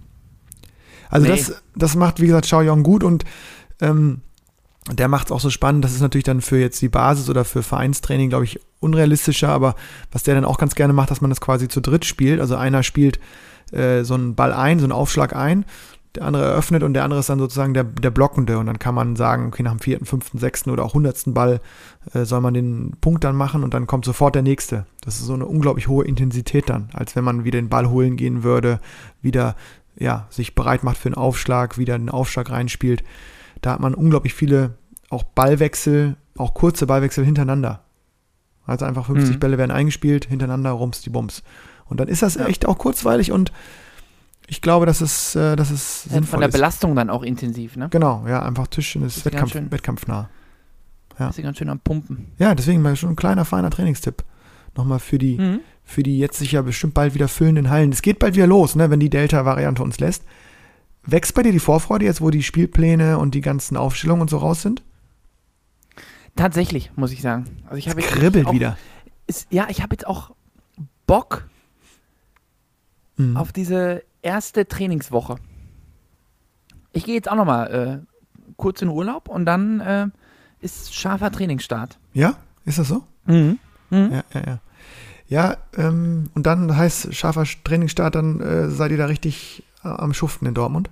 Also 1.11 1.27
Nee. 1.29 1.37
das, 1.37 1.63
das 1.77 1.95
macht, 1.95 2.21
wie 2.21 2.27
gesagt, 2.27 2.47
Xiaoyong 2.47 2.83
gut 2.83 3.05
und 3.05 3.25
ähm, 3.81 4.23
der 4.91 5.09
macht 5.09 5.27
es 5.27 5.33
auch 5.33 5.41
so 5.41 5.51
spannend. 5.51 5.85
Das 5.85 5.93
ist 5.93 6.01
natürlich 6.01 6.25
dann 6.25 6.41
für 6.41 6.59
jetzt 6.59 6.81
die 6.81 6.89
Basis 6.89 7.29
oder 7.29 7.45
für 7.45 7.63
Vereinstraining, 7.63 8.31
glaube 8.31 8.45
ich, 8.45 8.59
unrealistischer, 8.81 9.51
aber 9.51 9.77
was 10.11 10.23
der 10.25 10.35
dann 10.35 10.45
auch 10.45 10.59
ganz 10.59 10.75
gerne 10.75 10.93
macht, 10.93 11.11
dass 11.11 11.21
man 11.21 11.31
das 11.31 11.41
quasi 11.41 11.69
zu 11.69 11.81
dritt 11.81 12.05
spielt. 12.05 12.41
Also 12.41 12.57
einer 12.57 12.83
spielt 12.83 13.21
äh, 13.73 14.05
so 14.05 14.15
einen 14.15 14.35
Ball 14.35 14.53
ein, 14.53 14.79
so 14.79 14.85
einen 14.85 14.93
Aufschlag 14.93 15.35
ein, 15.35 15.65
der 16.15 16.25
andere 16.25 16.45
eröffnet 16.45 16.83
und 16.83 16.95
der 16.95 17.05
andere 17.05 17.21
ist 17.21 17.29
dann 17.31 17.39
sozusagen 17.39 17.75
der, 17.75 17.85
der 17.85 18.11
Blockende 18.11 18.59
und 18.59 18.67
dann 18.67 18.79
kann 18.79 18.95
man 18.95 19.17
sagen, 19.17 19.47
okay, 19.49 19.63
nach 19.63 19.73
dem 19.73 19.81
vierten, 19.81 20.05
fünften, 20.05 20.39
sechsten 20.39 20.71
oder 20.71 20.85
auch 20.85 20.95
hundertsten 20.95 21.33
Ball 21.33 21.61
äh, 22.13 22.25
soll 22.25 22.41
man 22.41 22.55
den 22.55 22.93
Punkt 23.01 23.25
dann 23.25 23.35
machen 23.35 23.65
und 23.65 23.73
dann 23.73 23.87
kommt 23.87 24.05
sofort 24.05 24.35
der 24.35 24.43
nächste. 24.43 24.87
Das 25.01 25.17
ist 25.19 25.27
so 25.27 25.35
eine 25.35 25.47
unglaublich 25.47 25.89
hohe 25.89 26.05
Intensität 26.05 26.69
dann, 26.69 26.91
als 26.93 27.17
wenn 27.17 27.25
man 27.25 27.45
wieder 27.45 27.61
den 27.61 27.71
Ball 27.71 27.89
holen 27.89 28.17
gehen 28.17 28.43
würde, 28.43 28.81
wieder 29.23 29.57
ja, 29.97 30.27
sich 30.31 30.55
bereit 30.55 30.85
macht 30.85 30.99
für 30.99 31.09
einen 31.09 31.15
Aufschlag, 31.15 31.79
wieder 31.79 31.99
den 31.99 32.11
Aufschlag 32.11 32.51
reinspielt. 32.51 33.03
Da 33.61 33.73
hat 33.73 33.81
man 33.81 33.95
unglaublich 33.95 34.35
viele 34.35 34.75
auch 35.11 35.23
Ballwechsel, 35.23 36.17
auch 36.37 36.55
kurze 36.55 36.87
Ballwechsel 36.87 37.25
hintereinander. 37.25 37.85
Also 38.67 38.85
einfach 38.85 39.07
50 39.07 39.37
Mhm. 39.37 39.41
Bälle 39.41 39.59
werden 39.59 39.71
eingespielt, 39.71 40.27
hintereinander 40.27 40.71
rums 40.71 41.03
die 41.03 41.11
Bums. 41.11 41.43
Und 41.93 42.01
dann 42.01 42.09
ist 42.09 42.23
das 42.23 42.35
Ja. 42.35 42.47
echt 42.47 42.67
auch 42.67 42.79
kurzweilig 42.79 43.31
und 43.31 43.53
ich 44.49 44.61
glaube, 44.61 44.85
dass 44.87 45.01
es, 45.01 45.37
äh, 45.37 45.55
dass 45.57 45.71
es 45.71 46.03
Von 46.03 46.13
sinnvoll 46.13 46.41
der 46.41 46.49
ist. 46.49 46.53
Belastung 46.55 46.97
dann 46.97 47.09
auch 47.11 47.23
intensiv, 47.23 47.77
ne? 47.77 47.89
Genau, 47.91 48.25
ja, 48.27 48.43
einfach 48.43 48.67
Tischchen 48.67 49.03
ist 49.05 49.19
ist 49.19 49.25
Wettkampf, 49.25 49.53
schön. 49.53 49.71
wettkampfnah. 49.71 50.29
Ja. 51.19 51.29
Ist 51.29 51.39
ja 51.39 51.45
ganz 51.45 51.59
schön 51.59 51.69
am 51.69 51.79
Pumpen. 51.79 52.33
Ja, 52.39 52.55
deswegen 52.55 52.83
mal 52.83 52.97
schon 52.97 53.11
ein 53.11 53.17
kleiner, 53.17 53.45
feiner 53.45 53.71
Trainingstipp. 53.71 54.25
Nochmal 54.77 54.99
für 54.99 55.19
die, 55.19 55.39
Mhm. 55.39 55.61
für 55.85 56.03
die 56.03 56.19
jetzt 56.19 56.39
sich 56.39 56.53
ja 56.53 56.63
bestimmt 56.63 56.95
bald 56.95 57.15
wieder 57.15 57.29
füllenden 57.29 57.71
Hallen. 57.71 57.93
Es 57.93 58.03
geht 58.03 58.19
bald 58.19 58.35
wieder 58.35 58.47
los, 58.47 58.75
ne, 58.75 58.91
wenn 58.91 59.01
die 59.01 59.11
Delta-Variante 59.11 59.83
uns 59.83 60.01
lässt. 60.01 60.25
Wächst 61.05 61.35
bei 61.35 61.43
dir 61.43 61.53
die 61.53 61.59
Vorfreude 61.59 62.05
jetzt, 62.05 62.21
wo 62.21 62.31
die 62.31 62.43
Spielpläne 62.43 63.19
und 63.19 63.35
die 63.35 63.41
ganzen 63.43 63.77
Aufstellungen 63.77 64.23
und 64.23 64.31
so 64.31 64.39
raus 64.39 64.63
sind? 64.63 64.83
Tatsächlich, 66.37 66.91
muss 66.97 67.13
ich 67.13 67.21
sagen. 67.23 67.45
Also 67.67 67.77
ich 67.77 67.89
habe 67.89 68.01
kribbelt 68.01 68.47
auch, 68.47 68.53
wieder. 68.53 68.79
Ist, 69.27 69.47
ja, 69.51 69.67
ich 69.69 69.83
habe 69.83 69.95
jetzt 69.95 70.07
auch 70.07 70.31
Bock 71.07 71.47
Mhm. 73.17 73.37
auf 73.37 73.53
diese 73.53 74.03
erste 74.23 74.67
Trainingswoche. 74.67 75.37
Ich 76.93 77.05
gehe 77.05 77.15
jetzt 77.15 77.31
auch 77.31 77.37
nochmal 77.37 78.05
äh, 78.07 78.53
kurz 78.57 78.83
in 78.83 78.89
Urlaub 78.89 79.29
und 79.29 79.47
dann 79.47 79.81
äh, 79.81 80.07
ist 80.61 80.95
scharfer 80.95 81.31
Trainingsstart. 81.31 81.99
Ja? 82.13 82.37
Ist 82.65 82.79
das 82.79 82.89
so? 82.89 83.03
Mhm. 83.27 83.59
Ja, 83.91 84.25
ja, 84.33 84.43
ja. 84.47 84.61
Ja, 85.29 85.57
ähm, 85.79 86.31
und 86.35 86.45
dann 86.47 86.77
heißt 86.77 87.15
scharfer 87.15 87.45
Trainingsstart, 87.65 88.15
dann 88.15 88.41
äh, 88.41 88.69
seid 88.69 88.91
ihr 88.91 88.99
da 88.99 89.07
richtig 89.07 89.65
äh, 89.83 89.89
am 89.89 90.13
Schuften 90.13 90.47
in 90.47 90.53
Dortmund? 90.53 90.91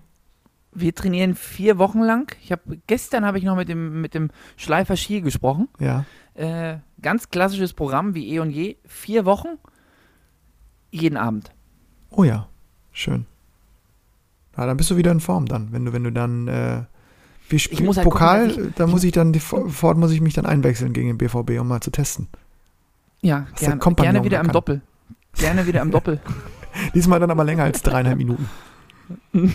Wir 0.72 0.94
trainieren 0.94 1.34
vier 1.34 1.78
Wochen 1.78 2.00
lang. 2.00 2.34
Ich 2.42 2.50
habe 2.52 2.78
gestern 2.86 3.26
habe 3.26 3.38
ich 3.38 3.44
noch 3.44 3.56
mit 3.56 3.68
dem 3.68 4.00
mit 4.00 4.14
dem 4.14 4.30
Schleifer 4.56 4.96
Ski 4.96 5.20
gesprochen. 5.20 5.68
Ja. 5.78 6.04
Äh, 6.34 6.78
ganz 7.02 7.28
klassisches 7.28 7.74
Programm 7.74 8.14
wie 8.14 8.28
eh 8.32 8.38
und 8.38 8.50
je. 8.50 8.76
Vier 8.86 9.24
Wochen, 9.24 9.58
jeden 10.90 11.16
Abend. 11.16 11.50
Oh 12.10 12.24
ja, 12.24 12.48
schön. 12.92 13.26
Ja, 14.56 14.66
dann 14.66 14.76
bist 14.76 14.90
du 14.90 14.96
wieder 14.96 15.12
in 15.12 15.20
Form 15.20 15.46
dann, 15.46 15.72
wenn 15.72 15.84
du, 15.84 15.92
wenn 15.92 16.04
du 16.04 16.12
dann 16.12 16.48
äh, 16.48 16.82
wir 17.48 17.58
spielen 17.58 17.94
halt 17.94 18.04
Pokal, 18.04 18.48
gucken, 18.48 18.74
da 18.76 18.86
muss 18.86 19.04
ich 19.04 19.12
dann 19.12 19.34
Ford 19.34 19.96
muss 19.96 20.12
ich 20.12 20.20
mich 20.20 20.34
dann 20.34 20.46
einwechseln 20.46 20.92
gegen 20.92 21.08
den 21.08 21.18
BVB, 21.18 21.60
um 21.60 21.68
mal 21.68 21.80
zu 21.80 21.90
testen. 21.90 22.28
Ja, 23.22 23.46
der 23.60 23.76
gerne, 23.76 24.24
wieder 24.24 24.38
kann. 24.38 24.52
Doppel. 24.52 24.82
Gerne 25.34 25.66
wieder 25.66 25.82
im 25.82 25.90
Doppel. 25.92 26.20
Diesmal 26.94 27.20
dann 27.20 27.30
aber 27.30 27.44
länger 27.44 27.64
als 27.64 27.82
dreieinhalb 27.82 28.18
Minuten. 28.18 28.48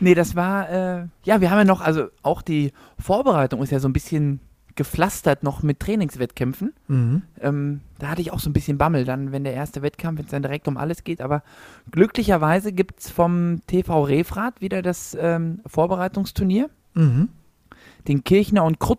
Nee, 0.00 0.14
das 0.14 0.36
war, 0.36 0.68
äh, 0.70 1.06
ja, 1.24 1.40
wir 1.40 1.50
haben 1.50 1.58
ja 1.58 1.64
noch, 1.64 1.80
also 1.80 2.08
auch 2.22 2.42
die 2.42 2.72
Vorbereitung 2.98 3.62
ist 3.62 3.70
ja 3.70 3.80
so 3.80 3.88
ein 3.88 3.92
bisschen 3.92 4.40
gepflastert 4.76 5.42
noch 5.42 5.62
mit 5.62 5.80
Trainingswettkämpfen. 5.80 6.72
Mhm. 6.88 7.22
Ähm, 7.40 7.80
da 7.98 8.08
hatte 8.08 8.20
ich 8.20 8.32
auch 8.32 8.40
so 8.40 8.50
ein 8.50 8.52
bisschen 8.52 8.76
Bammel, 8.78 9.04
dann, 9.04 9.30
wenn 9.32 9.44
der 9.44 9.54
erste 9.54 9.82
Wettkampf, 9.82 10.18
wenn 10.18 10.24
es 10.26 10.30
dann 10.32 10.42
direkt 10.42 10.66
um 10.68 10.76
alles 10.76 11.04
geht. 11.04 11.20
Aber 11.20 11.42
glücklicherweise 11.90 12.72
gibt 12.72 13.00
es 13.00 13.10
vom 13.10 13.60
TV 13.66 14.02
Refrat 14.02 14.60
wieder 14.60 14.82
das 14.82 15.16
ähm, 15.20 15.60
Vorbereitungsturnier, 15.66 16.70
Mhm. 16.94 17.28
den 18.08 18.24
Kirchner 18.24 18.64
und 18.64 18.80
Krut, 18.80 18.98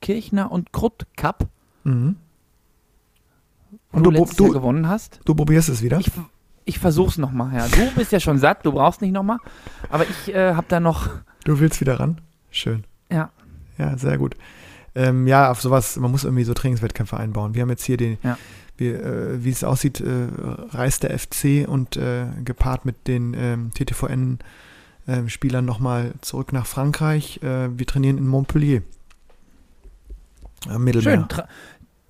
Kirchner 0.00 0.50
und 0.52 0.72
Krut 0.72 1.06
Cup, 1.16 1.46
Mhm. 1.84 2.16
Und 3.92 4.04
du, 4.04 4.10
du- 4.10 4.24
du- 4.36 4.52
gewonnen 4.52 4.88
hast. 4.88 5.20
Du 5.24 5.34
probierst 5.34 5.68
es 5.68 5.82
wieder? 5.82 5.98
Ich, 5.98 6.10
ich 6.64 6.78
versuch's 6.78 7.18
nochmal, 7.18 7.54
ja. 7.54 7.66
Du 7.68 7.90
bist 7.96 8.12
ja 8.12 8.20
schon 8.20 8.38
satt, 8.38 8.64
du 8.64 8.72
brauchst 8.72 9.00
nicht 9.00 9.12
nochmal. 9.12 9.38
Aber 9.90 10.04
ich 10.08 10.34
äh, 10.34 10.54
habe 10.54 10.66
da 10.68 10.80
noch, 10.80 11.08
Du 11.44 11.60
willst 11.60 11.80
wieder 11.80 11.98
ran? 11.98 12.20
Schön. 12.50 12.84
ja, 13.10 13.30
Ja, 13.78 13.96
sehr 13.96 14.18
gut. 14.18 14.36
Ähm, 14.94 15.26
ja, 15.26 15.50
auf 15.50 15.60
sowas, 15.60 15.96
man 15.96 16.10
muss 16.10 16.24
irgendwie 16.24 16.44
so 16.44 16.54
Trainingswettkämpfe 16.54 17.16
einbauen. 17.16 17.54
Wir 17.54 17.62
haben 17.62 17.70
jetzt 17.70 17.84
hier 17.84 17.96
den, 17.96 18.18
Ja. 18.22 18.38
wir, 18.76 19.04
äh, 19.04 19.44
wie 19.44 19.50
es 19.50 19.62
aussieht, 19.64 20.00
äh, 20.00 20.28
reist 20.70 21.02
der 21.02 21.10
FC 21.18 21.66
und 21.68 21.96
äh, 21.96 22.26
gepaart 22.44 22.84
mit 22.84 23.06
den 23.06 23.34
ähm, 23.34 23.70
TTVN-Spielern 23.74 25.64
nochmal 25.64 26.14
zurück 26.20 26.52
nach 26.52 26.66
Frankreich. 26.66 27.40
Äh, 27.42 27.76
wir 27.78 27.86
trainieren 27.86 28.18
in 28.18 28.26
Montpellier. 28.26 28.82
Am 30.68 30.82
Mittelmeer. 30.84 31.18
schön. 31.18 31.28
Tra 31.28 31.46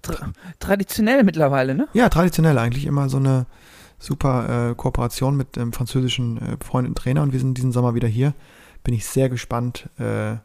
tra 0.03 0.33
traditionell 0.61 1.25
mittlerweile, 1.25 1.75
ne? 1.75 1.89
Ja, 1.93 2.09
traditionell 2.09 2.57
eigentlich 2.59 2.87
immer 2.87 3.09
so 3.09 3.19
eine 3.19 3.47
super 3.99 4.71
äh, 4.71 4.75
Kooperation 4.75 5.37
mit 5.37 5.57
dem 5.57 5.73
französischen 5.73 6.39
äh, 6.39 6.57
befreundeten 6.57 6.95
Trainer 6.95 7.23
und 7.23 7.33
wir 7.33 7.41
sind 7.41 7.59
diesen 7.59 7.73
Sommer 7.73 7.95
wieder 7.95 8.09
hier. 8.09 8.33
Bin 8.85 8.95
ich 8.95 9.05
sehr 9.07 9.29
gespannt, 9.29 9.89
äh, 9.99 10.37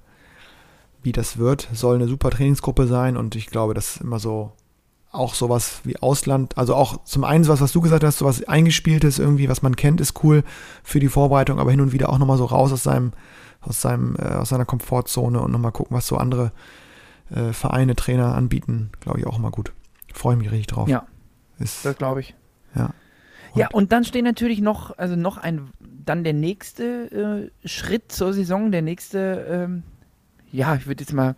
wie 1.03 1.11
das 1.11 1.37
wird. 1.37 1.67
Soll 1.73 1.95
eine 1.95 2.07
super 2.07 2.29
Trainingsgruppe 2.29 2.87
sein 2.87 3.17
und 3.17 3.35
ich 3.35 3.47
glaube, 3.47 3.73
das 3.73 3.95
ist 3.95 4.01
immer 4.01 4.19
so 4.19 4.51
auch 5.11 5.35
sowas 5.35 5.81
wie 5.83 5.97
Ausland, 5.97 6.57
also 6.57 6.73
auch 6.73 7.03
zum 7.03 7.23
einen 7.23 7.43
sowas, 7.43 7.61
was 7.61 7.71
du 7.71 7.81
gesagt 7.81 8.03
hast, 8.03 8.17
sowas 8.17 8.43
eingespieltes 8.47 9.19
irgendwie, 9.19 9.47
was 9.47 9.61
man 9.61 9.75
kennt, 9.75 10.01
ist 10.01 10.23
cool 10.23 10.43
für 10.83 10.99
die 10.99 11.07
Vorbereitung, 11.07 11.59
aber 11.59 11.69
hin 11.69 11.81
und 11.81 11.91
wieder 11.91 12.09
auch 12.09 12.17
nochmal 12.17 12.39
so 12.39 12.45
raus 12.45 12.73
aus 12.73 12.81
seinem, 12.81 13.11
aus 13.61 13.79
seinem, 13.79 14.15
äh, 14.17 14.23
aus 14.23 14.49
seiner 14.49 14.65
Komfortzone 14.65 15.39
und 15.39 15.51
nochmal 15.51 15.71
gucken, 15.71 15.95
was 15.95 16.07
so 16.07 16.17
andere 16.17 16.51
äh, 17.29 17.53
Vereine, 17.53 17.95
Trainer 17.95 18.33
anbieten, 18.33 18.89
glaube 19.01 19.19
ich 19.19 19.27
auch 19.27 19.37
immer 19.37 19.51
gut. 19.51 19.71
Freue 20.13 20.35
mich 20.35 20.51
richtig 20.51 20.67
drauf. 20.67 20.89
Ja. 20.89 21.05
Ist, 21.59 21.85
Das 21.85 21.95
glaube 21.95 22.21
ich. 22.21 22.35
Ja. 22.75 22.89
Ja, 23.55 23.69
und 23.71 23.91
dann 23.91 24.03
steht 24.03 24.23
natürlich 24.23 24.61
noch, 24.61 24.97
also 24.97 25.15
noch 25.15 25.37
ein, 25.37 25.69
dann 25.79 26.23
der 26.23 26.33
nächste 26.33 27.51
äh, 27.63 27.67
Schritt 27.67 28.11
zur 28.11 28.33
Saison, 28.33 28.71
der 28.71 28.81
nächste, 28.81 29.45
ähm, 29.47 29.83
ja, 30.53 30.75
ich 30.75 30.87
würde 30.87 31.03
jetzt 31.03 31.11
mal, 31.13 31.35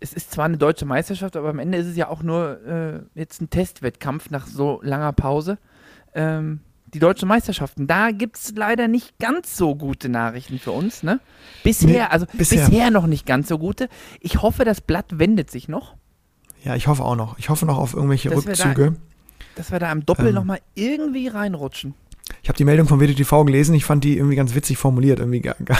es 0.00 0.12
ist 0.14 0.30
zwar 0.32 0.46
eine 0.46 0.56
deutsche 0.56 0.86
Meisterschaft, 0.86 1.36
aber 1.36 1.50
am 1.50 1.58
Ende 1.58 1.76
ist 1.78 1.86
es 1.86 1.96
ja 1.96 2.08
auch 2.08 2.22
nur 2.22 2.64
äh, 2.66 3.00
jetzt 3.14 3.40
ein 3.42 3.50
Testwettkampf 3.50 4.30
nach 4.30 4.46
so 4.46 4.80
langer 4.82 5.12
Pause. 5.12 5.58
Ähm, 6.14 6.60
die 6.92 7.00
deutschen 7.00 7.26
Meisterschaften, 7.28 7.86
da 7.88 8.12
gibt 8.12 8.36
es 8.36 8.52
leider 8.56 8.86
nicht 8.86 9.18
ganz 9.18 9.56
so 9.56 9.74
gute 9.74 10.08
Nachrichten 10.08 10.58
für 10.60 10.70
uns, 10.70 11.02
ne? 11.02 11.18
Bisher, 11.64 11.88
Nee, 11.88 12.00
also 12.02 12.24
bisher. 12.32 12.66
bisher 12.68 12.90
noch 12.92 13.06
nicht 13.08 13.26
ganz 13.26 13.48
so 13.48 13.58
gute. 13.58 13.88
Ich 14.20 14.40
hoffe, 14.42 14.64
das 14.64 14.80
Blatt 14.80 15.18
wendet 15.18 15.50
sich 15.50 15.66
noch, 15.68 15.96
Ja, 16.62 16.76
ich 16.76 16.86
hoffe 16.86 17.04
auch 17.04 17.16
noch. 17.16 17.36
Ich 17.38 17.48
hoffe 17.50 17.66
noch 17.66 17.78
auf 17.78 17.94
irgendwelche 17.94 18.30
Dass 18.30 18.46
wir 18.46 18.54
da- 18.54 18.64
Rückzüge. 18.64 18.96
dass 19.56 19.72
wir 19.72 19.80
da 19.80 19.90
im 19.92 20.06
Doppel 20.06 20.28
Ähm. 20.28 20.34
nochmal 20.34 20.60
irgendwie 20.74 21.26
reinrutschen. 21.28 21.94
Ich 22.44 22.48
habe 22.50 22.58
die 22.58 22.64
Meldung 22.66 22.86
vom 22.86 23.00
WTTV 23.00 23.44
gelesen. 23.46 23.74
Ich 23.74 23.86
fand 23.86 24.04
die 24.04 24.18
irgendwie 24.18 24.36
ganz 24.36 24.54
witzig 24.54 24.76
formuliert. 24.76 25.18
Irgendwie 25.18 25.40
ga- 25.40 25.56
ga- 25.64 25.78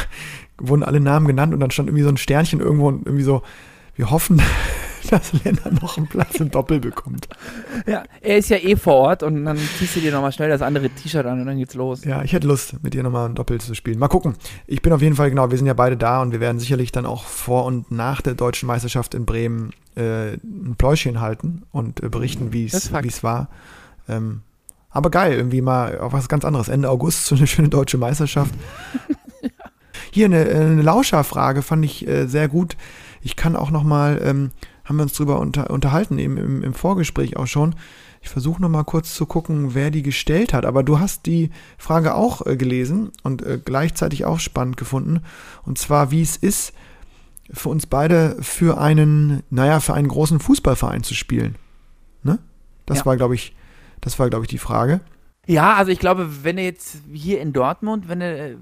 wurden 0.58 0.82
alle 0.82 0.98
Namen 0.98 1.26
genannt 1.26 1.52
und 1.52 1.60
dann 1.60 1.70
stand 1.70 1.88
irgendwie 1.90 2.04
so 2.04 2.08
ein 2.08 2.16
Sternchen 2.16 2.60
irgendwo 2.60 2.88
und 2.88 3.04
irgendwie 3.06 3.22
so, 3.22 3.42
wir 3.96 4.10
hoffen, 4.10 4.40
dass 5.10 5.34
Lennart 5.44 5.82
noch 5.82 5.98
einen 5.98 6.06
Platz 6.06 6.36
im 6.40 6.50
Doppel 6.50 6.80
bekommt. 6.80 7.28
Ja, 7.86 8.04
er 8.22 8.38
ist 8.38 8.48
ja 8.48 8.56
eh 8.56 8.76
vor 8.76 8.94
Ort 8.94 9.22
und 9.22 9.44
dann 9.44 9.58
ziehst 9.78 9.94
du 9.96 10.00
dir 10.00 10.10
nochmal 10.10 10.32
schnell 10.32 10.48
das 10.48 10.62
andere 10.62 10.88
T-Shirt 10.88 11.26
an 11.26 11.38
und 11.40 11.46
dann 11.46 11.58
geht's 11.58 11.74
los. 11.74 12.02
Ja, 12.06 12.22
ich 12.22 12.32
hätte 12.32 12.46
Lust, 12.48 12.82
mit 12.82 12.94
dir 12.94 13.02
nochmal 13.02 13.28
ein 13.28 13.34
Doppel 13.34 13.60
zu 13.60 13.74
spielen. 13.74 13.98
Mal 13.98 14.08
gucken. 14.08 14.34
Ich 14.66 14.80
bin 14.80 14.94
auf 14.94 15.02
jeden 15.02 15.16
Fall, 15.16 15.28
genau, 15.28 15.50
wir 15.50 15.58
sind 15.58 15.66
ja 15.66 15.74
beide 15.74 15.98
da 15.98 16.22
und 16.22 16.32
wir 16.32 16.40
werden 16.40 16.58
sicherlich 16.58 16.90
dann 16.92 17.04
auch 17.04 17.24
vor 17.24 17.66
und 17.66 17.92
nach 17.92 18.22
der 18.22 18.32
deutschen 18.34 18.68
Meisterschaft 18.68 19.12
in 19.14 19.26
Bremen 19.26 19.72
äh, 19.96 20.32
ein 20.38 20.76
Pläuschen 20.78 21.20
halten 21.20 21.64
und 21.72 22.02
äh, 22.02 22.08
berichten, 22.08 22.44
Fakt. 22.70 23.04
wie 23.04 23.08
es 23.08 23.22
war. 23.22 23.50
Ähm, 24.08 24.40
aber 24.94 25.10
geil, 25.10 25.34
irgendwie 25.34 25.60
mal 25.60 25.98
auch 26.00 26.12
was 26.12 26.28
ganz 26.28 26.44
anderes. 26.44 26.68
Ende 26.68 26.88
August 26.88 27.26
so 27.26 27.34
eine 27.34 27.46
schöne 27.46 27.68
deutsche 27.68 27.98
Meisterschaft. 27.98 28.54
Hier 30.10 30.26
eine, 30.26 30.48
äh, 30.48 30.54
eine 30.60 30.82
Lauscherfrage 30.82 31.62
fand 31.62 31.84
ich 31.84 32.06
äh, 32.06 32.26
sehr 32.26 32.48
gut. 32.48 32.76
Ich 33.20 33.36
kann 33.36 33.56
auch 33.56 33.70
noch 33.70 33.82
mal, 33.82 34.20
ähm, 34.24 34.50
haben 34.84 34.96
wir 34.96 35.02
uns 35.02 35.14
drüber 35.14 35.40
unter, 35.40 35.70
unterhalten, 35.70 36.18
eben 36.18 36.36
im, 36.36 36.62
im 36.62 36.74
Vorgespräch 36.74 37.36
auch 37.36 37.46
schon. 37.46 37.74
Ich 38.22 38.28
versuche 38.28 38.62
noch 38.62 38.68
mal 38.68 38.84
kurz 38.84 39.14
zu 39.14 39.26
gucken, 39.26 39.74
wer 39.74 39.90
die 39.90 40.02
gestellt 40.02 40.54
hat. 40.54 40.64
Aber 40.64 40.82
du 40.82 40.98
hast 41.00 41.26
die 41.26 41.50
Frage 41.76 42.14
auch 42.14 42.46
äh, 42.46 42.56
gelesen 42.56 43.10
und 43.22 43.42
äh, 43.42 43.58
gleichzeitig 43.62 44.24
auch 44.24 44.38
spannend 44.40 44.76
gefunden. 44.76 45.20
Und 45.64 45.78
zwar, 45.78 46.10
wie 46.10 46.22
es 46.22 46.36
ist, 46.36 46.72
für 47.52 47.68
uns 47.68 47.86
beide 47.86 48.36
für 48.40 48.78
einen, 48.78 49.42
naja, 49.50 49.80
für 49.80 49.94
einen 49.94 50.08
großen 50.08 50.38
Fußballverein 50.40 51.02
zu 51.02 51.14
spielen. 51.14 51.56
Ne? 52.22 52.38
Das 52.86 53.00
Ja. 53.00 53.06
war, 53.06 53.16
glaube 53.16 53.34
ich, 53.34 53.54
das 54.04 54.18
war, 54.18 54.28
glaube 54.30 54.44
ich, 54.44 54.48
die 54.48 54.58
Frage. 54.58 55.00
Ja, 55.46 55.74
also 55.74 55.90
ich 55.92 55.98
glaube, 55.98 56.44
wenn 56.44 56.56
du 56.56 56.62
jetzt 56.62 56.98
hier 57.12 57.40
in 57.40 57.52
Dortmund, 57.52 58.08
wenn 58.08 58.20
du, 58.20 58.26
äh, 58.26 58.56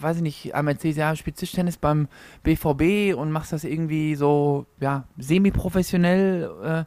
weiß 0.00 0.16
ich 0.16 0.22
nicht, 0.22 0.54
einmal 0.54 0.74
erzählst, 0.74 0.98
ja, 0.98 1.14
spielst 1.16 1.40
Tischtennis 1.40 1.76
beim 1.76 2.08
BVB 2.42 3.14
und 3.16 3.30
machst 3.30 3.52
das 3.52 3.64
irgendwie 3.64 4.14
so, 4.16 4.66
ja, 4.80 5.04
semi-professionell, 5.18 6.50
äh, 6.62 6.84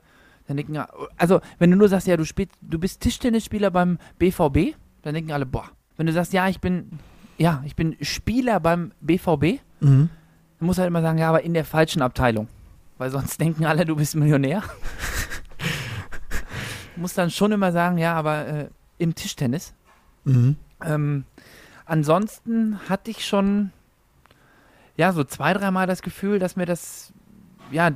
dann 0.48 0.58
denken, 0.58 0.76
ja- 0.76 0.88
also 1.18 1.42
wenn 1.60 1.72
du 1.72 1.78
nur 1.78 1.90
sagst, 1.90 2.08
ja, 2.08 2.18
du 2.18 2.26
spielst, 2.26 2.54
du 2.62 2.80
bist 2.80 3.02
Tischtennisspieler 3.02 3.72
beim 3.72 3.98
BVB, 4.20 4.76
dann 5.02 5.14
denken 5.14 5.32
alle, 5.32 5.46
boah. 5.46 5.70
Wenn 5.98 6.06
du 6.06 6.14
sagst, 6.14 6.34
ja, 6.34 6.48
ich 6.48 6.60
bin, 6.60 7.00
ja, 7.38 7.64
ich 7.66 7.76
bin 7.76 7.96
Spieler 8.02 8.60
beim 8.60 8.92
BVB, 9.02 9.60
Mhm. 9.80 10.10
dann 10.60 10.66
musst 10.66 10.78
du 10.78 10.82
halt 10.82 10.90
immer 10.90 11.02
sagen, 11.02 11.18
ja, 11.20 11.30
aber 11.30 11.44
in 11.44 11.54
der 11.54 11.66
falschen 11.66 12.02
Abteilung. 12.02 12.48
Weil 12.98 13.12
sonst 13.12 13.40
denken 13.40 13.66
alle, 13.66 13.86
du 13.86 13.96
bist 13.96 14.16
Millionär. 14.16 14.64
du 16.98 17.02
musst 17.02 17.18
dann 17.18 17.30
schon 17.30 17.52
immer 17.52 17.72
sagen, 17.72 17.98
ja, 18.00 18.16
aber 18.16 18.48
äh, 18.48 18.68
im 18.98 19.14
Tischtennis. 19.14 19.74
Mhm. 20.26 20.58
Ähm, 20.84 21.24
ansonsten 21.86 22.80
hatte 22.90 23.12
ich 23.12 23.26
schon 23.26 23.72
ja 24.98 25.14
so 25.14 25.24
zwei, 25.24 25.54
dreimal 25.54 25.86
das 25.86 26.02
Gefühl, 26.02 26.40
dass 26.40 26.56
mir 26.56 26.66
das 26.66 27.14
ja 27.72 27.92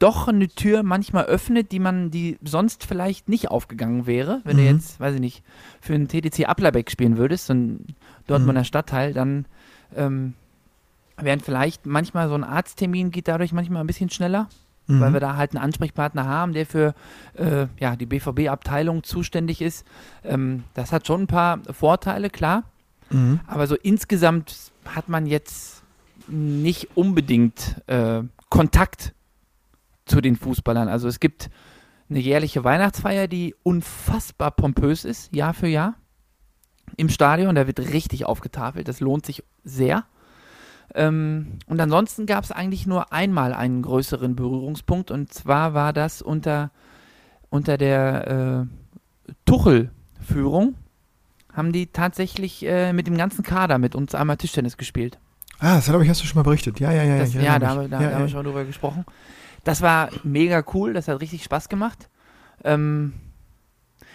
doch 0.00 0.26
eine 0.28 0.48
Tür 0.48 0.82
manchmal 0.82 1.24
öffnet, 1.26 1.70
die 1.72 1.78
man, 1.78 2.10
die 2.10 2.36
sonst 2.42 2.84
vielleicht 2.84 3.28
nicht 3.28 3.48
aufgegangen 3.50 4.06
wäre. 4.06 4.40
Wenn 4.44 4.56
du 4.56 4.62
Mhm. 4.64 4.68
jetzt, 4.68 4.98
weiß 5.00 5.14
ich 5.14 5.20
nicht, 5.20 5.42
für 5.80 5.94
einen 5.94 6.08
TTC 6.08 6.48
Applerbeck 6.48 6.90
spielen 6.90 7.16
würdest, 7.16 7.46
so 7.46 7.54
ein 7.54 7.86
Dortmunder 8.26 8.64
Stadtteil, 8.64 9.14
dann 9.14 9.46
ähm, 9.94 10.34
wären 11.16 11.40
vielleicht 11.40 11.86
manchmal 11.86 12.28
so 12.28 12.34
ein 12.34 12.44
Arzttermin 12.44 13.12
geht 13.12 13.28
dadurch 13.28 13.52
manchmal 13.52 13.82
ein 13.82 13.86
bisschen 13.86 14.10
schneller 14.10 14.48
Mhm. 14.86 15.00
weil 15.00 15.12
wir 15.12 15.20
da 15.20 15.36
halt 15.36 15.52
einen 15.52 15.64
Ansprechpartner 15.64 16.26
haben, 16.26 16.52
der 16.52 16.66
für 16.66 16.94
äh, 17.34 17.66
ja, 17.78 17.96
die 17.96 18.06
BVB-Abteilung 18.06 19.02
zuständig 19.02 19.60
ist. 19.60 19.86
Ähm, 20.24 20.64
das 20.74 20.92
hat 20.92 21.06
schon 21.06 21.22
ein 21.22 21.26
paar 21.26 21.60
Vorteile, 21.70 22.30
klar. 22.30 22.64
Mhm. 23.10 23.40
Aber 23.46 23.66
so 23.66 23.74
insgesamt 23.74 24.72
hat 24.84 25.08
man 25.08 25.26
jetzt 25.26 25.82
nicht 26.28 26.96
unbedingt 26.96 27.82
äh, 27.86 28.22
Kontakt 28.48 29.12
zu 30.04 30.20
den 30.20 30.36
Fußballern. 30.36 30.88
Also 30.88 31.08
es 31.08 31.20
gibt 31.20 31.50
eine 32.08 32.20
jährliche 32.20 32.62
Weihnachtsfeier, 32.64 33.26
die 33.26 33.54
unfassbar 33.62 34.52
pompös 34.52 35.04
ist, 35.04 35.34
Jahr 35.34 35.54
für 35.54 35.66
Jahr. 35.66 35.94
Im 36.96 37.08
Stadion, 37.08 37.56
da 37.56 37.66
wird 37.66 37.80
richtig 37.80 38.24
aufgetafelt. 38.24 38.86
Das 38.86 39.00
lohnt 39.00 39.26
sich 39.26 39.42
sehr. 39.64 40.04
Ähm, 40.94 41.58
und 41.66 41.80
ansonsten 41.80 42.26
gab 42.26 42.44
es 42.44 42.52
eigentlich 42.52 42.86
nur 42.86 43.12
einmal 43.12 43.52
einen 43.52 43.82
größeren 43.82 44.36
Berührungspunkt 44.36 45.10
und 45.10 45.32
zwar 45.32 45.74
war 45.74 45.92
das 45.92 46.22
unter, 46.22 46.70
unter 47.50 47.76
der 47.76 48.66
äh, 49.28 49.34
Tuchel-Führung. 49.44 50.74
Haben 51.52 51.72
die 51.72 51.86
tatsächlich 51.86 52.64
äh, 52.66 52.92
mit 52.92 53.06
dem 53.06 53.16
ganzen 53.16 53.42
Kader 53.42 53.78
mit 53.78 53.94
uns 53.94 54.14
einmal 54.14 54.36
Tischtennis 54.36 54.76
gespielt. 54.76 55.18
Ah, 55.58 55.76
das 55.76 55.86
glaube 55.86 56.04
ich, 56.04 56.10
hast 56.10 56.22
du 56.22 56.26
schon 56.26 56.38
mal 56.38 56.42
berichtet. 56.42 56.80
Ja, 56.80 56.92
ja, 56.92 57.02
ja. 57.02 57.18
Das, 57.18 57.32
ja, 57.32 57.40
erinnere 57.40 57.60
da, 57.60 57.74
mich. 57.76 57.90
da, 57.90 58.00
ja, 58.00 58.08
da 58.08 58.14
haben 58.14 58.20
wir 58.22 58.26
ja. 58.26 58.28
schon 58.28 58.44
drüber 58.44 58.64
gesprochen. 58.64 59.04
Das 59.64 59.82
war 59.82 60.10
mega 60.22 60.62
cool, 60.74 60.92
das 60.92 61.08
hat 61.08 61.20
richtig 61.20 61.42
Spaß 61.42 61.68
gemacht. 61.68 62.08
Ähm, 62.62 63.14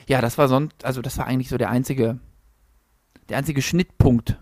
ja, 0.08 0.22
das 0.22 0.38
war 0.38 0.48
sonst, 0.48 0.86
also 0.86 1.02
das 1.02 1.18
war 1.18 1.26
eigentlich 1.26 1.50
so 1.50 1.58
der 1.58 1.70
einzige, 1.70 2.20
der 3.30 3.38
einzige 3.38 3.62
Schnittpunkt, 3.62 4.38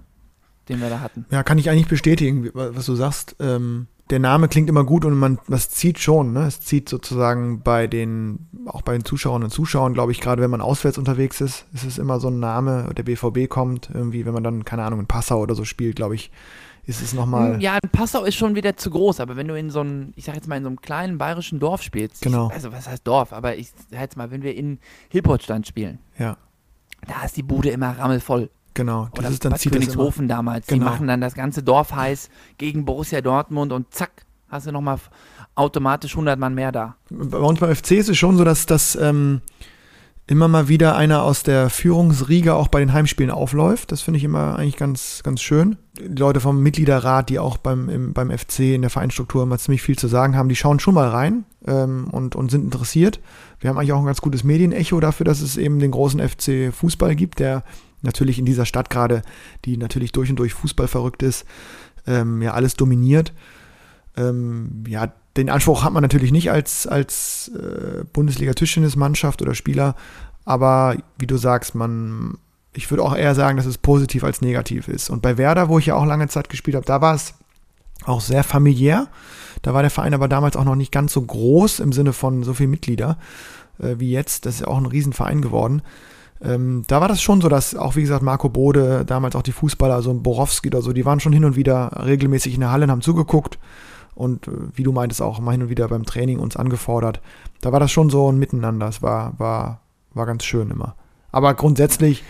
den 0.70 0.80
wir 0.82 0.90
da 0.90 1.00
hatten. 1.02 1.26
Ja, 1.32 1.44
kann 1.44 1.58
ich 1.58 1.70
eigentlich 1.70 1.88
bestätigen, 1.88 2.50
was 2.54 2.86
du 2.86 2.96
sagst. 2.96 3.36
Ähm, 3.40 3.88
der 4.10 4.20
Name 4.20 4.48
klingt 4.48 4.70
immer 4.70 4.84
gut 4.86 5.06
und 5.06 5.14
man, 5.18 5.38
das 5.48 5.70
zieht 5.70 6.00
schon, 6.00 6.34
ne? 6.34 6.46
Es 6.48 6.62
zieht 6.62 6.90
sozusagen 6.90 7.62
bei 7.62 7.86
den, 7.86 8.48
auch 8.66 8.82
bei 8.82 8.94
den 8.94 9.06
Zuschauerinnen 9.06 9.46
und 9.46 9.52
Zuschauern, 9.52 9.94
glaube 9.94 10.12
ich, 10.12 10.20
gerade 10.20 10.42
wenn 10.42 10.50
man 10.50 10.62
auswärts 10.62 10.98
unterwegs 10.98 11.42
ist, 11.42 11.66
ist 11.74 11.84
es 11.84 11.98
immer 12.00 12.20
so 12.20 12.30
ein 12.30 12.40
Name, 12.40 12.90
der 12.98 13.04
BVB 13.04 13.48
kommt, 13.50 13.90
irgendwie, 13.94 14.26
wenn 14.26 14.34
man 14.34 14.44
dann, 14.44 14.66
keine 14.66 14.84
Ahnung, 14.84 15.00
in 15.02 15.06
Passau 15.06 15.40
oder 15.42 15.54
so 15.54 15.64
spielt, 15.64 15.96
glaube 15.96 16.16
ich, 16.16 16.32
ist 16.88 17.04
es 17.04 17.14
nochmal. 17.14 17.62
Ja, 17.62 17.78
Passau 17.92 18.24
ist 18.24 18.34
schon 18.34 18.56
wieder 18.56 18.76
zu 18.78 18.90
groß, 18.90 19.20
aber 19.20 19.36
wenn 19.36 19.48
du 19.48 19.56
in 19.56 19.70
so 19.70 19.82
einem, 19.82 20.12
ich 20.16 20.26
sag 20.26 20.34
jetzt 20.34 20.48
mal, 20.48 20.56
in 20.58 20.64
so 20.64 20.70
einem 20.70 20.82
kleinen 20.82 21.20
bayerischen 21.20 21.60
Dorf 21.60 21.84
spielst, 21.84 22.24
Genau. 22.24 22.48
also 22.48 22.72
was 22.72 22.90
heißt 22.90 23.06
Dorf, 23.06 23.32
aber 23.32 23.58
ich 23.58 23.72
sag 23.92 24.00
jetzt 24.00 24.18
mal, 24.18 24.32
wenn 24.32 24.42
wir 24.42 24.56
in 24.56 24.80
Hilpoltstein 25.10 25.64
spielen, 25.66 26.00
Ja, 26.18 26.36
da 27.08 27.24
ist 27.26 27.38
die 27.38 27.44
Bude 27.44 27.70
immer 27.70 27.92
rammelvoll. 27.98 28.50
Genau. 28.80 29.10
Das 29.14 29.20
Oder 29.20 29.30
ist 29.34 29.46
dann 29.46 29.52
Bad. 29.52 29.62
Königshofen 29.62 30.28
damals. 30.28 30.68
Die 30.68 30.76
Genau. 30.76 30.86
machen 30.86 31.08
dann 31.08 31.22
das 31.22 31.34
ganze 31.34 31.62
Dorf 31.64 31.94
heiß 31.94 32.30
gegen 32.58 32.86
Borussia 32.86 33.22
Dortmund 33.22 33.72
und 33.74 33.94
zack, 33.94 34.12
hast 34.48 34.68
du 34.68 34.72
nochmal 34.72 34.98
automatisch 35.56 36.14
100 36.14 36.40
Mann 36.40 36.56
mehr 36.56 36.72
da. 36.72 36.96
Bei 37.10 37.38
uns 37.38 37.60
beim 37.60 37.76
FC 37.76 37.92
ist 37.92 38.10
es 38.10 38.18
schon 38.18 38.38
so, 38.38 38.44
dass 38.44 38.66
das 38.66 38.96
ähm, 38.96 39.42
immer 40.28 40.48
mal 40.48 40.68
wieder 40.70 40.96
einer 40.96 41.24
aus 41.24 41.44
der 41.44 41.70
Führungsriege 41.70 42.54
auch 42.56 42.68
bei 42.70 42.80
den 42.80 42.94
Heimspielen 42.94 43.32
aufläuft. 43.32 43.92
Das 43.92 44.02
finde 44.02 44.20
ich 44.20 44.24
immer 44.24 44.58
eigentlich 44.58 44.78
ganz, 44.78 45.22
ganz 45.24 45.42
schön. 45.42 45.78
Die 46.00 46.16
Leute 46.22 46.40
vom 46.40 46.62
Mitgliederrat, 46.64 47.30
die 47.30 47.40
auch 47.40 47.58
beim, 47.58 47.90
im, 47.90 48.14
beim 48.14 48.30
FC 48.32 48.60
in 48.60 48.82
der 48.82 48.92
Vereinsstruktur 48.92 49.44
immer 49.44 49.58
ziemlich 49.58 49.82
viel 49.82 49.98
zu 49.98 50.08
sagen 50.08 50.38
haben, 50.38 50.48
die 50.48 50.56
schauen 50.56 50.80
schon 50.80 50.94
mal 50.94 51.10
rein 51.10 51.44
ähm, 51.68 52.08
und, 52.12 52.36
und 52.36 52.50
sind 52.52 52.64
interessiert. 52.64 53.20
Wir 53.60 53.70
haben 53.70 53.78
eigentlich 53.78 53.92
auch 53.92 54.00
ein 54.00 54.06
ganz 54.06 54.22
gutes 54.22 54.46
Medienecho 54.46 55.00
dafür, 55.02 55.26
dass 55.26 55.42
es 55.42 55.58
eben 55.58 55.80
den 55.80 55.92
großen 55.92 56.22
FC 56.22 56.74
Fußball 56.74 57.16
gibt, 57.16 57.40
der 57.40 57.64
natürlich 58.02 58.40
in 58.40 58.46
dieser 58.46 58.66
Stadt 58.66 58.90
gerade, 58.90 59.22
die 59.66 59.78
natürlich 59.78 60.12
durch 60.12 60.30
und 60.30 60.38
durch 60.38 60.54
Fußball 60.54 60.88
verrückt 60.88 61.24
ist, 61.24 61.46
ähm, 62.08 62.42
ja 62.42 62.54
alles 62.54 62.76
dominiert. 62.76 63.34
Ähm, 64.18 64.84
ja, 64.88 65.14
den 65.38 65.50
Anspruch 65.50 65.84
hat 65.84 65.94
man 65.94 66.02
natürlich 66.02 66.32
nicht 66.32 66.52
als, 66.52 66.88
als 66.88 67.52
äh, 67.56 68.04
Bundesliga-Tischtennismannschaft 68.12 69.42
oder 69.42 69.56
Spieler, 69.56 69.96
aber 70.46 70.98
wie 71.18 71.28
du 71.28 71.38
sagst, 71.38 71.76
man, 71.76 72.38
ich 72.74 72.90
würde 72.90 73.04
auch 73.04 73.16
eher 73.16 73.36
sagen, 73.36 73.58
dass 73.58 73.66
es 73.66 73.78
positiv 73.78 74.24
als 74.24 74.42
negativ 74.42 74.88
ist. 74.88 75.10
Und 75.10 75.22
bei 75.22 75.38
Werder, 75.38 75.70
wo 75.70 75.80
ich 75.80 75.86
ja 75.86 75.96
auch 75.96 76.06
lange 76.06 76.28
Zeit 76.28 76.50
gespielt 76.50 76.76
habe, 76.76 76.86
da 76.86 77.02
war 77.02 77.16
es 77.16 77.36
auch 78.06 78.22
sehr 78.22 78.44
familiär. 78.44 79.08
Da 79.62 79.74
war 79.74 79.82
der 79.82 79.92
Verein 79.92 80.14
aber 80.14 80.28
damals 80.28 80.56
auch 80.56 80.64
noch 80.64 80.76
nicht 80.76 80.92
ganz 80.92 81.14
so 81.14 81.22
groß 81.22 81.80
im 81.82 81.92
Sinne 81.92 82.14
von 82.14 82.44
so 82.44 82.54
viele 82.54 82.70
Mitglieder 82.70 83.18
äh, 83.80 83.96
wie 84.00 84.12
jetzt. 84.12 84.46
Das 84.46 84.56
ist 84.56 84.62
ja 84.62 84.68
auch 84.68 84.78
ein 84.78 84.86
Riesenverein 84.86 85.42
geworden. 85.42 85.82
Ähm, 86.42 86.84
da 86.88 87.02
war 87.02 87.08
das 87.08 87.22
schon 87.22 87.42
so, 87.42 87.50
dass 87.50 87.76
auch, 87.76 87.96
wie 87.96 88.02
gesagt, 88.02 88.24
Marco 88.24 88.50
Bode, 88.50 89.04
damals 89.06 89.36
auch 89.36 89.42
die 89.42 89.52
Fußballer, 89.52 90.02
so 90.02 90.12
ein 90.12 90.24
Borowski 90.24 90.70
oder 90.70 90.82
so, 90.82 90.94
die 90.94 91.06
waren 91.06 91.20
schon 91.20 91.34
hin 91.34 91.46
und 91.46 91.56
wieder 91.56 91.92
regelmäßig 92.06 92.54
in 92.54 92.62
der 92.62 92.72
Halle 92.72 92.86
und 92.86 92.92
haben 92.92 93.02
zugeguckt 93.02 93.60
und 94.16 94.48
äh, 94.48 94.52
wie 94.74 94.84
du 94.84 94.92
meintest 94.92 95.22
auch 95.22 95.40
mal 95.40 95.52
hin 95.52 95.64
und 95.64 95.70
wieder 95.70 95.88
beim 95.88 96.06
Training 96.06 96.40
uns 96.40 96.56
angefordert. 96.56 97.22
Da 97.62 97.72
war 97.72 97.80
das 97.80 97.92
schon 97.92 98.10
so 98.10 98.32
ein 98.32 98.38
Miteinander. 98.38 98.88
Es 98.88 99.02
war, 99.02 99.38
war, 99.38 99.82
war 100.14 100.26
ganz 100.26 100.46
schön 100.46 100.72
immer. 100.72 100.96
Aber 101.32 101.54
grundsätzlich, 101.54 102.24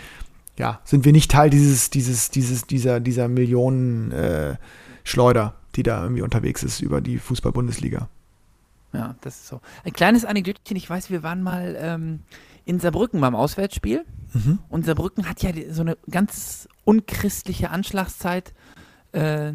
ja, 0.58 0.80
sind 0.84 1.04
wir 1.04 1.12
nicht 1.12 1.30
Teil 1.30 1.50
dieses, 1.50 1.90
dieses, 1.90 2.30
dieses, 2.30 2.66
dieser, 2.66 3.00
dieser 3.00 3.28
Millionen 3.28 4.12
äh, 4.12 4.56
Schleuder, 5.04 5.54
die 5.76 5.82
da 5.82 6.02
irgendwie 6.02 6.22
unterwegs 6.22 6.62
ist 6.62 6.80
über 6.80 7.00
die 7.00 7.18
Fußball-Bundesliga. 7.18 8.08
Ja, 8.92 9.14
das 9.20 9.36
ist 9.36 9.46
so. 9.46 9.60
Ein 9.84 9.92
kleines 9.92 10.24
Anekdötchen, 10.24 10.76
ich 10.76 10.90
weiß, 10.90 11.10
wir 11.10 11.22
waren 11.22 11.42
mal 11.42 11.76
ähm, 11.80 12.20
in 12.64 12.80
Saarbrücken 12.80 13.20
beim 13.20 13.34
Auswärtsspiel 13.34 14.04
Mhm. 14.32 14.58
und 14.68 14.86
Saarbrücken 14.86 15.28
hat 15.28 15.42
ja 15.42 15.50
so 15.72 15.80
eine 15.82 15.96
ganz 16.08 16.68
unchristliche 16.84 17.70
Anschlagszeit 17.70 18.52
äh, 19.12 19.52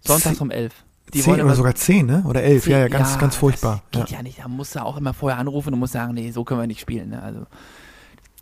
sonntags 0.00 0.40
um 0.40 0.50
11. 0.50 0.72
Die 1.12 1.20
zehn 1.20 1.42
oder 1.42 1.54
sogar 1.54 1.74
zehn, 1.74 2.06
ne? 2.06 2.24
Oder 2.26 2.42
elf, 2.42 2.66
ja, 2.66 2.78
ja, 2.78 2.88
ganz, 2.88 3.12
Ja, 3.14 3.20
ganz 3.20 3.36
furchtbar. 3.36 3.82
Das 3.90 4.00
Ja. 4.00 4.06
geht 4.06 4.16
ja. 4.16 4.22
nicht. 4.22 4.38
Da 4.38 4.48
musst 4.48 4.74
du 4.74 4.82
auch 4.82 4.96
immer 4.96 5.12
vorher 5.12 5.38
anrufen 5.38 5.74
und 5.74 5.78
musst 5.80 5.92
sagen, 5.92 6.14
nee, 6.14 6.30
so 6.30 6.42
können 6.44 6.60
wir 6.60 6.66
nicht 6.66 6.80
spielen. 6.80 7.10
Ne? 7.10 7.22
Also 7.22 7.46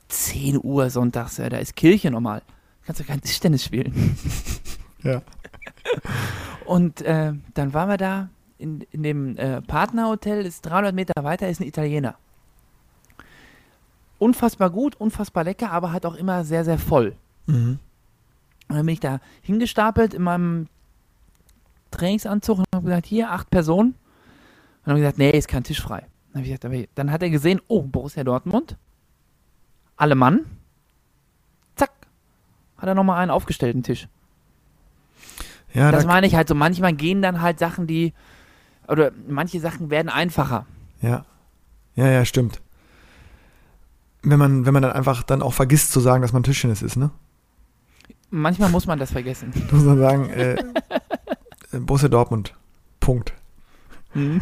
10 0.09 0.61
Uhr 0.63 0.89
sonntags, 0.91 1.39
ja, 1.39 1.49
da 1.49 1.59
ist 1.59 1.75
Kirche 1.75 2.11
normal. 2.11 2.43
Kannst 2.87 3.01
du 3.01 3.05
kein 3.05 3.21
Tischtennis 3.21 3.65
spielen. 3.65 4.17
Ja. 5.05 5.21
Und 6.65 7.03
äh, 7.03 7.33
dann 7.55 7.75
waren 7.75 7.89
wir 7.89 7.97
da 7.97 8.29
in, 8.59 8.83
in 8.93 9.03
dem 9.03 9.37
äh, 9.37 9.61
Partnerhotel, 9.63 10.47
ist 10.47 10.63
300 10.63 10.95
Meter 10.95 11.25
weiter, 11.25 11.49
ist 11.49 11.61
ein 11.61 11.67
Italiener. 11.67 12.15
Unfassbar 14.23 14.71
gut, 14.71 14.95
unfassbar 14.95 15.43
lecker, 15.43 15.73
aber 15.73 15.91
halt 15.91 16.07
auch 16.07 16.15
immer 16.15 16.45
sehr, 16.45 16.65
sehr 16.65 16.79
voll. 16.79 17.17
Mhm. 17.47 17.81
Und 18.69 18.77
dann 18.77 18.87
bin 18.87 18.93
ich 18.93 19.01
da 19.01 19.19
hingestapelt 19.41 20.15
in 20.15 20.23
meinem 20.23 20.69
Trainingsanzug 21.91 22.59
und 22.59 22.65
habe 22.73 22.87
gesagt, 22.87 23.07
hier, 23.07 23.33
acht 23.33 23.51
Personen. 23.51 23.91
Und 23.91 23.97
dann 24.85 24.93
habe 24.93 25.01
ich 25.01 25.03
gesagt, 25.03 25.19
nee, 25.19 25.37
ist 25.37 25.49
kein 25.49 25.65
Tisch 25.65 25.81
frei. 25.81 26.07
Dann, 26.33 26.45
ich 26.45 26.61
gesagt, 26.61 26.89
dann 26.95 27.11
hat 27.11 27.25
er 27.25 27.31
gesehen, 27.31 27.61
oh, 27.67 27.83
Borussia 27.83 28.23
Dortmund, 28.23 28.77
alle 29.97 30.15
Mann. 30.15 30.45
Zack, 31.75 31.91
hat 32.79 32.89
er 32.89 32.95
nochmal 32.95 33.19
einen 33.19 33.33
aufgestellten 33.33 33.83
Tisch. 33.83 34.07
Ja, 35.75 35.91
das 35.91 36.05
da, 36.05 36.09
meine 36.09 36.29
ich 36.29 36.37
halt 36.37 36.47
so, 36.47 36.55
manchmal 36.55 36.93
gehen 36.93 37.23
dann 37.23 37.43
halt 37.43 37.59
Sachen, 37.59 37.89
die, 37.89 38.13
oder 38.87 39.11
manche 39.27 39.59
Sachen 39.59 39.91
werden 39.91 40.09
einfacher. 40.09 40.67
ja. 41.01 41.25
Ja, 41.97 42.09
ja, 42.09 42.25
stimmt. 42.25 42.63
Wenn 44.23 44.39
man, 44.39 44.67
wenn 44.67 44.73
man 44.73 44.83
dann 44.83 44.93
einfach 44.93 45.23
dann 45.23 45.43
auch 45.43 45.53
vergisst 45.55 45.93
zu 45.93 46.01
sagen, 46.01 46.23
dass 46.23 46.33
man 46.33 46.43
Tischtennis 46.43 46.83
ist, 46.83 46.97
ne? 46.97 47.11
Manchmal 48.31 48.71
muss 48.71 48.87
man 48.87 48.99
das 48.99 49.11
vergessen. 49.13 49.53
Muss 49.73 49.85
man 49.85 49.99
sagen, 49.99 50.31
äh, 50.31 50.55
äh, 50.55 51.79
Borussia 51.81 52.09
Dortmund. 52.09 52.55
Punkt. 53.01 53.35
Hm? 54.13 54.41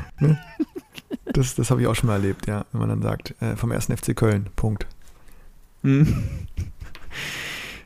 Das, 1.33 1.55
das 1.57 1.71
habe 1.71 1.81
ich 1.81 1.87
auch 1.89 1.95
schon 1.97 2.07
mal 2.09 2.15
erlebt, 2.15 2.47
ja. 2.47 2.65
Wenn 2.73 2.81
man 2.81 2.89
dann 2.91 3.03
sagt, 3.03 3.35
äh, 3.41 3.57
vom 3.57 3.73
ersten 3.73 3.97
FC 3.97 4.15
Köln. 4.17 4.49
Punkt. 4.55 4.87
Hm. 5.83 6.23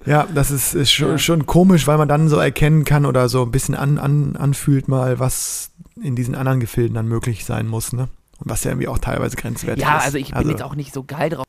Ja, 0.04 0.26
das 0.34 0.50
ist, 0.50 0.74
ist 0.74 0.92
schon, 0.92 1.12
Ja. 1.12 1.18
schon 1.18 1.46
komisch, 1.46 1.86
weil 1.86 1.96
man 1.96 2.08
dann 2.08 2.28
so 2.28 2.36
erkennen 2.36 2.84
kann 2.84 3.06
oder 3.06 3.28
so 3.30 3.42
ein 3.42 3.50
bisschen 3.50 3.74
an, 3.74 3.98
an, 3.98 4.36
anfühlt 4.36 4.88
mal, 4.88 5.18
was 5.18 5.70
in 6.02 6.14
diesen 6.16 6.34
anderen 6.34 6.60
Gefilden 6.60 6.94
dann 6.94 7.08
möglich 7.08 7.44
sein 7.46 7.66
muss, 7.66 7.92
ne? 7.94 8.08
Und 8.40 8.50
was 8.50 8.64
ja 8.64 8.72
irgendwie 8.72 8.88
auch 8.88 8.98
teilweise 8.98 9.36
grenzwertig 9.36 9.82
Ja, 9.82 9.98
ist. 9.98 10.04
also 10.04 10.18
ich 10.18 10.34
bin 10.34 10.50
jetzt 10.50 10.62
auch 10.62 10.74
nicht 10.74 10.92
so 10.92 11.04
geil 11.04 11.30
drauf, 11.30 11.46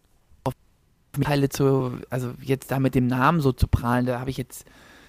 Teile 1.24 1.50
zu, 1.50 1.94
also 2.10 2.32
jetzt 2.42 2.72
da 2.72 2.80
mit 2.80 2.96
dem 2.96 3.08
Namen 3.08 3.40
so 3.42 3.52
zu 3.52 3.68
prahlen, 3.68 4.06
da 4.06 4.20
habe 4.20 4.30
ich 4.30 4.38
jetzt, 4.38 4.66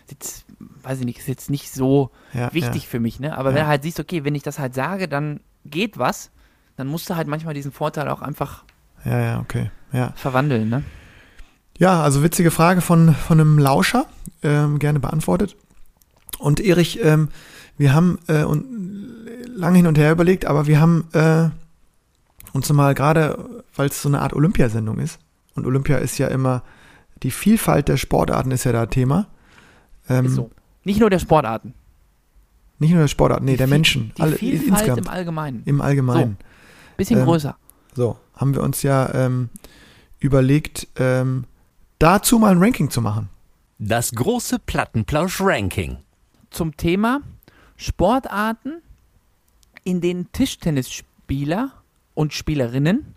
jetzt, 0.09 0.45
weiß 0.83 1.01
ich 1.01 1.05
nicht, 1.07 1.19
ist 1.19 1.29
jetzt 1.29 1.51
nicht 1.51 1.73
so 1.73 2.11
ja, 2.33 2.53
wichtig 2.53 2.89
für 2.89 3.01
mich, 3.01 3.21
ne? 3.21 3.37
Aber 3.37 3.51
Ja. 3.51 3.57
wenn 3.57 3.63
du 3.63 3.69
halt 3.69 3.83
siehst, 3.83 4.01
okay, 4.01 4.25
wenn 4.25 4.35
ich 4.35 4.43
das 4.43 4.59
halt 4.59 4.75
sage, 4.75 5.09
dann 5.09 5.41
geht 5.65 5.99
was, 5.99 6.31
dann 6.77 6.87
musst 6.87 7.09
du 7.11 7.17
halt 7.17 7.29
manchmal 7.29 7.55
diesen 7.55 7.73
Vorteil 7.73 8.09
auch 8.09 8.23
einfach 8.23 8.65
Ja, 9.05 9.13
ja, 9.19 9.25
ja, 9.25 9.41
okay. 9.41 9.71
Ja. 9.93 10.13
verwandeln, 10.17 10.69
ne? 10.69 10.83
Ja, 11.79 12.03
also 12.03 12.23
witzige 12.23 12.51
Frage 12.51 12.81
von, 12.81 13.15
von 13.15 13.39
einem 13.41 13.59
Lauscher, 13.59 14.07
ähm, 14.43 14.79
gerne 14.79 14.99
beantwortet. 15.01 15.57
Und 16.39 16.61
Erich, 16.61 17.05
ähm, 17.05 17.29
wir 17.77 17.93
haben 17.95 18.19
äh, 18.29 18.45
und 18.45 18.65
lange 19.55 19.77
hin 19.79 19.87
und 19.87 19.99
her 19.99 20.13
überlegt, 20.13 20.47
aber 20.47 20.67
wir 20.67 20.81
haben 20.81 21.05
äh, 21.13 21.49
uns 22.53 22.73
mal 22.73 22.95
gerade, 22.95 23.63
weil 23.75 23.89
es 23.89 24.01
so 24.03 24.09
eine 24.09 24.21
Art 24.21 24.33
Olympiasendung 24.33 24.99
ist, 24.99 25.19
und 25.57 25.67
Olympia 25.67 25.99
ist 25.99 26.19
ja 26.19 26.29
immer, 26.29 26.63
die 27.23 27.31
Vielfalt 27.31 27.89
der 27.89 27.97
Sportarten 27.97 28.51
ist 28.51 28.65
ja 28.65 28.73
da 28.73 28.87
Thema. 28.87 29.27
Ähm, 30.09 30.27
Ist 30.27 30.35
so. 30.35 30.51
Nicht 30.85 31.01
nur 31.01 31.11
der 31.11 31.19
Sportarten. 31.19 31.75
Nicht 32.79 32.91
nur 32.93 33.01
der 33.01 33.09
Sportarten, 33.09 33.45
nee, 33.47 33.53
Die 33.53 33.57
der 33.57 33.67
Viel- 33.67 33.75
Menschen. 33.75 34.13
Die 34.17 34.23
alle 34.23 34.37
Vielfalt 34.37 34.69
insgesamt, 34.69 34.99
im 34.99 35.09
Allgemeinen. 35.09 35.63
im 35.65 35.81
Allgemeinen. 35.81 36.37
Bisschen 36.97 37.19
ähm, 37.21 37.25
größer. 37.25 37.57
So, 37.95 38.19
haben 38.35 38.55
wir 38.55 38.63
uns 38.63 38.83
ja 38.83 39.13
ähm, 39.15 39.49
überlegt, 40.19 40.87
ähm, 40.97 41.45
dazu 41.99 42.39
mal 42.39 42.53
ein 42.53 42.63
Ranking 42.63 42.91
zu 42.91 43.01
machen. 43.01 43.31
Das 43.79 44.13
große 44.13 44.59
Plattenplausch-Ranking. 44.59 45.99
Zum 46.51 46.77
Thema 46.77 47.21
Sportarten, 47.77 48.83
in 49.85 50.01
denen 50.01 50.31
Tischtennisspieler 50.33 51.73
und 52.15 52.33
Spielerinnen 52.35 53.15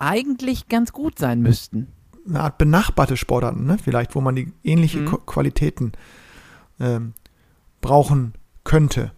eigentlich 0.00 0.68
ganz 0.68 0.92
gut 0.92 1.18
sein 1.18 1.42
müssten. 1.42 1.88
Eine 2.28 2.40
Art 2.40 2.58
benachbarte 2.58 3.16
Sportarten, 3.16 3.66
ne? 3.66 3.78
Vielleicht, 3.82 4.14
wo 4.14 4.20
man 4.20 4.36
die 4.36 4.52
ähnliche 4.64 5.00
Mhm. 5.00 5.26
Qualitäten 5.26 5.92
ähm, 6.78 7.14
brauchen 7.80 8.34
könnte. 8.64 9.12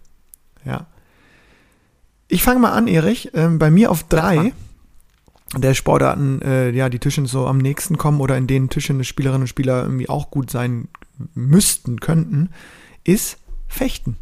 Ja. 0.64 0.86
Ich 2.28 2.42
fange 2.42 2.60
mal 2.60 2.72
an, 2.72 2.88
Erich. 2.88 3.30
Ähm, 3.34 3.58
bei 3.58 3.70
mir 3.70 3.90
auf 3.90 4.04
drei 4.04 4.52
der 5.56 5.74
Sportarten, 5.74 6.40
äh, 6.42 6.70
ja, 6.70 6.88
die 6.88 6.98
Tischtennis 6.98 7.30
so 7.32 7.46
am 7.46 7.58
nächsten 7.58 7.98
kommen 7.98 8.20
oder 8.20 8.36
in 8.38 8.46
denen 8.46 8.70
Tischtennis-Spielerinnen 8.70 9.42
und 9.42 9.48
Spieler 9.48 9.82
irgendwie 9.82 10.08
auch 10.08 10.30
gut 10.30 10.50
sein 10.50 10.88
müssten, 11.34 12.00
könnten, 12.00 12.50
ist 13.04 13.38
Fechten. 13.68 14.16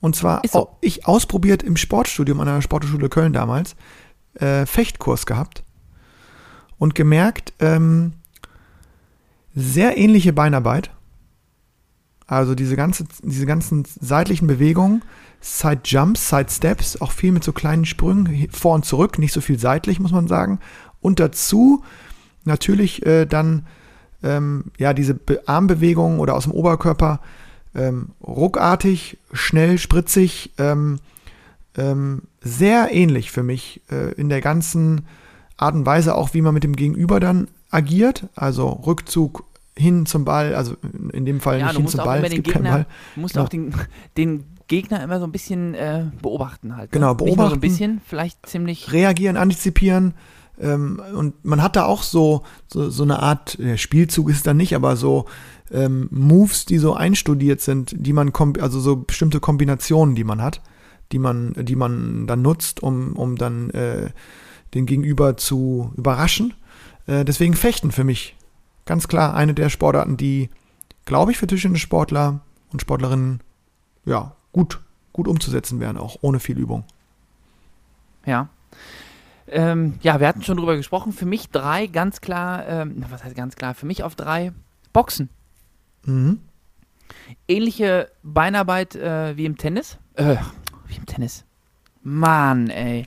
Und 0.00 0.14
zwar 0.14 0.42
so. 0.46 0.76
ich 0.80 1.06
ausprobiert 1.06 1.62
im 1.62 1.76
Sportstudium 1.76 2.38
an 2.40 2.46
der 2.46 2.62
Sportschule 2.62 3.08
Köln 3.08 3.32
damals, 3.32 3.74
äh, 4.34 4.66
Fechtkurs 4.66 5.26
gehabt 5.26 5.62
und 6.78 6.94
gemerkt, 6.94 7.52
ähm, 7.60 8.14
sehr 9.54 9.96
ähnliche 9.96 10.32
Beinarbeit. 10.32 10.90
Also 12.26 12.54
diese, 12.54 12.76
ganze, 12.76 13.04
diese 13.22 13.46
ganzen 13.46 13.84
seitlichen 13.84 14.46
Bewegungen, 14.46 15.02
Side 15.40 15.82
Jumps, 15.84 16.28
Side 16.30 16.48
Steps, 16.48 17.00
auch 17.00 17.12
viel 17.12 17.32
mit 17.32 17.44
so 17.44 17.52
kleinen 17.52 17.84
Sprüngen 17.84 18.48
vor 18.50 18.74
und 18.74 18.84
zurück, 18.84 19.18
nicht 19.18 19.32
so 19.32 19.40
viel 19.40 19.58
seitlich, 19.58 20.00
muss 20.00 20.12
man 20.12 20.26
sagen. 20.26 20.58
Und 21.00 21.20
dazu 21.20 21.84
natürlich 22.44 23.04
äh, 23.04 23.26
dann 23.26 23.66
ähm, 24.22 24.64
ja 24.78 24.94
diese 24.94 25.14
Be 25.14 25.42
Armbewegungen 25.46 26.18
oder 26.18 26.34
aus 26.34 26.44
dem 26.44 26.52
Oberkörper 26.52 27.20
ähm, 27.74 28.10
ruckartig, 28.22 29.18
schnell, 29.32 29.78
spritzig, 29.78 30.52
ähm, 30.58 31.00
ähm, 31.76 32.22
sehr 32.40 32.92
ähnlich 32.92 33.30
für 33.30 33.42
mich 33.42 33.80
äh, 33.90 34.12
in 34.14 34.28
der 34.28 34.40
ganzen 34.40 35.06
Art 35.56 35.74
und 35.74 35.86
Weise, 35.86 36.14
auch 36.14 36.34
wie 36.34 36.42
man 36.42 36.54
mit 36.54 36.64
dem 36.64 36.76
Gegenüber 36.76 37.20
dann 37.20 37.48
agiert. 37.70 38.26
Also 38.34 38.68
Rückzug 38.68 39.44
hin 39.76 40.06
zum 40.06 40.24
Ball, 40.24 40.54
also 40.54 40.76
in 41.12 41.24
dem 41.24 41.40
Fall 41.40 41.58
Ja, 41.58 41.66
nicht 41.66 41.76
hin 41.76 41.88
zum 41.88 42.04
Ball, 42.04 42.24
es 42.24 42.32
gibt 42.32 42.48
keinen 42.48 42.62
Gegner, 42.62 42.70
Ball. 42.78 42.86
du 43.14 43.20
musst 43.20 43.34
Genau. 43.34 43.44
auch 43.44 43.48
den, 43.48 43.74
den 44.16 44.44
Gegner 44.68 45.02
immer 45.02 45.18
so 45.18 45.26
ein 45.26 45.32
bisschen 45.32 45.74
äh, 45.74 46.04
beobachten 46.22 46.76
halt. 46.76 46.92
ne? 46.92 46.98
Genau, 46.98 47.08
nur 47.14 47.18
so 47.18 47.24
beobachten. 47.24 47.54
ein 47.54 47.60
bisschen, 47.60 48.00
vielleicht 48.06 48.46
ziemlich. 48.46 48.92
reagieren, 48.92 49.36
antizipieren. 49.36 50.14
Ähm, 50.60 51.02
und 51.16 51.44
man 51.44 51.60
hat 51.62 51.74
da 51.76 51.84
auch 51.84 52.04
so, 52.04 52.44
so, 52.68 52.88
so 52.88 53.02
eine 53.02 53.18
Art, 53.20 53.58
äh, 53.58 53.76
Spielzug 53.76 54.30
ist 54.30 54.46
da 54.46 54.54
nicht, 54.54 54.76
aber 54.76 54.94
so 54.96 55.26
ähm, 55.72 56.06
Moves, 56.12 56.64
die 56.66 56.78
so 56.78 56.94
einstudiert 56.94 57.60
sind, 57.60 57.94
die 57.98 58.12
man, 58.12 58.32
also 58.60 58.78
so 58.78 58.96
bestimmte 58.96 59.40
Kombinationen, 59.40 60.14
die 60.14 60.22
man 60.24 60.40
hat, 60.40 60.60
die 61.12 61.18
man, 61.18 61.52
die 61.54 61.76
man 61.76 62.26
dann 62.26 62.42
nutzt, 62.42 62.82
um, 62.82 63.14
um 63.14 63.36
dann 63.36 63.70
äh, 63.70 64.10
den 64.74 64.86
Gegenüber 64.86 65.36
zu 65.36 65.92
überraschen. 65.96 66.54
Äh, 67.06 67.24
deswegen 67.24 67.54
Fechten 67.54 67.92
für 67.92 68.04
mich 68.04 68.36
ganz 68.84 69.08
klar 69.08 69.34
eine 69.34 69.54
der 69.54 69.68
Sportarten, 69.68 70.16
die, 70.16 70.50
glaube 71.04 71.32
ich, 71.32 71.38
für 71.38 71.46
Tischtennis-Sportler 71.46 72.40
und 72.72 72.80
Sportlerinnen 72.80 73.40
ja 74.04 74.34
gut, 74.52 74.80
gut 75.12 75.28
umzusetzen 75.28 75.80
wären, 75.80 75.96
auch 75.96 76.18
ohne 76.20 76.40
viel 76.40 76.58
Übung. 76.58 76.84
Ja. 78.26 78.48
Ähm, 79.46 79.94
ja, 80.00 80.20
wir 80.20 80.26
hatten 80.26 80.42
schon 80.42 80.56
drüber 80.56 80.76
gesprochen. 80.76 81.12
Für 81.12 81.26
mich 81.26 81.50
drei 81.50 81.86
ganz 81.86 82.20
klar, 82.20 82.66
ähm, 82.66 83.04
was 83.10 83.22
heißt 83.22 83.36
ganz 83.36 83.56
klar? 83.56 83.74
Für 83.74 83.86
mich 83.86 84.02
auf 84.02 84.14
drei 84.14 84.52
Boxen. 84.92 85.28
Mhm. 86.04 86.40
Ähnliche 87.46 88.10
Beinarbeit 88.22 88.96
äh, 88.96 89.36
wie 89.36 89.44
im 89.44 89.58
Tennis. 89.58 89.98
Äh, 90.14 90.36
wie 90.88 90.96
im 90.96 91.06
Tennis. 91.06 91.44
Mann, 92.02 92.70
ey. 92.70 93.06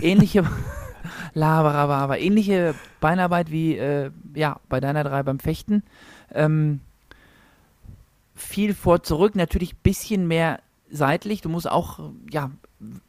Ähnliche. 0.00 0.44
Laberaba, 1.34 1.98
aber 1.98 2.20
ähnliche 2.20 2.74
Beinarbeit 3.00 3.50
wie 3.50 3.76
äh, 3.76 4.10
ja, 4.34 4.60
bei 4.68 4.80
deiner 4.80 5.02
drei 5.02 5.22
beim 5.24 5.40
Fechten. 5.40 5.82
Ähm, 6.32 6.80
viel 8.34 8.74
vor 8.74 9.02
zurück, 9.02 9.34
natürlich 9.34 9.74
ein 9.74 9.80
bisschen 9.82 10.28
mehr 10.28 10.60
seitlich. 10.90 11.40
Du 11.40 11.48
musst 11.48 11.68
auch 11.68 11.98
ja, 12.30 12.50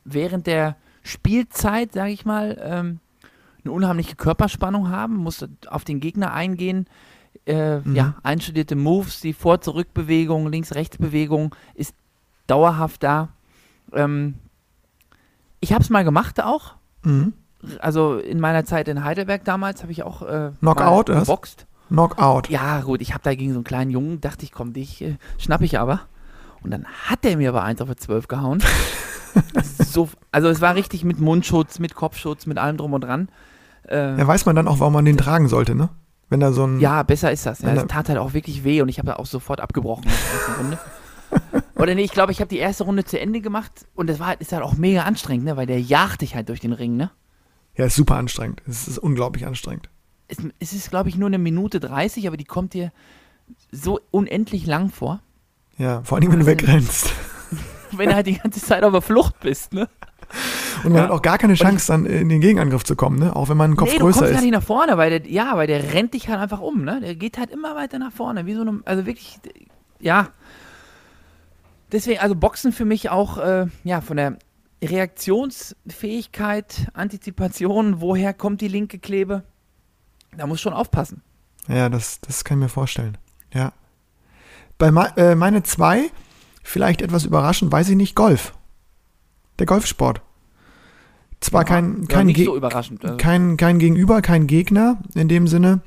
während 0.03 0.47
der 0.47 0.75
Spielzeit, 1.03 1.93
sage 1.93 2.11
ich 2.11 2.25
mal, 2.25 2.59
ähm, 2.63 2.99
eine 3.63 3.71
unheimliche 3.73 4.15
Körperspannung 4.15 4.89
haben, 4.89 5.17
musst 5.17 5.47
auf 5.67 5.83
den 5.83 5.99
Gegner 5.99 6.33
eingehen. 6.33 6.87
Äh, 7.45 7.79
Mhm. 7.79 7.95
Ja, 7.95 8.15
einstudierte 8.23 8.75
Moves, 8.75 9.21
die 9.21 9.33
Vor-Zurück-Bewegung, 9.33 10.47
Links-Rechts-Bewegung 10.47 11.53
ist 11.75 11.93
dauerhaft 12.47 13.03
da. 13.03 13.29
Ähm, 13.95 14.35
ich 15.59 15.73
habe 15.73 15.83
es 15.83 15.89
mal 15.89 16.03
gemacht 16.03 16.41
auch. 16.43 16.75
Mhm. 17.03 17.33
Also 17.79 18.17
in 18.17 18.39
meiner 18.39 18.65
Zeit 18.65 18.87
in 18.87 19.03
Heidelberg 19.03 19.43
damals 19.45 19.81
habe 19.81 19.91
ich 19.91 20.03
auch 20.03 20.21
äh, 20.21 20.51
Knockout, 20.59 21.09
mal 21.09 21.19
geboxt. 21.21 21.65
Knockout. 21.87 22.49
Ja, 22.49 22.81
gut, 22.81 23.01
ich 23.01 23.13
habe 23.13 23.23
da 23.23 23.33
gegen 23.33 23.51
so 23.51 23.57
einen 23.59 23.63
kleinen 23.63 23.91
Jungen, 23.91 24.21
dachte 24.21 24.43
ich, 24.43 24.51
komm, 24.51 24.73
dich 24.73 25.01
äh, 25.01 25.17
schnapp 25.37 25.61
ich 25.61 25.79
aber. 25.79 26.01
Und 26.63 26.71
dann 26.71 26.85
hat 26.85 27.23
der 27.23 27.37
mir 27.37 27.49
aber 27.49 27.63
eins 27.63 27.81
auf 27.81 27.89
die 27.89 27.95
12 27.95 28.27
gehauen. 28.27 28.61
so, 29.63 30.09
also 30.31 30.47
es 30.49 30.61
war 30.61 30.75
richtig 30.75 31.03
mit 31.03 31.19
Mundschutz, 31.19 31.79
mit 31.79 31.95
Kopfschutz, 31.95 32.45
mit 32.45 32.57
allem 32.57 32.77
drum 32.77 32.93
und 32.93 33.01
dran. 33.03 33.29
Äh, 33.87 34.17
Ja, 34.17 34.27
weiß 34.27 34.45
man 34.45 34.55
dann 34.55 34.67
auch, 34.67 34.79
warum 34.79 34.93
man 34.93 35.05
den 35.05 35.17
tragen 35.17 35.47
sollte, 35.47 35.75
ne? 35.75 35.89
Wenn 36.29 36.39
da 36.39 36.51
so 36.51 36.65
ein. 36.65 36.79
ja, 36.79 37.03
besser 37.03 37.31
ist 37.31 37.45
das. 37.45 37.59
Ja. 37.61 37.69
Es 37.73 37.77
er- 37.83 37.87
tat 37.87 38.09
halt 38.09 38.17
auch 38.17 38.33
wirklich 38.33 38.63
weh 38.63 38.81
und 38.81 38.89
ich 38.89 38.97
habe 38.97 39.07
da 39.07 39.15
auch 39.17 39.27
sofort 39.27 39.61
abgebrochen. 39.61 40.05
Oder 41.75 41.93
nee, 41.95 42.03
ich 42.03 42.11
glaube, 42.11 42.31
ich 42.31 42.39
habe 42.39 42.47
die 42.47 42.57
erste 42.57 42.83
Runde 42.85 43.03
zu 43.03 43.19
Ende 43.19 43.41
gemacht 43.41 43.85
und 43.95 44.07
das 44.09 44.19
war 44.19 44.27
halt, 44.27 44.41
ist 44.41 44.51
halt 44.53 44.63
auch 44.63 44.75
mega 44.75 45.03
anstrengend, 45.03 45.45
ne? 45.45 45.57
weil 45.57 45.65
der 45.65 45.79
jagt 45.81 46.21
dich 46.21 46.35
halt 46.35 46.47
durch 46.49 46.59
den 46.61 46.73
Ring. 46.73 46.95
Ne? 46.95 47.11
Ja, 47.75 47.85
ist 47.85 47.95
super 47.95 48.15
anstrengend. 48.15 48.61
Es 48.67 48.87
ist 48.87 48.97
unglaublich 48.97 49.45
anstrengend. 49.45 49.89
Es, 50.27 50.37
es 50.59 50.73
ist, 50.73 50.89
glaube 50.89 51.09
ich, 51.09 51.17
nur 51.17 51.27
eine 51.27 51.37
Minute 51.37 51.79
30, 51.79 52.27
aber 52.27 52.37
die 52.37 52.45
kommt 52.45 52.73
dir 52.73 52.91
so 53.71 53.99
unendlich 54.11 54.65
lang 54.65 54.89
vor. 54.89 55.19
Ja, 55.77 56.01
vor 56.03 56.17
allem, 56.17 56.31
wenn 56.31 56.39
du 56.39 56.45
Wahnsinn. 56.45 56.59
wegrennst. 56.67 57.11
wenn 57.91 58.09
du 58.09 58.15
halt 58.15 58.27
die 58.27 58.37
ganze 58.37 58.61
Zeit 58.61 58.83
auf 58.83 58.93
der 58.93 59.01
Flucht 59.01 59.39
bist, 59.41 59.73
ne? 59.73 59.89
Und 60.83 60.93
man 60.93 60.95
Ja. 61.01 61.03
hat 61.03 61.11
auch 61.11 61.21
gar 61.21 61.37
keine 61.37 61.53
Chance, 61.53 61.87
dann 61.91 62.05
in 62.05 62.29
den 62.29 62.41
Gegenangriff 62.41 62.83
zu 62.83 62.95
kommen, 62.95 63.19
ne? 63.19 63.35
Auch 63.35 63.49
wenn 63.49 63.57
man 63.57 63.71
ein 63.71 63.75
Kopf 63.75 63.91
nee, 63.91 63.97
du 63.97 64.05
größer 64.05 64.19
kommst 64.21 64.31
gar 64.31 64.39
ist. 64.39 64.45
nicht 64.45 64.53
nach 64.53 64.63
vorne, 64.63 64.97
weil 64.97 65.19
der, 65.19 65.29
ja, 65.31 65.55
weil 65.57 65.67
der 65.67 65.93
rennt 65.93 66.13
dich 66.13 66.29
halt 66.29 66.39
einfach 66.39 66.61
um, 66.61 66.83
ne? 66.83 67.01
Der 67.01 67.15
geht 67.15 67.37
halt 67.37 67.51
immer 67.51 67.75
weiter 67.75 67.99
nach 67.99 68.11
vorne, 68.13 68.45
wie 68.45 68.53
so 68.55 68.61
eine, 68.61 68.79
also 68.85 69.05
wirklich, 69.05 69.37
ja. 69.99 70.29
Deswegen, 71.91 72.19
also 72.19 72.35
Boxen 72.35 72.71
für 72.71 72.85
mich 72.85 73.09
auch, 73.09 73.37
äh, 73.37 73.67
ja, 73.83 74.01
von 74.01 74.17
der 74.17 74.37
Reaktionsfähigkeit, 74.83 76.87
Antizipation, 76.93 78.01
woher 78.01 78.33
kommt 78.33 78.61
die 78.61 78.67
linke 78.67 78.99
Klebe? 78.99 79.43
Da 80.35 80.47
muss 80.47 80.61
schon 80.61 80.73
aufpassen. 80.73 81.21
Ja, 81.67 81.89
das, 81.89 82.19
das 82.21 82.43
kann 82.43 82.59
ich 82.59 82.63
mir 82.63 82.69
vorstellen. 82.69 83.17
Ja. 83.53 83.73
Bei 84.77 84.87
äh, 85.15 85.35
meine 85.35 85.63
zwei, 85.63 86.11
vielleicht 86.63 87.01
etwas 87.01 87.25
überraschend, 87.25 87.71
weiß 87.71 87.89
ich 87.89 87.95
nicht, 87.95 88.15
Golf. 88.15 88.53
Der 89.59 89.65
Golfsport. 89.65 90.21
Zwar 91.39 91.61
Ja, 91.61 91.65
kein, 91.65 92.01
ja, 92.01 92.07
kein, 92.07 92.27
Ge 92.29 92.45
so 92.45 92.57
überraschend. 92.57 93.03
Also. 93.03 93.17
kein, 93.17 93.57
kein 93.57 93.79
Gegenüber, 93.79 94.21
kein 94.21 94.47
Gegner 94.47 94.97
in 95.13 95.27
dem 95.27 95.47
Sinne, 95.47 95.81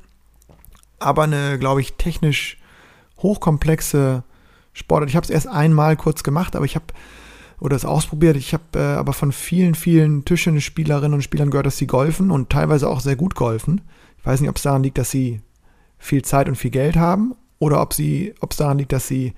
aber 0.98 1.24
eine, 1.24 1.58
glaube 1.58 1.80
ich, 1.80 1.94
technisch 1.94 2.58
hochkomplexe 3.18 4.24
Sportart. 4.78 5.10
Ich 5.10 5.16
habe 5.16 5.24
es 5.24 5.30
erst 5.30 5.48
einmal 5.48 5.96
kurz 5.96 6.22
gemacht, 6.22 6.56
aber 6.56 6.64
ich 6.64 6.74
habe 6.74 6.86
oder 7.60 7.76
es 7.76 7.84
ausprobiert. 7.84 8.36
Ich 8.36 8.54
habe 8.54 8.64
äh, 8.76 8.78
aber 8.78 9.12
von 9.12 9.32
vielen, 9.32 9.74
vielen 9.74 10.24
Tischtennisspielerinnen 10.24 11.14
und 11.14 11.22
Spielern 11.22 11.50
gehört, 11.50 11.66
dass 11.66 11.76
sie 11.76 11.86
golfen 11.86 12.30
und 12.30 12.50
teilweise 12.50 12.88
auch 12.88 13.00
sehr 13.00 13.16
gut 13.16 13.34
golfen. 13.34 13.80
Ich 14.18 14.26
weiß 14.26 14.40
nicht, 14.40 14.50
ob 14.50 14.56
es 14.56 14.62
daran 14.62 14.82
liegt, 14.82 14.98
dass 14.98 15.10
sie 15.10 15.40
viel 15.98 16.22
Zeit 16.22 16.48
und 16.48 16.56
viel 16.56 16.70
Geld 16.70 16.96
haben 16.96 17.34
oder 17.58 17.82
ob 17.82 17.92
es 17.92 18.56
daran 18.56 18.78
liegt, 18.78 18.92
dass 18.92 19.08
sie 19.08 19.34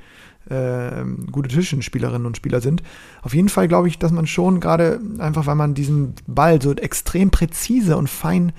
äh, 0.51 1.05
gute 1.31 1.49
Tischtennisspielerinnen 1.49 2.27
und 2.27 2.37
Spieler 2.37 2.61
sind. 2.61 2.83
Auf 3.23 3.35
jeden 3.35 3.49
Fall 3.49 3.69
glaube 3.69 3.89
ich, 3.89 3.99
dass 3.99 4.13
man 4.13 4.27
schon 4.27 4.61
gerade 4.61 5.01
einfach, 5.19 5.47
weil 5.47 5.55
man 5.55 5.75
diesen 5.75 6.15
Ball 6.27 6.61
so 6.61 6.75
extrem 6.75 7.31
präzise 7.31 7.97
und 7.97 8.11
fein 8.11 8.53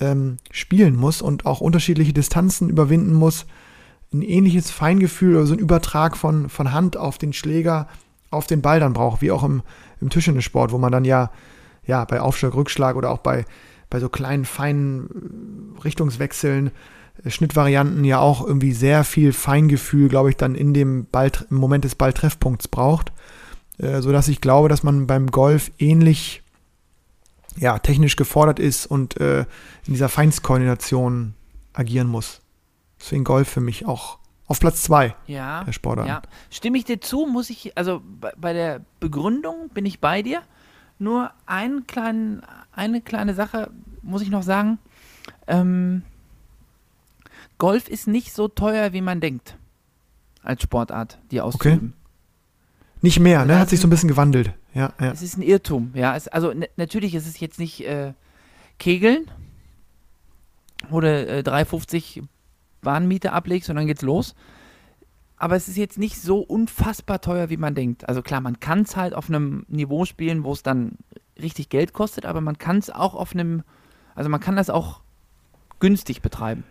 ähm, 0.00 0.36
spielen 0.50 0.96
muss 0.96 1.22
und 1.22 1.46
auch 1.46 1.60
unterschiedliche 1.60 2.12
Distanzen 2.12 2.68
überwinden 2.68 3.14
muss, 3.14 3.46
ein 4.12 4.22
ähnliches 4.22 4.70
Feingefühl 4.70 5.36
oder 5.36 5.46
so 5.46 5.54
ein 5.54 5.58
Übertrag 5.58 6.16
von, 6.16 6.48
von 6.48 6.72
Hand 6.72 6.96
auf 6.96 7.18
den 7.18 7.32
Schläger, 7.32 7.88
auf 8.30 8.46
den 8.46 8.62
Ball 8.62 8.80
dann 8.80 8.92
braucht, 8.92 9.22
wie 9.22 9.30
auch 9.30 9.42
im, 9.42 9.62
im 10.00 10.10
Tischtennissport, 10.10 10.72
wo 10.72 10.78
man 10.78 10.92
dann 10.92 11.04
ja, 11.04 11.30
ja 11.86 12.04
bei 12.04 12.20
Aufschlag, 12.20 12.54
Rückschlag 12.54 12.96
oder 12.96 13.10
auch 13.10 13.18
bei, 13.18 13.44
bei 13.90 14.00
so 14.00 14.08
kleinen, 14.08 14.44
feinen 14.44 15.76
äh, 15.76 15.80
Richtungswechseln, 15.82 16.70
äh, 17.24 17.30
Schnittvarianten 17.30 18.04
ja 18.04 18.18
auch 18.18 18.46
irgendwie 18.46 18.72
sehr 18.72 19.04
viel 19.04 19.32
Feingefühl, 19.32 20.08
glaube 20.08 20.30
ich, 20.30 20.36
dann 20.36 20.54
in 20.54 20.74
dem 20.74 21.06
Ball, 21.06 21.30
im 21.50 21.56
Moment 21.56 21.84
des 21.84 21.94
Balltreffpunkts 21.94 22.68
braucht, 22.68 23.12
äh, 23.78 24.00
sodass 24.00 24.28
ich 24.28 24.40
glaube, 24.40 24.68
dass 24.68 24.82
man 24.82 25.06
beim 25.06 25.28
Golf 25.28 25.70
ähnlich 25.78 26.42
ja, 27.56 27.78
technisch 27.78 28.16
gefordert 28.16 28.58
ist 28.58 28.86
und 28.86 29.20
äh, 29.20 29.40
in 29.86 29.94
dieser 29.94 30.08
Feinstkoordination 30.08 31.34
agieren 31.72 32.08
muss. 32.08 32.41
Deswegen 33.02 33.24
Golf 33.24 33.48
für 33.48 33.60
mich 33.60 33.84
auch 33.84 34.18
auf 34.46 34.60
Platz 34.60 34.82
zwei 34.82 35.16
Ja. 35.26 35.64
der 35.64 35.72
Sportarten. 35.72 36.08
Ja, 36.08 36.22
stimme 36.50 36.78
ich 36.78 36.84
dir 36.84 37.00
zu, 37.00 37.26
muss 37.26 37.50
ich, 37.50 37.76
also 37.76 38.00
bei, 38.36 38.52
der 38.52 38.80
Begründung 39.00 39.70
bin 39.70 39.84
ich 39.86 39.98
bei 40.00 40.22
dir. 40.22 40.42
Nur 40.98 41.32
einen 41.46 41.86
kleinen, 41.88 42.42
eine 42.70 43.00
kleine 43.00 43.34
Sache 43.34 43.70
muss 44.02 44.22
ich 44.22 44.30
noch 44.30 44.42
sagen. 44.44 44.78
Ähm, 45.46 46.02
Golf 47.58 47.88
ist 47.88 48.06
nicht 48.06 48.32
so 48.32 48.46
teuer, 48.48 48.92
wie 48.92 49.00
man 49.00 49.20
denkt. 49.20 49.56
Als 50.42 50.62
Sportart, 50.62 51.18
die 51.30 51.40
auszuüben. 51.40 51.94
Nicht 53.00 53.18
mehr, 53.20 53.44
ne? 53.44 53.58
Hat 53.58 53.68
sich 53.70 53.80
so 53.80 53.86
ein 53.86 53.90
bisschen 53.90 54.08
gewandelt. 54.08 54.54
Ja, 54.74 54.92
ja. 55.00 55.10
Es 55.10 55.22
ist 55.22 55.36
ein 55.36 55.42
Irrtum, 55.42 55.90
ja. 55.94 56.14
Es, 56.16 56.28
also 56.28 56.52
natürlich 56.76 57.14
ist 57.14 57.26
es 57.26 57.40
jetzt 57.40 57.58
nicht 57.58 57.84
äh, 57.86 58.12
Kegeln, 58.78 59.28
wo 60.88 61.00
du 61.00 61.08
äh, 61.08 61.40
3,50 61.40 62.24
Bahnmiete 62.82 63.32
ablegst 63.32 63.70
und 63.70 63.76
dann 63.76 63.86
geht's 63.86 64.02
los. 64.02 64.34
Aber 65.36 65.56
es 65.56 65.66
ist 65.66 65.76
jetzt 65.76 65.98
nicht 65.98 66.20
so 66.20 66.38
unfassbar 66.38 67.20
teuer, 67.20 67.50
wie 67.50 67.56
man 67.56 67.74
denkt. 67.74 68.08
Also 68.08 68.22
klar, 68.22 68.40
man 68.40 68.60
kann 68.60 68.82
es 68.82 68.96
halt 68.96 69.14
auf 69.14 69.28
einem 69.28 69.64
Niveau 69.68 70.04
spielen, 70.04 70.44
wo 70.44 70.52
es 70.52 70.62
dann 70.62 70.98
richtig 71.40 71.68
Geld 71.68 71.92
kostet, 71.92 72.26
aber 72.26 72.40
man 72.40 72.58
kann 72.58 72.78
es 72.78 72.90
auch 72.90 73.14
auf 73.14 73.34
einem, 73.34 73.62
also 74.14 74.30
man 74.30 74.40
kann 74.40 74.54
das 74.54 74.70
auch 74.70 75.00
günstig 75.80 76.22
betreiben. 76.22 76.64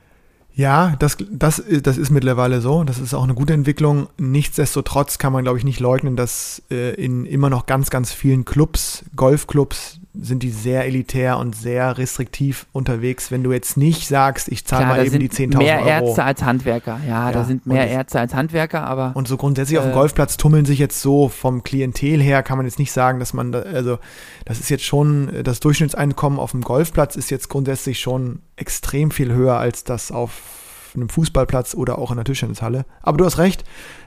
Ja, 0.54 0.96
das, 1.00 1.18
das, 1.30 1.64
das 1.82 1.98
ist 1.98 2.12
mittlerweile 2.12 2.60
so. 2.62 2.84
Das 2.84 3.00
ist 3.00 3.14
auch 3.14 3.24
eine 3.24 3.34
gute 3.34 3.54
Entwicklung. 3.54 4.08
Nichtsdestotrotz 4.18 5.18
kann 5.18 5.32
man, 5.32 5.44
glaube 5.44 5.58
ich, 5.58 5.64
nicht 5.64 5.80
leugnen, 5.80 6.16
dass 6.16 6.62
äh, 6.70 6.94
in 6.96 7.26
immer 7.26 7.50
noch 7.50 7.66
ganz, 7.66 7.90
ganz 7.90 8.12
vielen 8.12 8.44
Clubs, 8.44 9.06
Golfclubs, 9.16 10.02
sind 10.14 10.44
die 10.44 10.50
sehr 10.50 10.86
elitär 10.86 11.38
und 11.38 11.56
sehr 11.56 11.98
restriktiv 11.98 12.66
unterwegs. 12.74 13.32
Wenn 13.32 13.44
du 13.44 13.52
jetzt 13.54 13.78
nicht 13.78 14.08
sagst, 14.08 14.50
ich 14.50 14.66
zahle 14.66 14.86
mal 14.86 14.98
da 14.98 15.04
eben 15.06 15.20
die 15.20 15.28
sind 15.34 15.54
10.000 15.56 15.58
mehr 15.58 15.80
Euro. 15.80 15.88
Ärzte 16.08 16.24
als 16.24 16.44
Handwerker. 16.44 17.00
Ja, 17.08 17.32
da 17.32 17.40
Ja, 17.40 17.46
sind 17.46 17.66
mehr 17.66 17.84
und 17.84 17.90
Ärzte 17.90 18.20
als 18.20 18.34
Handwerker, 18.34 18.84
aber 18.84 19.12
Und 19.16 19.28
so 19.28 19.38
grundsätzlich 19.38 19.78
auf 19.80 19.86
dem 19.86 19.92
Äh, 19.92 19.96
Golfplatz 19.96 20.36
tummeln 20.38 20.66
sich 20.66 20.80
jetzt 20.80 21.02
so 21.02 21.30
vom 21.30 21.64
Klientel 21.64 22.22
her, 22.22 22.44
kann 22.44 22.58
man 22.58 22.66
jetzt 22.66 22.78
nicht 22.80 22.92
sagen, 22.92 23.20
dass 23.20 23.34
man, 23.34 23.52
da, 23.54 23.60
also 23.62 24.00
das 24.46 24.60
ist 24.60 24.70
jetzt 24.70 24.84
schon, 24.84 25.30
äh, 25.34 25.44
das 25.44 25.62
Durchschnittseinkommen 25.62 26.40
auf 26.40 26.52
dem 26.52 26.62
Golfplatz 26.62 27.16
ist 27.16 27.30
jetzt 27.32 27.48
grundsätzlich 27.48 28.00
schon 28.00 28.40
extrem 28.58 29.12
viel 29.12 29.32
höher 29.32 29.58
als 29.58 29.84
das 29.86 30.12
auf 30.12 30.92
einem 30.94 31.08
Fußballplatz 31.08 31.74
oder 31.74 31.98
auch 31.98 32.12
in 32.12 32.18
der 32.18 32.26
Tischtennishalle. 32.26 32.86
Aber 33.02 33.18
du 33.18 33.24
hast 33.26 33.38
recht, 33.38 33.64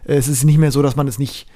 äh, 0.07 0.17
es 0.17 0.29
ist 0.29 0.45
nicht 0.45 0.59
mehr 0.59 0.71
so, 0.71 0.83
dass 0.83 0.97
man 0.97 1.09
es 1.09 1.19
nicht, 1.19 1.47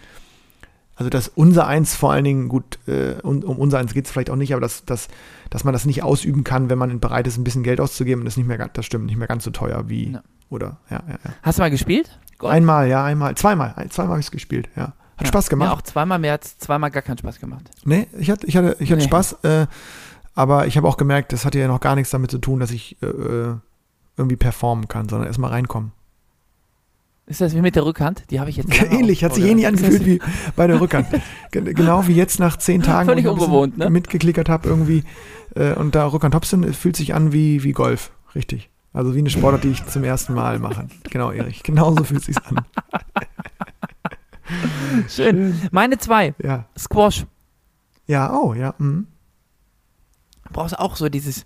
also 0.98 1.10
das 1.10 1.28
unser 1.28 1.66
Eins 1.66 1.94
vor 1.94 2.10
allen 2.12 2.24
Dingen, 2.24 2.48
gut, 2.48 2.78
äh, 2.88 3.14
um, 3.22 3.42
um 3.44 3.56
unser 3.58 3.78
Eins 3.78 3.94
geht 3.94 4.06
es 4.06 4.10
vielleicht 4.10 4.30
auch 4.30 4.36
nicht, 4.36 4.52
aber 4.52 4.60
dass, 4.60 4.84
dass, 4.84 5.06
dass 5.48 5.62
man 5.64 5.72
das 5.72 5.86
nicht 5.86 6.02
ausüben 6.02 6.42
kann, 6.42 6.68
wenn 6.70 6.78
man 6.78 6.98
bereit 6.98 7.26
ist, 7.28 7.38
ein 7.38 7.44
bisschen 7.44 7.62
Geld 7.62 7.80
auszugeben 7.80 8.22
und 8.22 8.24
das 8.26 8.36
nicht 8.36 8.46
mehr, 8.46 8.58
das 8.68 8.84
stimmt, 8.84 9.06
nicht 9.06 9.16
mehr 9.16 9.28
ganz 9.28 9.44
so 9.44 9.50
teuer 9.50 9.88
wie, 9.88 10.12
Ja. 10.12 10.22
oder, 10.50 10.78
ja, 10.90 11.00
ja, 11.08 11.14
ja. 11.24 11.30
hast 11.42 11.58
du 11.58 11.62
mal 11.62 11.70
gespielt? 11.70 12.18
Golf? 12.38 12.52
Einmal, 12.52 12.88
ja, 12.88 13.04
einmal. 13.04 13.34
Zweimal. 13.36 13.74
Ein- 13.76 13.90
Zweimal 13.90 14.10
habe 14.12 14.20
ich 14.20 14.26
es 14.26 14.30
gespielt, 14.32 14.68
ja. 14.76 14.92
Hat 15.16 15.22
Ja. 15.22 15.26
Spaß 15.28 15.48
gemacht. 15.50 15.70
Ja, 15.70 15.74
auch 15.76 15.82
zweimal 15.82 16.18
mehr 16.18 16.32
als 16.32 16.58
zweimal 16.58 16.90
gar 16.90 17.02
keinen 17.02 17.18
Spaß 17.18 17.38
gemacht. 17.40 17.70
nee, 17.84 18.06
ich 18.18 18.30
hatte, 18.30 18.46
ich 18.46 18.56
hatte, 18.56 18.76
ich 18.80 18.90
hatte 18.90 19.00
Nee. 19.02 19.06
Spaß, 19.08 19.32
äh, 19.44 19.66
aber 20.34 20.66
ich 20.66 20.76
habe 20.76 20.86
auch 20.88 20.96
gemerkt, 20.96 21.32
das 21.32 21.44
hatte 21.44 21.58
ja 21.58 21.66
noch 21.68 21.80
gar 21.80 21.94
nichts 21.96 22.10
damit 22.10 22.30
zu 22.30 22.38
tun, 22.38 22.60
dass 22.60 22.70
ich 22.72 22.96
äh, 23.02 23.06
äh, 23.06 23.54
irgendwie 24.16 24.36
performen 24.36 24.88
kann, 24.88 25.08
sondern 25.08 25.26
erstmal 25.28 25.50
reinkommen. 25.50 25.92
Ist 27.28 27.40
das 27.42 27.54
wie 27.54 27.60
mit 27.60 27.76
der 27.76 27.84
Rückhand? 27.84 28.24
Die 28.30 28.40
habe 28.40 28.48
ich 28.50 28.56
jetzt 28.56 28.70
Ähnlich, 28.90 29.22
hat 29.22 29.34
sich 29.34 29.44
ähnlich 29.44 29.66
angefühlt 29.66 30.06
wie 30.06 30.18
bei 30.56 30.66
der 30.66 30.80
Rückhand. 30.80 31.08
Gen- 31.50 31.74
genau 31.74 32.06
wie 32.06 32.14
jetzt 32.14 32.40
nach 32.40 32.56
zehn 32.56 32.82
Tagen 32.82 33.08
Völlig 33.08 33.26
wo 33.26 33.32
ich 33.32 33.40
ungewohnt, 33.42 33.78
ne? 33.78 33.90
mitgeklickert 33.90 34.48
habe 34.48 34.68
irgendwie 34.68 35.04
äh, 35.54 35.74
und 35.74 35.94
da 35.94 36.06
Rückhand 36.06 36.34
Hobson 36.34 36.64
es 36.64 36.76
fühlt 36.76 36.96
sich 36.96 37.14
an 37.14 37.32
wie, 37.32 37.62
wie 37.64 37.72
Golf, 37.72 38.10
richtig. 38.34 38.70
Also 38.94 39.14
wie 39.14 39.18
eine 39.18 39.30
Sportart, 39.30 39.64
die 39.64 39.68
ich 39.68 39.84
zum 39.86 40.04
ersten 40.04 40.32
Mal 40.32 40.58
mache. 40.58 40.88
Genau, 41.10 41.30
Erich. 41.30 41.62
Genauso 41.62 42.04
fühlt 42.04 42.20
es 42.20 42.26
sich 42.26 42.36
an. 42.46 42.60
Schön. 45.08 45.60
Meine 45.70 45.98
zwei. 45.98 46.34
Ja. 46.42 46.64
Squash. 46.76 47.26
Ja, 48.06 48.32
oh, 48.34 48.54
ja. 48.54 48.74
Mhm. 48.78 49.06
Du 50.46 50.52
brauchst 50.54 50.78
auch 50.78 50.96
so 50.96 51.10
dieses, 51.10 51.44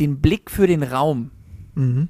den 0.00 0.20
Blick 0.20 0.50
für 0.50 0.66
den 0.66 0.82
Raum. 0.82 1.30
Mhm. 1.74 2.08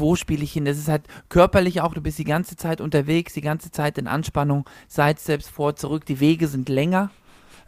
Wo 0.00 0.16
spiele 0.16 0.42
ich 0.42 0.52
hin? 0.52 0.64
Das 0.64 0.78
ist 0.78 0.88
halt 0.88 1.02
körperlich 1.28 1.80
auch, 1.80 1.94
du 1.94 2.00
bist 2.00 2.18
die 2.18 2.24
ganze 2.24 2.56
Zeit 2.56 2.80
unterwegs, 2.80 3.34
die 3.34 3.40
ganze 3.40 3.70
Zeit 3.70 3.98
in 3.98 4.06
Anspannung, 4.06 4.68
Sidesteps 4.88 5.48
vor, 5.48 5.76
zurück, 5.76 6.04
die 6.06 6.20
Wege 6.20 6.48
sind 6.48 6.68
länger. 6.68 7.10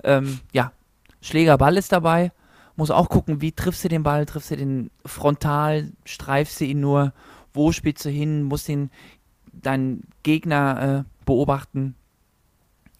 Ähm, 0.02 0.40
ja, 0.52 0.72
Schlägerball 1.20 1.76
ist 1.76 1.92
dabei. 1.92 2.32
Muss 2.74 2.90
auch 2.90 3.08
gucken, 3.08 3.40
wie 3.40 3.52
triffst 3.52 3.84
du 3.84 3.88
den 3.88 4.02
Ball, 4.02 4.24
triffst 4.26 4.50
du 4.50 4.56
den 4.56 4.90
frontal, 5.04 5.92
streifst 6.04 6.60
du 6.60 6.64
ihn 6.64 6.80
nur, 6.80 7.12
wo 7.52 7.70
spielst 7.70 8.04
du 8.04 8.08
hin, 8.08 8.42
musst 8.42 8.66
den, 8.66 8.90
deinen 9.52 10.08
Gegner 10.22 11.04
äh, 11.04 11.24
beobachten. 11.26 11.94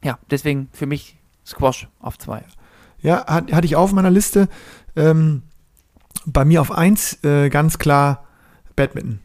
Ja, 0.04 0.18
deswegen 0.30 0.68
für 0.72 0.86
mich 0.86 1.16
Squash 1.46 1.88
auf 2.00 2.18
zwei. 2.18 2.44
Ja, 3.00 3.26
hat, 3.26 3.52
hatte 3.52 3.66
ich 3.66 3.76
auf 3.76 3.92
meiner 3.92 4.10
Liste. 4.10 4.48
Ähm, 4.94 5.42
bei 6.26 6.44
mir 6.44 6.60
auf 6.60 6.70
eins 6.70 7.22
äh, 7.24 7.48
ganz 7.48 7.78
klar 7.78 8.24
Badminton. 8.76 9.20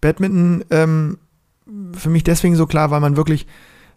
Badminton 0.00 0.64
ähm, 0.70 1.18
für 1.92 2.10
mich 2.10 2.24
deswegen 2.24 2.56
so 2.56 2.66
klar, 2.66 2.90
weil 2.90 3.00
man 3.00 3.16
wirklich 3.16 3.46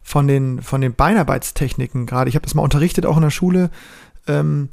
von 0.01 0.28
den, 0.28 0.62
von 0.62 0.82
den 0.82 0.93
Beinarbeitstechniken 0.93 2.06
gerade, 2.06 2.30
ich 2.30 2.36
habe 2.36 2.43
das 2.43 2.56
mal 2.56 2.62
unterrichtet 2.62 3.06
auch 3.06 3.16
in 3.16 3.24
der 3.24 3.30
Schule, 3.30 3.72
ähm, 4.28 4.70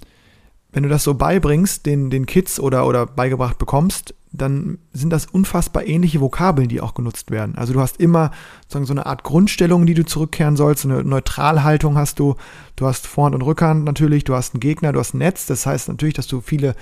wenn 0.72 0.82
du 0.84 0.88
das 0.88 1.02
so 1.02 1.14
beibringst, 1.14 1.86
den, 1.86 2.10
den 2.10 2.26
Kids 2.26 2.60
oder, 2.60 2.86
oder 2.86 3.06
beigebracht 3.06 3.58
bekommst, 3.58 4.14
dann 4.32 4.78
sind 4.92 5.10
das 5.10 5.26
unfassbar 5.26 5.84
ähnliche 5.84 6.20
Vokabeln, 6.20 6.68
die 6.68 6.80
auch 6.80 6.94
genutzt 6.94 7.32
werden. 7.32 7.56
Also 7.56 7.72
du 7.72 7.80
hast 7.80 7.98
immer 7.98 8.30
sozusagen 8.62 8.86
so 8.86 8.92
eine 8.92 9.06
Art 9.06 9.24
Grundstellung, 9.24 9.86
die 9.86 9.94
du 9.94 10.04
zurückkehren 10.04 10.56
sollst, 10.56 10.84
eine 10.84 11.02
Neutralhaltung 11.02 11.98
hast 11.98 12.20
du, 12.20 12.36
du 12.76 12.86
hast 12.86 13.08
Vorhand 13.08 13.34
und 13.34 13.42
Rückhand 13.42 13.84
natürlich, 13.84 14.22
du 14.22 14.34
hast 14.34 14.54
einen 14.54 14.60
Gegner, 14.60 14.92
du 14.92 15.00
hast 15.00 15.14
ein 15.14 15.18
Netz, 15.18 15.46
das 15.46 15.66
heißt 15.66 15.88
natürlich, 15.88 16.14
dass 16.14 16.28
du 16.28 16.40
viele 16.40 16.76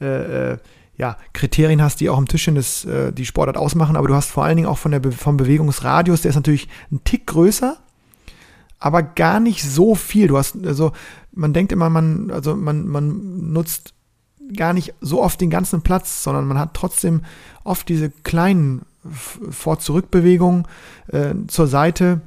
äh, 0.00 0.52
äh, 0.52 0.58
ja, 0.96 1.16
Kriterien 1.32 1.82
hast, 1.82 2.00
die 2.00 2.08
auch 2.08 2.18
im 2.18 2.28
Tischtennis 2.28 2.84
äh, 2.84 3.12
die 3.12 3.26
Sportart 3.26 3.56
ausmachen, 3.56 3.96
aber 3.96 4.08
du 4.08 4.14
hast 4.14 4.30
vor 4.30 4.44
allen 4.44 4.56
Dingen 4.56 4.68
auch 4.68 4.78
von 4.78 4.92
der 4.92 5.00
Be 5.00 5.12
vom 5.12 5.36
Bewegungsradius, 5.36 6.22
der 6.22 6.30
ist 6.30 6.36
natürlich 6.36 6.68
ein 6.92 7.02
Tick 7.04 7.26
größer, 7.26 7.76
aber 8.78 9.02
gar 9.02 9.40
nicht 9.40 9.62
so 9.62 9.94
viel. 9.94 10.28
Du 10.28 10.38
hast, 10.38 10.56
also 10.66 10.92
man 11.32 11.52
denkt 11.52 11.72
immer, 11.72 11.90
man, 11.90 12.30
also 12.30 12.54
man, 12.54 12.86
man 12.86 13.52
nutzt 13.52 13.94
gar 14.56 14.72
nicht 14.72 14.94
so 15.00 15.22
oft 15.22 15.40
den 15.40 15.50
ganzen 15.50 15.82
Platz, 15.82 16.22
sondern 16.22 16.46
man 16.46 16.58
hat 16.58 16.74
trotzdem 16.74 17.22
oft 17.64 17.88
diese 17.88 18.10
kleinen 18.10 18.82
Vor-Zurück-Bewegungen 19.50 20.66
äh, 21.08 21.34
zur 21.48 21.66
Seite, 21.66 22.20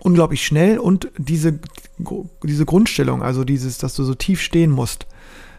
unglaublich 0.00 0.46
schnell 0.46 0.78
und 0.78 1.10
diese, 1.18 1.58
diese 2.42 2.64
Grundstellung, 2.64 3.22
also 3.22 3.44
dieses, 3.44 3.78
dass 3.78 3.94
du 3.94 4.04
so 4.04 4.14
tief 4.14 4.40
stehen 4.40 4.70
musst. 4.70 5.06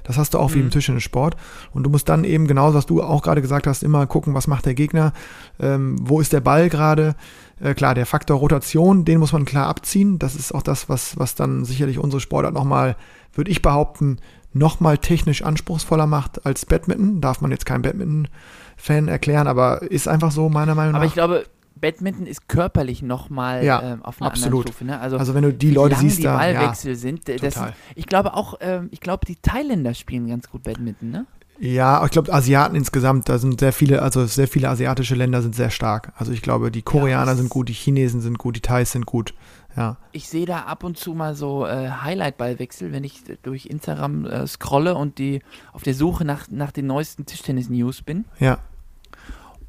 Das 0.03 0.17
hast 0.17 0.33
du 0.33 0.39
auch 0.39 0.53
wie 0.53 0.59
im 0.59 0.65
Mhm. 0.65 0.71
Tischtennissport. 0.71 1.35
Und 1.73 1.83
du 1.83 1.89
musst 1.89 2.09
dann 2.09 2.23
eben 2.23 2.47
genauso, 2.47 2.77
was 2.77 2.85
du 2.85 3.01
auch 3.03 3.21
gerade 3.21 3.41
gesagt 3.41 3.67
hast, 3.67 3.83
immer 3.83 4.05
gucken, 4.07 4.33
was 4.33 4.47
macht 4.47 4.65
der 4.65 4.73
Gegner, 4.73 5.13
ähm, 5.59 5.95
wo 6.01 6.19
ist 6.21 6.33
der 6.33 6.41
Ball 6.41 6.69
gerade. 6.69 7.15
Äh, 7.59 7.73
klar, 7.75 7.93
der 7.93 8.05
Faktor 8.07 8.37
Rotation, 8.39 9.05
den 9.05 9.19
muss 9.19 9.33
man 9.33 9.45
klar 9.45 9.67
abziehen. 9.67 10.17
Das 10.19 10.35
ist 10.35 10.53
auch 10.53 10.63
das, 10.63 10.89
was, 10.89 11.17
was 11.19 11.35
dann 11.35 11.63
sicherlich 11.65 11.99
unsere 11.99 12.19
Sportart 12.19 12.53
nochmal, 12.53 12.95
würde 13.33 13.51
ich 13.51 13.61
behaupten, 13.61 14.17
nochmal 14.53 14.97
technisch 14.97 15.43
anspruchsvoller 15.43 16.07
macht 16.07 16.45
als 16.45 16.65
Badminton. 16.65 17.21
Darf 17.21 17.39
man 17.41 17.51
jetzt 17.51 17.65
kein 17.65 17.81
Badminton-Fan 17.83 19.07
erklären, 19.07 19.47
aber 19.47 19.83
ist 19.83 20.07
einfach 20.07 20.31
so, 20.31 20.49
meiner 20.49 20.75
Meinung 20.75 20.95
Aber 20.95 21.03
nach. 21.05 21.09
ich 21.09 21.13
glaube, 21.13 21.45
Badminton 21.81 22.25
ist 22.27 22.47
körperlich 22.47 23.01
nochmal 23.01 23.63
Ja, 23.65 23.81
ähm, 23.81 24.03
auf 24.03 24.21
einer 24.21 24.29
absolut. 24.31 24.53
anderen 24.59 24.67
Stufe. 24.73 24.85
Ne? 24.85 24.99
Also, 24.99 25.17
also 25.17 25.33
wenn 25.33 25.43
du 25.43 25.53
die 25.53 25.71
Leute 25.71 25.95
siehst 25.95 26.19
die 26.19 26.23
da, 26.23 26.47
ja, 26.47 26.59
Ballwechsel 26.59 26.95
sind. 26.95 27.27
Das, 27.27 27.41
total. 27.55 27.73
ich 27.95 28.05
glaube 28.05 28.33
auch, 28.35 28.55
ähm, 28.61 28.87
ich 28.91 29.01
glaube, 29.01 29.25
die 29.25 29.35
Thailänder 29.35 29.93
spielen 29.93 30.27
ganz 30.27 30.49
gut 30.49 30.63
Badminton, 30.63 31.09
ne? 31.11 31.25
Ja, 31.59 32.03
ich 32.05 32.09
glaube, 32.09 32.33
Asiaten 32.33 32.75
insgesamt, 32.75 33.29
da 33.29 33.37
sind 33.37 33.59
sehr 33.59 33.71
viele, 33.71 34.01
also 34.01 34.25
sehr 34.25 34.47
viele 34.47 34.67
asiatische 34.69 35.13
Länder 35.13 35.43
sind 35.43 35.53
sehr 35.53 35.69
stark. 35.69 36.11
Also 36.15 36.31
ich 36.31 36.41
glaube, 36.41 36.71
die 36.71 36.81
Koreaner 36.81 37.25
das- 37.27 37.37
sind 37.37 37.49
gut, 37.49 37.69
die 37.69 37.73
Chinesen 37.73 38.19
sind 38.19 38.39
gut, 38.39 38.55
die 38.55 38.61
Thais 38.61 38.91
sind 38.91 39.05
gut. 39.05 39.35
Ja, 39.77 39.95
Ich 40.11 40.27
sehe 40.27 40.45
da 40.45 40.61
ab 40.63 40.83
und 40.83 40.97
zu 40.97 41.13
mal 41.13 41.33
so 41.33 41.65
äh, 41.65 41.89
Highlight-Ballwechsel, 41.91 42.91
wenn 42.91 43.03
ich 43.05 43.21
durch 43.43 43.67
Instagram 43.67 44.25
äh, 44.25 44.45
scrolle 44.47 44.95
und 44.95 45.17
die 45.17 45.41
auf 45.71 45.83
der 45.83 45.93
Suche 45.93 46.25
nach, 46.25 46.49
nach 46.49 46.71
den 46.71 46.87
neuesten 46.87 47.25
Tischtennis-News 47.25 48.01
bin. 48.01 48.25
ja, 48.39 48.57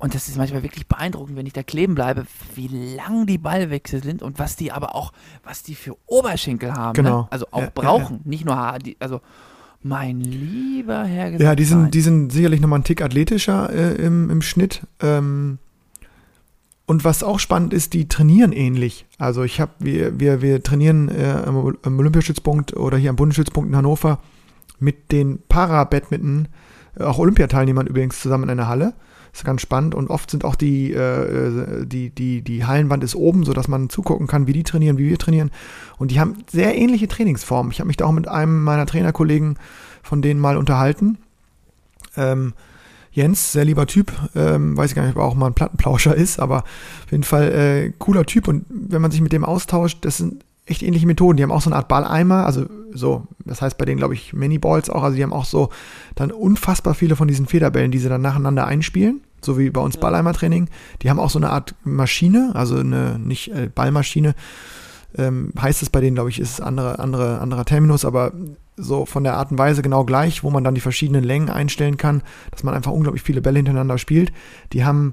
Und 0.02 0.16
das 0.16 0.26
ist 0.26 0.36
manchmal 0.36 0.64
wirklich 0.64 0.88
beeindruckend, 0.88 1.36
wenn 1.36 1.46
ich 1.46 1.52
da 1.52 1.62
kleben 1.62 1.94
bleibe, 1.94 2.26
wie 2.56 2.66
lang 2.96 3.24
die 3.24 3.38
Ballwechsel 3.38 4.02
sind 4.02 4.20
und 4.20 4.40
was 4.40 4.56
die 4.56 4.72
aber 4.72 4.96
auch, 4.96 5.12
was 5.44 5.62
die 5.62 5.76
für 5.76 5.96
Oberschenkel 6.06 6.74
haben. 6.74 6.94
Genau. 6.94 7.20
Ne? 7.20 7.26
Also 7.30 7.46
auch 7.52 7.60
Ja, 7.60 7.66
ja, 7.66 7.72
brauchen, 7.72 8.20
nicht 8.24 8.44
nur 8.44 8.56
Haar. 8.56 8.80
Die, 8.80 8.96
also 8.98 9.20
mein 9.80 10.20
lieber 10.20 11.04
Herr 11.04 11.40
ja, 11.40 11.54
die 11.54 11.62
sind, 11.62 11.94
die 11.94 12.00
sind 12.00 12.32
sicherlich 12.32 12.60
nochmal 12.60 12.78
einen 12.78 12.84
Tick 12.84 13.00
athletischer 13.00 13.70
äh, 13.72 13.94
im, 14.04 14.28
im 14.28 14.42
Schnitt. 14.42 14.82
Ähm, 15.00 15.58
und 16.84 17.04
was 17.04 17.22
auch 17.22 17.38
spannend 17.38 17.72
ist, 17.72 17.92
die 17.92 18.08
trainieren 18.08 18.50
ähnlich. 18.50 19.06
Also 19.18 19.44
ich 19.44 19.60
habe, 19.60 19.70
wir, 19.78 20.18
wir, 20.18 20.42
wir 20.42 20.64
trainieren 20.64 21.10
äh, 21.10 21.44
am, 21.46 21.76
am 21.80 21.98
Olympiastützpunkt 22.00 22.76
oder 22.76 22.98
hier 22.98 23.10
am 23.10 23.16
Bundesstützpunkt 23.16 23.70
in 23.70 23.76
Hannover 23.76 24.18
mit 24.80 25.12
den 25.12 25.38
Para-Badminton, 25.48 26.48
äh, 26.98 27.04
auch 27.04 27.18
Olympiateilnehmern 27.18 27.86
übrigens 27.86 28.20
zusammen 28.20 28.42
in 28.42 28.50
einer 28.50 28.66
Halle. 28.66 28.94
Das 29.32 29.40
ist 29.40 29.44
ganz 29.44 29.62
spannend 29.62 29.94
und 29.94 30.10
oft 30.10 30.30
sind 30.30 30.44
auch 30.44 30.54
die, 30.54 30.92
äh, 30.92 31.86
die, 31.86 32.10
die, 32.10 32.42
die 32.42 32.64
Hallenwand 32.66 33.02
ist 33.02 33.14
oben, 33.14 33.44
sodass 33.44 33.66
man 33.66 33.88
zugucken 33.88 34.26
kann, 34.26 34.46
wie 34.46 34.52
die 34.52 34.62
trainieren, 34.62 34.98
wie 34.98 35.08
wir 35.08 35.18
trainieren. 35.18 35.50
Und 35.96 36.10
die 36.10 36.20
haben 36.20 36.36
sehr 36.50 36.76
ähnliche 36.76 37.08
Trainingsformen. 37.08 37.72
Ich 37.72 37.80
habe 37.80 37.88
mich 37.88 37.96
da 37.96 38.04
auch 38.04 38.12
mit 38.12 38.28
einem 38.28 38.62
meiner 38.62 38.84
Trainerkollegen 38.84 39.58
von 40.02 40.20
denen 40.20 40.38
mal 40.38 40.58
unterhalten. 40.58 41.16
Ähm, 42.14 42.52
Jens, 43.10 43.52
sehr 43.52 43.64
lieber 43.64 43.86
Typ, 43.86 44.12
ähm, 44.34 44.76
weiß 44.76 44.90
ich 44.90 44.96
gar 44.96 45.02
nicht, 45.02 45.16
ob 45.16 45.22
er 45.22 45.26
auch 45.26 45.34
mal 45.34 45.46
ein 45.46 45.54
Plattenplauscher 45.54 46.14
ist, 46.16 46.38
aber 46.38 46.58
auf 46.58 47.10
jeden 47.10 47.24
Fall 47.24 47.52
äh, 47.52 47.92
cooler 47.98 48.26
Typ. 48.26 48.48
Und 48.48 48.66
wenn 48.68 49.00
man 49.00 49.10
sich 49.10 49.22
mit 49.22 49.32
dem 49.32 49.44
austauscht, 49.44 49.98
das 50.02 50.18
sind 50.18 50.44
echt 50.66 50.82
ähnliche 50.82 51.06
Methoden. 51.06 51.36
Die 51.36 51.42
haben 51.42 51.50
auch 51.50 51.62
so 51.62 51.70
eine 51.70 51.76
Art 51.76 51.88
Balleimer, 51.88 52.46
also 52.46 52.66
so, 52.92 53.26
das 53.44 53.62
heißt 53.62 53.78
bei 53.78 53.84
denen, 53.84 53.98
glaube 53.98 54.14
ich, 54.14 54.32
Mini-Balls 54.32 54.90
auch. 54.90 55.02
Also 55.02 55.16
die 55.16 55.22
haben 55.22 55.32
auch 55.32 55.44
so 55.44 55.70
dann 56.14 56.30
unfassbar 56.30 56.94
viele 56.94 57.16
von 57.16 57.28
diesen 57.28 57.46
Federbällen, 57.46 57.90
die 57.90 57.98
sie 57.98 58.08
dann 58.08 58.22
nacheinander 58.22 58.66
einspielen, 58.66 59.22
so 59.40 59.58
wie 59.58 59.70
bei 59.70 59.80
uns 59.80 59.96
Balleimer-Training. 59.96 60.68
Die 61.02 61.10
haben 61.10 61.18
auch 61.18 61.30
so 61.30 61.38
eine 61.38 61.50
Art 61.50 61.74
Maschine, 61.84 62.52
also 62.54 62.76
eine, 62.78 63.18
nicht 63.18 63.48
äh, 63.52 63.68
Ballmaschine, 63.74 64.34
ähm, 65.16 65.52
heißt 65.60 65.82
es 65.82 65.90
bei 65.90 66.00
denen, 66.00 66.14
glaube 66.14 66.30
ich, 66.30 66.38
ist 66.38 66.52
es 66.52 66.60
andere, 66.60 66.98
andere, 66.98 67.40
anderer 67.40 67.64
Terminus, 67.64 68.04
aber 68.04 68.32
so 68.76 69.04
von 69.04 69.24
der 69.24 69.36
Art 69.36 69.50
und 69.50 69.58
Weise 69.58 69.82
genau 69.82 70.04
gleich, 70.04 70.42
wo 70.42 70.50
man 70.50 70.64
dann 70.64 70.74
die 70.74 70.80
verschiedenen 70.80 71.24
Längen 71.24 71.50
einstellen 71.50 71.96
kann, 71.96 72.22
dass 72.50 72.62
man 72.62 72.74
einfach 72.74 72.92
unglaublich 72.92 73.22
viele 73.22 73.42
Bälle 73.42 73.58
hintereinander 73.58 73.98
spielt. 73.98 74.32
Die 74.72 74.84
haben 74.84 75.12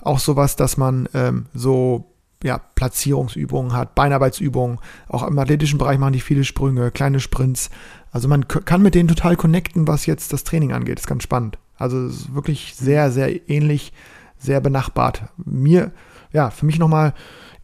auch 0.00 0.18
sowas, 0.18 0.56
dass 0.56 0.76
man 0.76 1.08
ähm, 1.14 1.46
so 1.54 2.06
ja, 2.42 2.58
Platzierungsübungen 2.58 3.72
hat, 3.72 3.94
Beinarbeitsübungen, 3.94 4.78
auch 5.08 5.26
im 5.26 5.38
athletischen 5.38 5.78
Bereich 5.78 5.98
machen 5.98 6.12
die 6.12 6.20
viele 6.20 6.44
Sprünge, 6.44 6.90
kleine 6.90 7.20
Sprints. 7.20 7.70
Also 8.10 8.28
man 8.28 8.46
kann 8.48 8.82
mit 8.82 8.94
denen 8.94 9.08
total 9.08 9.36
connecten, 9.36 9.88
was 9.88 10.06
jetzt 10.06 10.32
das 10.32 10.44
Training 10.44 10.72
angeht. 10.72 10.98
Das 10.98 11.04
ist 11.04 11.08
ganz 11.08 11.22
spannend. 11.22 11.58
Also 11.76 12.06
es 12.06 12.16
ist 12.16 12.34
wirklich 12.34 12.74
sehr, 12.74 13.10
sehr 13.10 13.50
ähnlich, 13.50 13.92
sehr 14.38 14.60
benachbart. 14.60 15.24
Mir, 15.36 15.92
ja, 16.32 16.50
für 16.50 16.66
mich 16.66 16.78
nochmal 16.78 17.14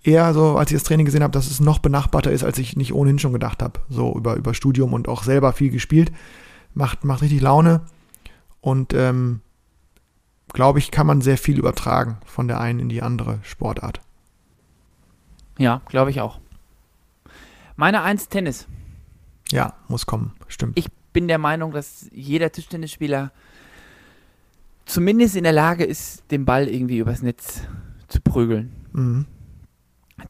eher 0.03 0.35
so, 0.35 0.57
als 0.57 0.71
ich 0.71 0.77
das 0.77 0.85
Training 0.85 1.07
gesehen 1.07 1.23
habe, 1.23 1.33
dass 1.33 1.51
es 1.51 1.61
noch 1.61 1.79
benachbarter 1.79 2.31
ist, 2.31 2.45
als 2.45 2.59
ich 2.59 2.77
nicht 2.77 2.93
ohnehin 2.93 3.19
schon 3.19 3.33
gedacht 3.33 3.63
habe. 3.63 3.81
So 3.89 4.15
über, 4.15 4.35
über 4.35 4.55
Studium 4.55 4.93
und 4.93 5.09
auch 5.09 5.23
selber 5.23 5.53
viel 5.53 5.71
gespielt. 5.71 6.13
Macht, 6.75 7.05
macht 7.05 7.23
richtig 7.23 7.41
Laune. 7.41 7.83
Und 8.61 8.93
ähm, 8.93 9.41
glaube 10.53 10.79
ich, 10.79 10.91
kann 10.91 11.07
man 11.07 11.21
sehr 11.21 11.39
viel 11.39 11.59
übertragen 11.59 12.19
von 12.27 12.49
der 12.49 12.61
einen 12.61 12.81
in 12.81 12.89
die 12.89 13.03
andere 13.03 13.39
Sportart. 13.43 14.01
Ja, 15.59 15.83
glaube 15.89 16.11
ich 16.11 16.21
auch. 16.21 16.41
Meine 17.77 18.03
Eins 18.03 18.29
Tennis. 18.29 18.67
Ja, 19.51 19.75
muss 19.89 20.07
kommen, 20.07 20.33
stimmt. 20.49 20.79
Ich 20.79 20.89
bin 21.13 21.29
der 21.29 21.39
Meinung, 21.39 21.73
dass 21.73 22.09
jeder 22.13 22.51
Tischtennisspieler 22.51 23.33
zumindest 24.85 25.37
in 25.37 25.45
der 25.45 25.53
Lage 25.53 25.85
ist, 25.85 26.31
den 26.31 26.45
Ball 26.45 26.69
irgendwie 26.69 26.99
übers 26.99 27.23
Netz 27.23 27.63
zu 28.09 28.21
prügeln. 28.21 28.73
Mhm. 28.93 29.27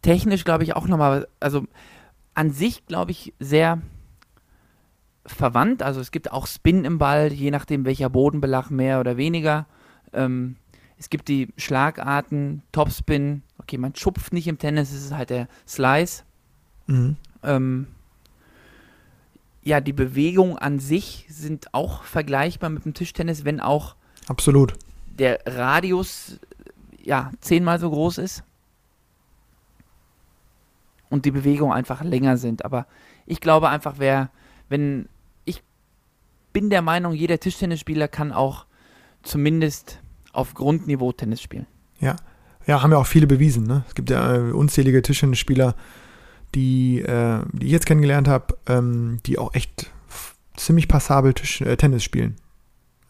Technisch 0.03 0.45
glaube 0.45 0.65
ich 0.65 0.75
auch 0.75 0.87
nochmal, 0.87 1.29
also 1.41 1.67
an 2.35 2.51
sich 2.51 2.87
glaube 2.87 3.11
ich 3.11 3.35
sehr 3.39 3.81
verwandt. 5.27 5.83
Also 5.83 6.01
es 6.01 6.11
gibt 6.11 6.33
auch 6.33 6.47
Spin 6.47 6.85
im 6.85 6.99
Ball, 6.99 7.33
je 7.33 7.51
nachdem 7.51 7.85
welcher 7.85 8.11
Bodenbelag 8.11 8.71
mehr 8.71 9.01
oder 9.01 9.17
weniger. 9.17 9.67
Ähm, 10.13 10.57
es 10.99 11.11
gibt 11.11 11.29
die 11.29 11.49
Schlagarten, 11.57 12.63
Topspin. 12.73 13.43
Okay, 13.65 13.79
man 13.79 13.95
schupft 13.95 14.33
nicht 14.33 14.47
im 14.47 14.59
Tennis, 14.59 14.93
es 14.93 15.07
ist 15.07 15.15
halt 15.15 15.31
der 15.31 15.49
Slice. 15.67 16.25
Mhm. 16.87 17.17
Ähm, 17.43 17.87
ja, 19.63 19.81
die 19.81 19.95
Bewegungen 19.95 20.59
an 20.59 20.79
sich 20.79 21.27
sind 21.31 21.73
auch 21.73 22.03
vergleichbar 22.03 22.69
mit 22.69 22.85
dem 22.85 22.93
Tischtennis, 22.93 23.47
wenn 23.47 23.61
auch 23.61 23.97
Absolut. 24.29 24.75
der 25.07 25.41
Radius 25.47 26.39
ja 27.03 27.31
zehnmal 27.41 27.81
so 27.81 27.89
groß 27.91 28.19
ist 28.19 28.45
und 31.09 31.25
die 31.25 31.31
Bewegungen 31.31 31.73
einfach 31.73 32.03
länger 32.03 32.37
sind. 32.37 32.67
Aber 32.67 32.87
ich 33.25 33.41
glaube 33.41 33.71
einfach, 33.71 33.95
wer, 33.97 34.31
wenn 34.69 35.09
ich 35.47 35.63
bin 36.53 36.69
der 36.69 36.83
Meinung, 36.83 37.15
jeder 37.15 37.41
Tischtennisspieler 37.41 38.09
kann 38.09 38.33
auch 38.33 38.67
zumindest 39.23 40.01
auf 40.35 40.53
Grundniveau 40.53 41.13
Tennis 41.13 41.41
spielen. 41.41 41.67
Ja. 42.01 42.17
Ja, 42.67 42.83
haben 42.83 42.93
ja 42.93 42.99
auch 42.99 43.07
viele 43.07 43.27
bewiesen. 43.27 43.65
Ne? 43.65 43.85
Es 43.89 43.95
gibt 43.95 44.11
ja 44.11 44.35
äh, 44.35 44.53
unzählige 44.53 45.03
Tischtennisspieler, 45.03 45.75
die, 46.55 47.01
äh, 47.01 47.41
die 47.53 47.67
ich 47.67 47.73
jetzt 47.73 47.87
kennengelernt 47.87 48.29
habe, 48.29 48.57
ähm, 48.67 49.19
die 49.27 49.39
auch 49.39 49.55
echt 49.55 49.91
ziemlich 50.57 50.89
passabel 50.89 51.35
Tisch, 51.35 51.61
äh, 51.61 51.77
Tennis 51.77 52.05
spielen. 52.05 52.37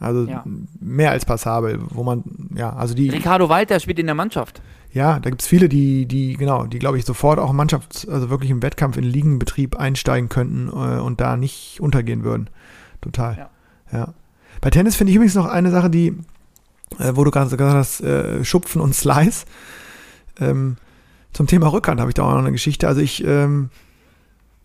Also 0.00 0.24
Ja. 0.26 0.44
mehr 0.80 1.12
als 1.12 1.24
passabel, 1.24 1.78
wo 1.90 2.02
man, 2.02 2.24
ja, 2.56 2.74
also 2.74 2.94
die. 2.94 3.10
Ricardo 3.10 3.48
Walter 3.48 3.78
spielt 3.80 3.98
in 3.98 4.06
der 4.06 4.14
Mannschaft. 4.14 4.60
Ja, 4.92 5.18
da 5.18 5.30
gibt 5.30 5.42
es 5.42 5.48
viele, 5.48 5.68
die, 5.68 6.06
die, 6.06 6.34
genau, 6.34 6.66
die, 6.66 6.78
glaube 6.78 6.98
ich, 6.98 7.04
sofort 7.04 7.38
auch 7.38 7.52
Mannschafts-, 7.52 8.08
also 8.08 8.30
wirklich 8.30 8.50
im 8.50 8.62
Wettkampf 8.62 8.96
in 8.96 9.04
Ligenbetrieb 9.04 9.76
einsteigen 9.76 10.28
könnten 10.28 10.68
äh, 10.68 11.00
und 11.00 11.20
da 11.20 11.36
nicht 11.36 11.80
untergehen 11.80 12.22
würden. 12.22 12.48
Total. 13.00 13.36
Ja. 13.92 13.98
Ja. 13.98 14.14
Bei 14.60 14.70
Tennis 14.70 14.96
finde 14.96 15.10
ich 15.10 15.16
übrigens 15.16 15.34
noch 15.34 15.46
eine 15.46 15.70
Sache, 15.70 15.90
die, 15.90 16.16
äh, 16.98 17.12
wo 17.14 17.24
du 17.24 17.30
gerade 17.30 17.50
gesagt 17.50 17.74
hast, 17.74 18.00
äh, 18.00 18.44
Schupfen 18.44 18.80
und 18.80 18.94
Slice. 18.94 19.44
Ähm, 20.40 20.76
zum 21.32 21.46
Thema 21.46 21.68
Rückhand 21.72 22.00
habe 22.00 22.10
ich 22.10 22.14
da 22.14 22.22
auch 22.24 22.32
noch 22.32 22.38
eine 22.38 22.52
Geschichte. 22.52 22.86
Also 22.88 23.00
ich 23.00 23.24
ähm, 23.24 23.70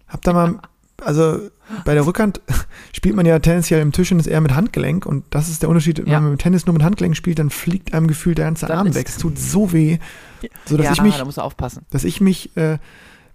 habe 0.08 0.22
da 0.24 0.34
mal, 0.34 0.60
also 1.02 1.40
bei 1.86 1.94
der 1.94 2.06
Rückhand 2.06 2.42
spielt 2.94 3.16
man 3.16 3.26
ja 3.26 3.40
tendenziell 3.40 3.82
im 3.82 3.92
Tischtennis 3.92 4.28
eher 4.28 4.42
mit 4.42 4.54
Handgelenk 4.56 5.06
und 5.06 5.24
das 5.30 5.50
ist 5.50 5.62
der 5.62 5.70
Unterschied, 5.70 6.00
wenn 6.00 6.08
Ja. 6.08 6.20
man 6.20 6.32
im 6.34 6.38
Tennis 6.38 6.66
nur 6.66 6.74
mit 6.74 6.84
Handgelenk 6.84 7.16
spielt, 7.16 7.40
dann 7.40 7.50
fliegt 7.50 7.94
einem 7.94 8.08
gefühlt 8.08 8.38
der 8.38 8.46
ganze 8.46 8.66
Dann 8.68 8.78
Arm 8.80 8.88
ist- 8.88 8.96
weg. 8.96 9.08
Es 9.10 9.18
tut 9.18 9.38
so 9.40 9.72
weh, 9.72 9.98
so 10.66 10.78
dass 10.78 10.86
ja, 10.86 10.92
ich 10.94 11.02
mich 11.02 11.18
da 11.18 11.26
musst 11.26 11.38
du 11.38 11.42
aufpassen. 11.42 11.86
dass 11.92 12.04
ich 12.04 12.22
mich 12.22 12.56
äh, 12.58 12.78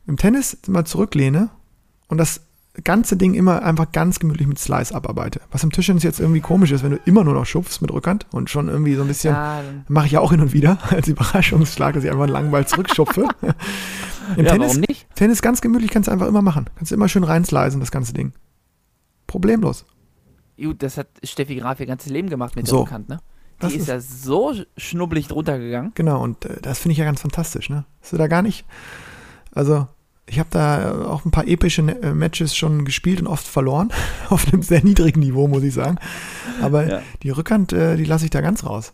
im 0.06 0.16
Tennis 0.16 0.58
mal 0.68 0.84
zurücklehne 0.84 1.48
und 2.08 2.18
das 2.18 2.40
ganze 2.82 3.16
Ding 3.16 3.34
immer 3.34 3.62
einfach 3.62 3.92
ganz 3.92 4.18
gemütlich 4.18 4.48
mit 4.48 4.58
Slice 4.58 4.92
abarbeite. 4.94 5.40
Was 5.52 5.62
im 5.62 5.70
Tischtennis 5.70 6.02
jetzt 6.02 6.18
irgendwie 6.18 6.40
komisch 6.40 6.72
ist, 6.72 6.82
wenn 6.82 6.90
du 6.90 6.98
immer 7.04 7.22
nur 7.22 7.34
noch 7.34 7.46
schupfst 7.46 7.80
mit 7.82 7.92
Rückhand 7.92 8.26
und 8.32 8.50
schon 8.50 8.68
irgendwie 8.68 8.94
so 8.96 9.02
ein 9.02 9.08
bisschen, 9.08 9.32
Ja, 9.34 9.60
mache 9.88 10.06
ich 10.06 10.12
ja 10.12 10.20
auch 10.20 10.30
hin 10.32 10.40
und 10.40 10.52
wieder 10.52 10.78
als 10.90 11.06
Überraschungsschlag, 11.06 11.94
dass 11.94 12.02
ich 12.04 12.10
einfach 12.10 12.24
einen 12.24 12.32
langen 12.32 12.50
Ball 12.50 12.66
zurückschupfe. 12.66 13.28
Im 14.36 14.44
ja 14.46 14.52
Tennis, 14.52 14.68
warum 14.70 14.84
nicht? 14.88 15.06
Tennis 15.14 15.40
ganz 15.42 15.60
gemütlich 15.60 15.90
kannst 15.90 16.08
du 16.08 16.12
einfach 16.12 16.26
immer 16.26 16.42
machen. 16.42 16.68
Kannst 16.76 16.90
du 16.90 16.96
immer 16.96 17.08
schön 17.08 17.24
reinslicen, 17.24 17.78
das 17.80 17.90
ganze 17.92 18.12
Ding. 18.12 18.32
Problemlos. 19.26 19.84
Gut, 20.60 20.82
das 20.82 20.96
hat 20.98 21.08
Steffi 21.22 21.56
Graf 21.56 21.80
ihr 21.80 21.86
ganzes 21.86 22.10
Leben 22.10 22.28
gemacht 22.30 22.56
mit 22.56 22.66
So. 22.66 22.76
der 22.76 22.82
Rückhand, 22.84 23.08
ne? 23.08 23.18
Die 23.62 23.66
ist, 23.66 23.76
ist- 23.82 23.88
ja 23.88 24.00
so 24.00 24.52
schnubbelig 24.76 25.28
drunter 25.28 25.58
gegangen. 25.58 25.92
Genau, 25.94 26.22
und 26.22 26.44
äh, 26.44 26.60
das 26.60 26.78
finde 26.80 26.92
ich 26.92 26.98
ja 26.98 27.04
ganz 27.04 27.20
fantastisch, 27.20 27.70
ne? 27.70 27.84
Hast 28.00 28.12
du 28.12 28.16
da 28.16 28.26
gar 28.26 28.42
nicht. 28.42 28.64
Also, 29.52 29.86
ich 30.26 30.38
habe 30.38 30.48
da 30.50 30.90
äh, 30.90 31.04
auch 31.06 31.24
ein 31.24 31.30
paar 31.30 31.46
epische 31.46 31.82
äh, 31.82 32.12
Matches 32.14 32.56
schon 32.56 32.84
gespielt 32.84 33.20
und 33.20 33.26
oft 33.26 33.46
verloren. 33.46 33.92
Auf 34.30 34.46
einem 34.52 34.62
sehr 34.62 34.82
niedrigen 34.82 35.20
Niveau, 35.20 35.48
muss 35.48 35.62
ich 35.62 35.74
sagen. 35.74 35.98
Aber 36.62 36.86
Ja. 36.88 37.02
die 37.22 37.30
Rückhand, 37.30 37.72
äh, 37.72 37.96
die 37.96 38.04
lasse 38.04 38.24
ich 38.24 38.30
da 38.30 38.40
ganz 38.40 38.64
raus. 38.64 38.92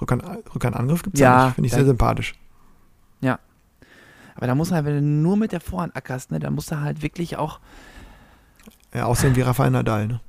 Rückhand, 0.00 0.22
Rückhandangriff 0.54 1.02
gibt 1.02 1.14
es 1.16 1.20
Ja, 1.20 1.38
ja 1.38 1.44
nicht. 1.46 1.54
Finde 1.54 1.66
ich 1.68 1.72
sehr 1.74 1.84
sympathisch. 1.86 2.34
Aber 4.36 4.46
da 4.46 4.54
muss 4.54 4.70
man, 4.70 4.84
wenn 4.86 4.94
du 4.94 5.02
nur 5.02 5.36
mit 5.36 5.52
der 5.52 5.60
Vorhand 5.60 5.94
ackerst, 5.96 6.30
ne, 6.30 6.38
dann 6.38 6.54
musst 6.54 6.70
du 6.70 6.80
halt 6.80 7.02
wirklich 7.02 7.36
auch 7.36 7.60
Ja, 8.94 9.04
aussehen 9.04 9.36
wie 9.36 9.42
Rafael 9.42 9.70
Nadal, 9.70 10.06
ne? 10.06 10.20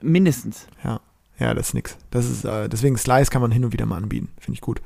mindestens. 0.00 0.66
Ja. 0.82 1.00
Ja, 1.38 1.54
das 1.54 1.68
ist 1.68 1.74
nix. 1.74 1.96
Das 2.10 2.28
ist, 2.28 2.44
äh, 2.44 2.68
deswegen 2.68 2.96
Slice 2.96 3.30
kann 3.30 3.40
man 3.40 3.52
hin 3.52 3.64
und 3.64 3.72
wieder 3.72 3.86
mal 3.86 3.98
anbieten. 3.98 4.30
Finde 4.40 4.54
ich 4.56 4.60
gut. 4.62 4.80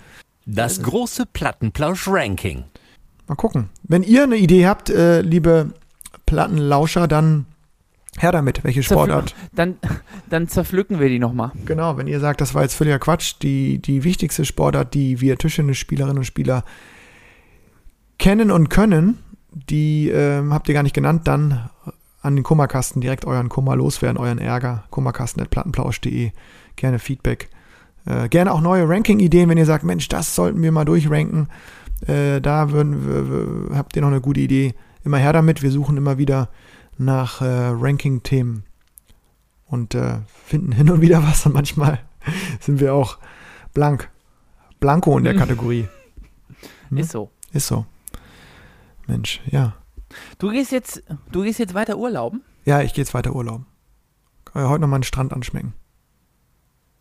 Das 0.44 0.82
große 0.82 1.24
Plattenplausch-Ranking. 1.24 2.64
Mal 3.26 3.34
gucken. 3.34 3.70
Wenn 3.82 4.02
ihr 4.02 4.24
eine 4.24 4.36
Idee 4.36 4.66
habt, 4.66 4.90
äh, 4.90 5.20
liebe 5.20 5.70
Plattenlauscher, 6.26 7.08
dann 7.08 7.46
her 8.18 8.32
damit. 8.32 8.64
Welche 8.64 8.82
Sportart? 8.82 9.34
Dann, 9.52 9.76
dann 10.30 10.48
zerpflücken 10.48 11.00
wir 11.00 11.08
die 11.08 11.18
nochmal. 11.18 11.52
Genau, 11.64 11.96
wenn 11.96 12.06
ihr 12.06 12.20
sagt, 12.20 12.40
das 12.40 12.54
war 12.54 12.62
jetzt 12.62 12.74
völliger 12.74 12.98
Quatsch, 12.98 13.34
die, 13.42 13.78
die 13.78 14.04
wichtigste 14.04 14.44
Sportart, 14.44 14.94
die 14.94 15.20
wir 15.20 15.36
Tischtennisspielerinnen 15.36 16.18
und 16.18 16.24
Spieler 16.24 16.64
kennen 18.18 18.50
und 18.50 18.68
können, 18.70 19.18
die 19.52 20.08
ähm, 20.08 20.52
habt 20.52 20.68
ihr 20.68 20.74
gar 20.74 20.82
nicht 20.82 20.94
genannt, 20.94 21.26
dann 21.26 21.68
an 22.22 22.34
den 22.34 22.42
Kummerkasten 22.42 23.00
direkt 23.00 23.24
euren 23.24 23.48
Kummer 23.48 23.76
loswerden, 23.76 24.18
euren 24.18 24.38
Ärger. 24.38 24.84
Kummerkasten.plattenplausch.de. 24.90 26.32
Gerne 26.74 26.98
Feedback. 26.98 27.48
Äh, 28.04 28.28
gerne 28.28 28.52
auch 28.52 28.60
neue 28.60 28.88
Ranking-Ideen, 28.88 29.48
wenn 29.48 29.58
ihr 29.58 29.66
sagt, 29.66 29.84
Mensch, 29.84 30.08
das 30.08 30.34
sollten 30.34 30.60
wir 30.62 30.72
mal 30.72 30.84
durchranken. 30.84 31.48
Äh, 32.06 32.40
da 32.40 32.70
würden, 32.72 33.68
wir- 33.70 33.76
habt 33.76 33.96
ihr 33.96 34.02
noch 34.02 34.08
eine 34.08 34.20
gute 34.20 34.40
Idee. 34.40 34.74
Immer 35.04 35.18
her 35.18 35.32
damit. 35.32 35.62
Wir 35.62 35.70
suchen 35.70 35.96
immer 35.96 36.18
wieder 36.18 36.48
nach 36.98 37.40
äh, 37.40 37.44
Ranking-Themen 37.72 38.64
und 39.66 39.94
äh, 39.94 40.18
finden 40.44 40.72
hin 40.72 40.90
und 40.90 41.00
wieder 41.00 41.22
was 41.22 41.46
und 41.46 41.52
manchmal 41.54 42.00
sind 42.60 42.80
wir 42.80 42.94
auch 42.94 43.18
blank. 43.74 44.10
Blanko 44.80 45.16
in 45.18 45.24
der 45.24 45.34
Mhm. 45.34 45.38
Kategorie. 45.38 45.88
Hm? 46.90 46.98
Ist 46.98 47.10
so. 47.12 47.30
Ist 47.52 47.66
so. 47.66 47.86
Mensch, 49.06 49.40
ja. 49.46 49.74
Du 50.38 50.50
gehst 50.50 50.72
jetzt, 50.72 51.02
du 51.32 51.42
gehst 51.42 51.58
jetzt 51.58 51.74
weiter 51.74 51.96
urlauben? 51.98 52.42
Ja, 52.64 52.82
ich 52.82 52.92
gehe 52.94 53.02
jetzt 53.02 53.14
weiter 53.14 53.34
Urlaub. 53.34 53.62
Kann 54.44 54.62
ja 54.62 54.68
heute 54.68 54.80
noch 54.82 54.88
mal 54.88 54.96
einen 54.96 55.02
Strand 55.04 55.32
anschmecken. 55.32 55.74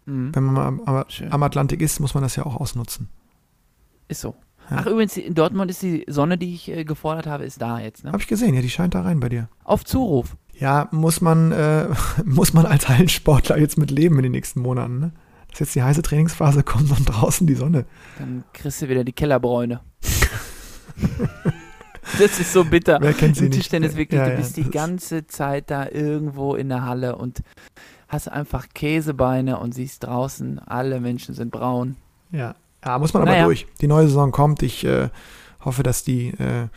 Mhm. 0.05 0.33
Wenn 0.35 0.43
man 0.43 0.53
mal 0.53 0.65
am, 0.67 0.81
am, 0.81 1.03
am 1.31 1.43
Atlantik 1.43 1.81
ist, 1.81 1.99
muss 1.99 2.13
man 2.13 2.23
das 2.23 2.35
ja 2.35 2.45
auch 2.45 2.55
ausnutzen. 2.55 3.09
Ist 4.07 4.21
so. 4.21 4.35
Ja. 4.69 4.77
Ach, 4.79 4.85
übrigens, 4.87 5.17
in 5.17 5.35
Dortmund 5.35 5.69
ist 5.69 5.81
die 5.81 6.05
Sonne, 6.07 6.37
die 6.37 6.53
ich 6.53 6.69
äh, 6.69 6.83
gefordert 6.83 7.27
habe, 7.27 7.43
ist 7.43 7.61
da 7.61 7.79
jetzt, 7.79 8.03
ne? 8.03 8.11
Habe 8.11 8.21
ich 8.21 8.27
gesehen, 8.27 8.55
ja, 8.55 8.61
die 8.61 8.69
scheint 8.69 8.95
da 8.95 9.01
rein 9.01 9.19
bei 9.19 9.29
dir. 9.29 9.49
Auf 9.63 9.85
Zuruf. 9.85 10.35
Ja, 10.57 10.87
muss 10.91 11.21
man, 11.21 11.51
äh, 11.51 11.87
muss 12.25 12.53
man 12.53 12.65
als 12.65 12.89
Hallensportler 12.89 13.57
jetzt 13.57 13.77
mit 13.77 13.91
leben 13.91 14.17
in 14.17 14.23
den 14.23 14.31
nächsten 14.31 14.61
Monaten, 14.61 14.99
ne? 14.99 15.11
Dass 15.49 15.59
jetzt 15.59 15.75
die 15.75 15.83
heiße 15.83 16.01
Trainingsphase 16.01 16.63
kommt 16.63 16.91
und 16.91 17.05
draußen 17.05 17.47
die 17.47 17.55
Sonne. 17.55 17.85
Dann 18.17 18.43
kriegst 18.53 18.81
du 18.81 18.89
wieder 18.89 19.03
die 19.03 19.13
Kellerbräune. 19.13 19.81
das 22.19 22.39
ist 22.39 22.51
so 22.51 22.65
bitter. 22.65 22.97
Wer 23.01 23.13
kennt 23.13 23.35
sie 23.35 23.45
Im 23.45 23.49
nicht? 23.49 23.59
Tischtennis 23.59 23.95
wirklich, 23.95 24.17
Ja, 24.17 24.25
du 24.25 24.31
ja, 24.31 24.37
bist 24.37 24.57
die 24.57 24.69
ganze 24.69 25.27
Zeit 25.27 25.71
da 25.71 25.87
irgendwo 25.87 26.55
in 26.55 26.69
der 26.69 26.85
Halle 26.85 27.15
und 27.15 27.41
hast 28.07 28.27
einfach 28.27 28.67
Käsebeine 28.73 29.59
und 29.59 29.73
siehst 29.73 30.03
draußen, 30.03 30.59
alle 30.59 30.99
Menschen 30.99 31.35
sind 31.35 31.51
braun. 31.51 31.95
Ja, 32.31 32.55
ja 32.85 32.97
muss 32.99 33.13
man 33.13 33.23
aber 33.23 33.31
Naja. 33.31 33.45
durch. 33.45 33.67
Die 33.81 33.87
neue 33.87 34.07
Saison 34.07 34.31
kommt. 34.31 34.61
Ich 34.63 34.85
äh, 34.85 35.09
hoffe, 35.63 35.83
dass 35.83 36.03
die 36.03 36.29
äh, 36.29 36.67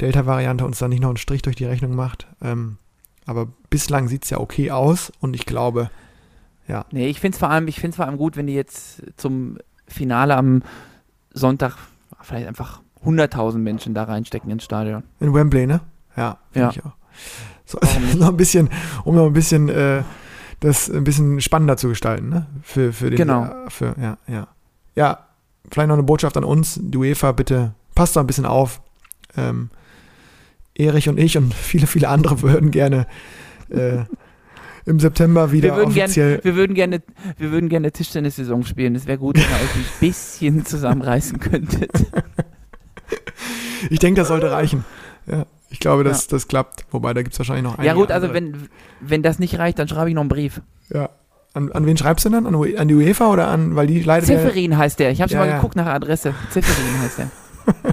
Delta-Variante 0.00 0.64
uns 0.64 0.78
da 0.78 0.88
nicht 0.88 1.00
noch 1.00 1.08
einen 1.10 1.16
Strich 1.16 1.42
durch 1.42 1.56
die 1.56 1.64
Rechnung 1.64 1.94
macht. 1.94 2.26
Ähm, 2.42 2.78
aber 3.26 3.46
bislang 3.70 4.08
sieht 4.08 4.24
es 4.24 4.30
ja 4.30 4.38
okay 4.40 4.70
aus 4.70 5.12
und 5.20 5.34
ich 5.34 5.46
glaube, 5.46 5.90
Nee, 6.90 7.08
ich 7.08 7.20
finde 7.20 7.34
es 7.34 7.38
vor 7.38 7.50
allem, 7.50 7.68
ich 7.68 7.80
vor 7.80 8.06
allem 8.06 8.16
gut, 8.16 8.36
wenn 8.36 8.46
die 8.46 8.54
jetzt 8.54 9.02
zum 9.18 9.58
Finale 9.88 10.34
am 10.36 10.62
Sonntag 11.34 11.76
vielleicht 12.22 12.46
einfach 12.48 12.80
100.000 13.04 13.58
Menschen 13.58 13.92
da 13.92 14.04
reinstecken 14.04 14.50
ins 14.50 14.64
Stadion. 14.64 15.02
in 15.20 15.34
Wembley, 15.34 15.66
ne? 15.66 15.80
Ja, 16.16 16.38
finde 16.50 16.66
Ja. 16.68 16.70
ich 16.70 16.84
auch. 16.86 16.92
So, 17.66 17.78
noch 18.18 18.28
ein 18.28 18.36
bisschen, 18.38 18.70
um 19.04 19.16
noch 19.16 19.26
ein 19.26 19.34
bisschen 19.34 19.68
äh, 19.68 20.02
das 20.60 20.88
ein 20.88 21.04
bisschen 21.04 21.42
spannender 21.42 21.76
zu 21.76 21.88
gestalten, 21.88 22.30
ne? 22.30 22.46
Für, 22.62 22.92
für 22.94 23.10
den, 23.10 23.16
Genau. 23.18 23.44
äh, 23.44 23.68
Für, 23.68 23.94
ja, 24.00 24.16
ja. 24.26 24.46
Ja, 24.94 25.18
vielleicht 25.70 25.88
noch 25.88 25.94
eine 25.94 26.02
Botschaft 26.02 26.36
an 26.36 26.44
uns, 26.44 26.78
die 26.82 26.98
UEFA, 26.98 27.32
bitte 27.32 27.74
passt 27.94 28.16
da 28.16 28.20
ein 28.20 28.26
bisschen 28.26 28.46
auf. 28.46 28.80
Ähm, 29.36 29.70
Erich 30.74 31.08
und 31.08 31.18
ich 31.18 31.36
und 31.36 31.54
viele, 31.54 31.86
viele 31.86 32.08
andere 32.08 32.42
würden 32.42 32.70
gerne 32.70 33.06
äh, 33.70 34.04
im 34.84 34.98
September 34.98 35.52
wieder 35.52 35.70
Wir 35.70 35.76
würden, 35.76 35.90
offiziell. 35.90 36.38
gern, 36.38 36.44
wir, 36.44 36.56
würden 36.56 36.74
gerne, 36.74 37.02
wir 37.38 37.52
würden 37.52 37.68
gerne 37.68 37.92
Tischtennis-Saison 37.92 38.64
spielen. 38.64 38.94
Es 38.96 39.06
wäre 39.06 39.18
gut, 39.18 39.36
wenn 39.36 39.44
ihr 39.44 39.48
euch 39.48 39.74
ein 39.76 39.84
bisschen 40.00 40.66
zusammenreißen 40.66 41.38
könntet. 41.38 41.90
ich 43.90 43.98
denke, 43.98 44.20
das 44.20 44.28
sollte 44.28 44.50
reichen. 44.50 44.84
Ja, 45.26 45.46
ich 45.70 45.78
glaube, 45.78 46.02
dass 46.02 46.26
das 46.26 46.48
klappt. 46.48 46.84
Wobei, 46.90 47.14
da 47.14 47.22
gibt 47.22 47.32
es 47.34 47.38
wahrscheinlich 47.38 47.64
noch 47.64 47.78
ja 47.78 47.92
einige 47.92 47.94
gut, 47.94 48.10
also 48.10 48.26
andere. 48.26 48.42
wenn, 48.42 48.68
wenn 49.00 49.22
das 49.22 49.38
nicht 49.38 49.58
reicht, 49.58 49.78
dann 49.78 49.86
schreibe 49.86 50.08
ich 50.08 50.14
noch 50.14 50.22
einen 50.22 50.28
Brief. 50.28 50.60
Ja. 50.90 51.10
An, 51.54 51.70
an 51.72 51.86
wen 51.86 51.96
schreibst 51.96 52.24
du 52.24 52.30
denn? 52.30 52.46
An, 52.46 52.54
an 52.54 52.88
die 52.88 52.94
UEFA 52.94 53.30
oder 53.30 53.48
an, 53.48 53.76
weil 53.76 53.86
die 53.86 54.00
leider. 54.02 54.24
Zeferin 54.26 54.76
heißt 54.78 54.98
der. 54.98 55.10
Ich 55.10 55.20
habe 55.20 55.30
schon 55.30 55.40
Ja, 55.40 55.46
mal 55.46 55.54
geguckt 55.56 55.76
nach 55.76 55.84
der 55.84 55.94
Adresse. 55.94 56.34
Zeferin 56.50 57.00
heißt 57.02 57.18
der. 57.18 57.30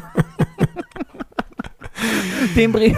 den 2.55 2.71
Brief, 2.71 2.97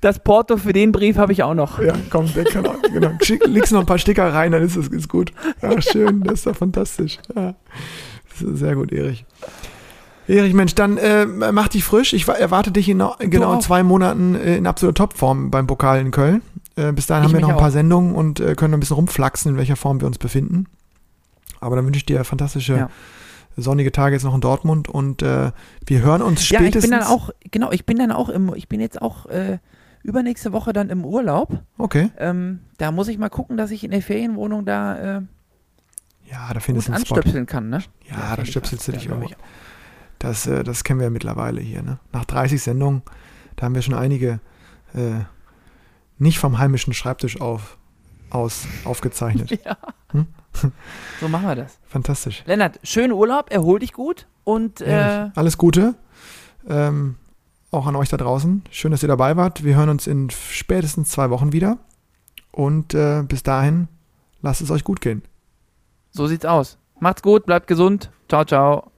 das 0.00 0.18
Porto 0.18 0.56
für 0.58 0.72
den 0.72 0.92
Brief 0.92 1.16
habe 1.16 1.32
ich 1.32 1.42
auch 1.42 1.54
noch. 1.54 1.80
Ja, 1.80 1.94
komm, 2.10 2.32
der 2.34 2.44
kann 2.44 2.66
auch, 2.66 2.80
genau. 2.82 3.10
Schick, 3.22 3.44
legst 3.46 3.72
noch 3.72 3.80
ein 3.80 3.86
paar 3.86 3.98
Sticker 3.98 4.32
rein, 4.32 4.52
dann 4.52 4.62
ist 4.62 4.76
es 4.76 4.88
ist 4.88 5.08
gut. 5.08 5.32
Ja, 5.62 5.80
schön, 5.80 6.22
das 6.22 6.34
ist 6.34 6.46
doch 6.46 6.56
fantastisch. 6.56 7.18
Ja. 7.34 7.54
Das 8.30 8.42
ist 8.42 8.58
sehr 8.58 8.74
gut, 8.74 8.92
Erich. 8.92 9.24
Erich, 10.28 10.54
Mensch, 10.54 10.74
dann 10.74 10.98
äh, 10.98 11.24
mach 11.24 11.68
dich 11.68 11.84
frisch. 11.84 12.12
Ich 12.12 12.26
wa- 12.28 12.34
erwarte 12.34 12.72
dich 12.72 12.88
in 12.88 13.02
genau 13.20 13.54
in 13.54 13.60
zwei 13.60 13.82
Monaten 13.82 14.34
äh, 14.34 14.56
in 14.56 14.66
absoluter 14.66 15.06
Topform 15.06 15.50
beim 15.50 15.66
Pokal 15.66 16.00
in 16.00 16.10
Köln. 16.10 16.42
Äh, 16.76 16.92
bis 16.92 17.06
dahin 17.06 17.24
Ich 17.24 17.28
haben 17.28 17.34
wir 17.34 17.40
noch 17.40 17.50
ein 17.50 17.56
paar 17.56 17.68
auch. 17.68 17.72
Sendungen 17.72 18.14
und 18.14 18.40
äh, 18.40 18.54
können 18.54 18.74
ein 18.74 18.80
bisschen 18.80 18.96
rumflaxen, 18.96 19.52
in 19.52 19.58
welcher 19.58 19.76
Form 19.76 20.00
wir 20.00 20.06
uns 20.06 20.18
befinden. 20.18 20.66
Aber 21.60 21.76
dann 21.76 21.86
wünsche 21.86 21.98
ich 21.98 22.06
dir 22.06 22.22
fantastische 22.24 22.76
Ja. 22.76 22.90
sonnige 23.56 23.90
Tage 23.92 24.14
jetzt 24.14 24.24
noch 24.24 24.34
in 24.34 24.40
Dortmund 24.42 24.88
und 24.88 25.22
äh, 25.22 25.52
wir 25.86 26.02
hören 26.02 26.20
uns 26.22 26.48
Ja, 26.50 26.58
spätestens. 26.60 26.84
ich 26.84 26.90
bin 26.90 26.98
dann 27.00 27.08
auch, 27.08 27.30
genau, 27.50 27.72
ich 27.72 27.86
bin 27.86 27.96
dann 27.98 28.12
auch 28.12 28.28
im, 28.28 28.52
ich 28.54 28.68
bin 28.68 28.80
jetzt 28.80 29.00
auch 29.00 29.24
äh, 29.26 29.58
übernächste 30.02 30.52
Woche 30.52 30.72
dann 30.74 30.90
im 30.90 31.04
Urlaub. 31.04 31.62
Okay. 31.78 32.10
Ähm, 32.18 32.60
da 32.76 32.92
muss 32.92 33.08
ich 33.08 33.16
mal 33.18 33.30
gucken, 33.30 33.56
dass 33.56 33.70
ich 33.70 33.82
in 33.82 33.90
der 33.90 34.02
Ferienwohnung 34.02 34.66
da 34.66 35.16
äh, 35.16 35.20
Ja, 36.30 36.52
da 36.52 36.60
findest 36.60 36.88
du 36.88 36.92
einen 36.92 37.06
Spot. 37.06 37.14
anstöpseln 37.16 37.46
kann, 37.46 37.70
ne? 37.70 37.78
Ja, 38.10 38.16
da 38.16 38.26
finde 38.28 38.42
ich 38.42 38.50
stöpselst 38.50 38.88
du 38.88 38.92
dich 38.92 39.04
Ja, 39.06 39.18
ich 39.22 39.36
Das, 40.18 40.46
äh, 40.46 40.62
das 40.62 40.84
kennen 40.84 41.00
wir 41.00 41.04
ja 41.04 41.10
mittlerweile 41.10 41.62
hier. 41.62 41.82
Ne? 41.82 41.98
Nach 42.12 42.26
30 42.26 42.62
Sendungen, 42.62 43.00
da 43.56 43.64
haben 43.64 43.74
wir 43.74 43.80
schon 43.82 43.94
einige 43.94 44.40
äh, 44.94 45.20
nicht 46.18 46.38
vom 46.38 46.58
heimischen 46.58 46.92
Schreibtisch 46.94 47.40
auf, 47.40 47.76
aus 48.30 48.66
aufgezeichnet. 48.84 49.58
Ja. 49.64 49.76
Hm? 50.12 50.26
So 51.20 51.28
machen 51.28 51.46
wir 51.46 51.54
das. 51.54 51.78
Fantastisch. 51.86 52.42
Lennart, 52.46 52.80
schönen 52.82 53.12
Urlaub, 53.12 53.52
erhol 53.52 53.78
dich 53.78 53.92
gut 53.92 54.26
und 54.44 54.80
äh. 54.80 55.28
Alles 55.34 55.58
Gute. 55.58 55.94
Ähm, 56.66 57.16
auch 57.70 57.86
an 57.86 57.94
euch 57.96 58.08
da 58.08 58.16
draußen. 58.16 58.62
Schön, 58.70 58.90
dass 58.90 59.02
ihr 59.02 59.08
dabei 59.08 59.36
wart. 59.36 59.64
Wir 59.64 59.76
hören 59.76 59.90
uns 59.90 60.06
in 60.06 60.30
spätestens 60.30 61.10
zwei 61.10 61.28
Wochen 61.28 61.52
wieder. 61.52 61.78
Und 62.52 62.94
äh, 62.94 63.22
bis 63.22 63.42
dahin, 63.42 63.88
lasst 64.40 64.62
es 64.62 64.70
euch 64.70 64.82
gut 64.84 65.02
gehen. 65.02 65.22
so 66.10 66.26
sieht's 66.26 66.46
aus. 66.46 66.78
Macht's 67.00 67.20
gut, 67.22 67.44
bleibt 67.44 67.66
gesund. 67.66 68.10
Ciao, 68.28 68.44
ciao. 68.46 68.90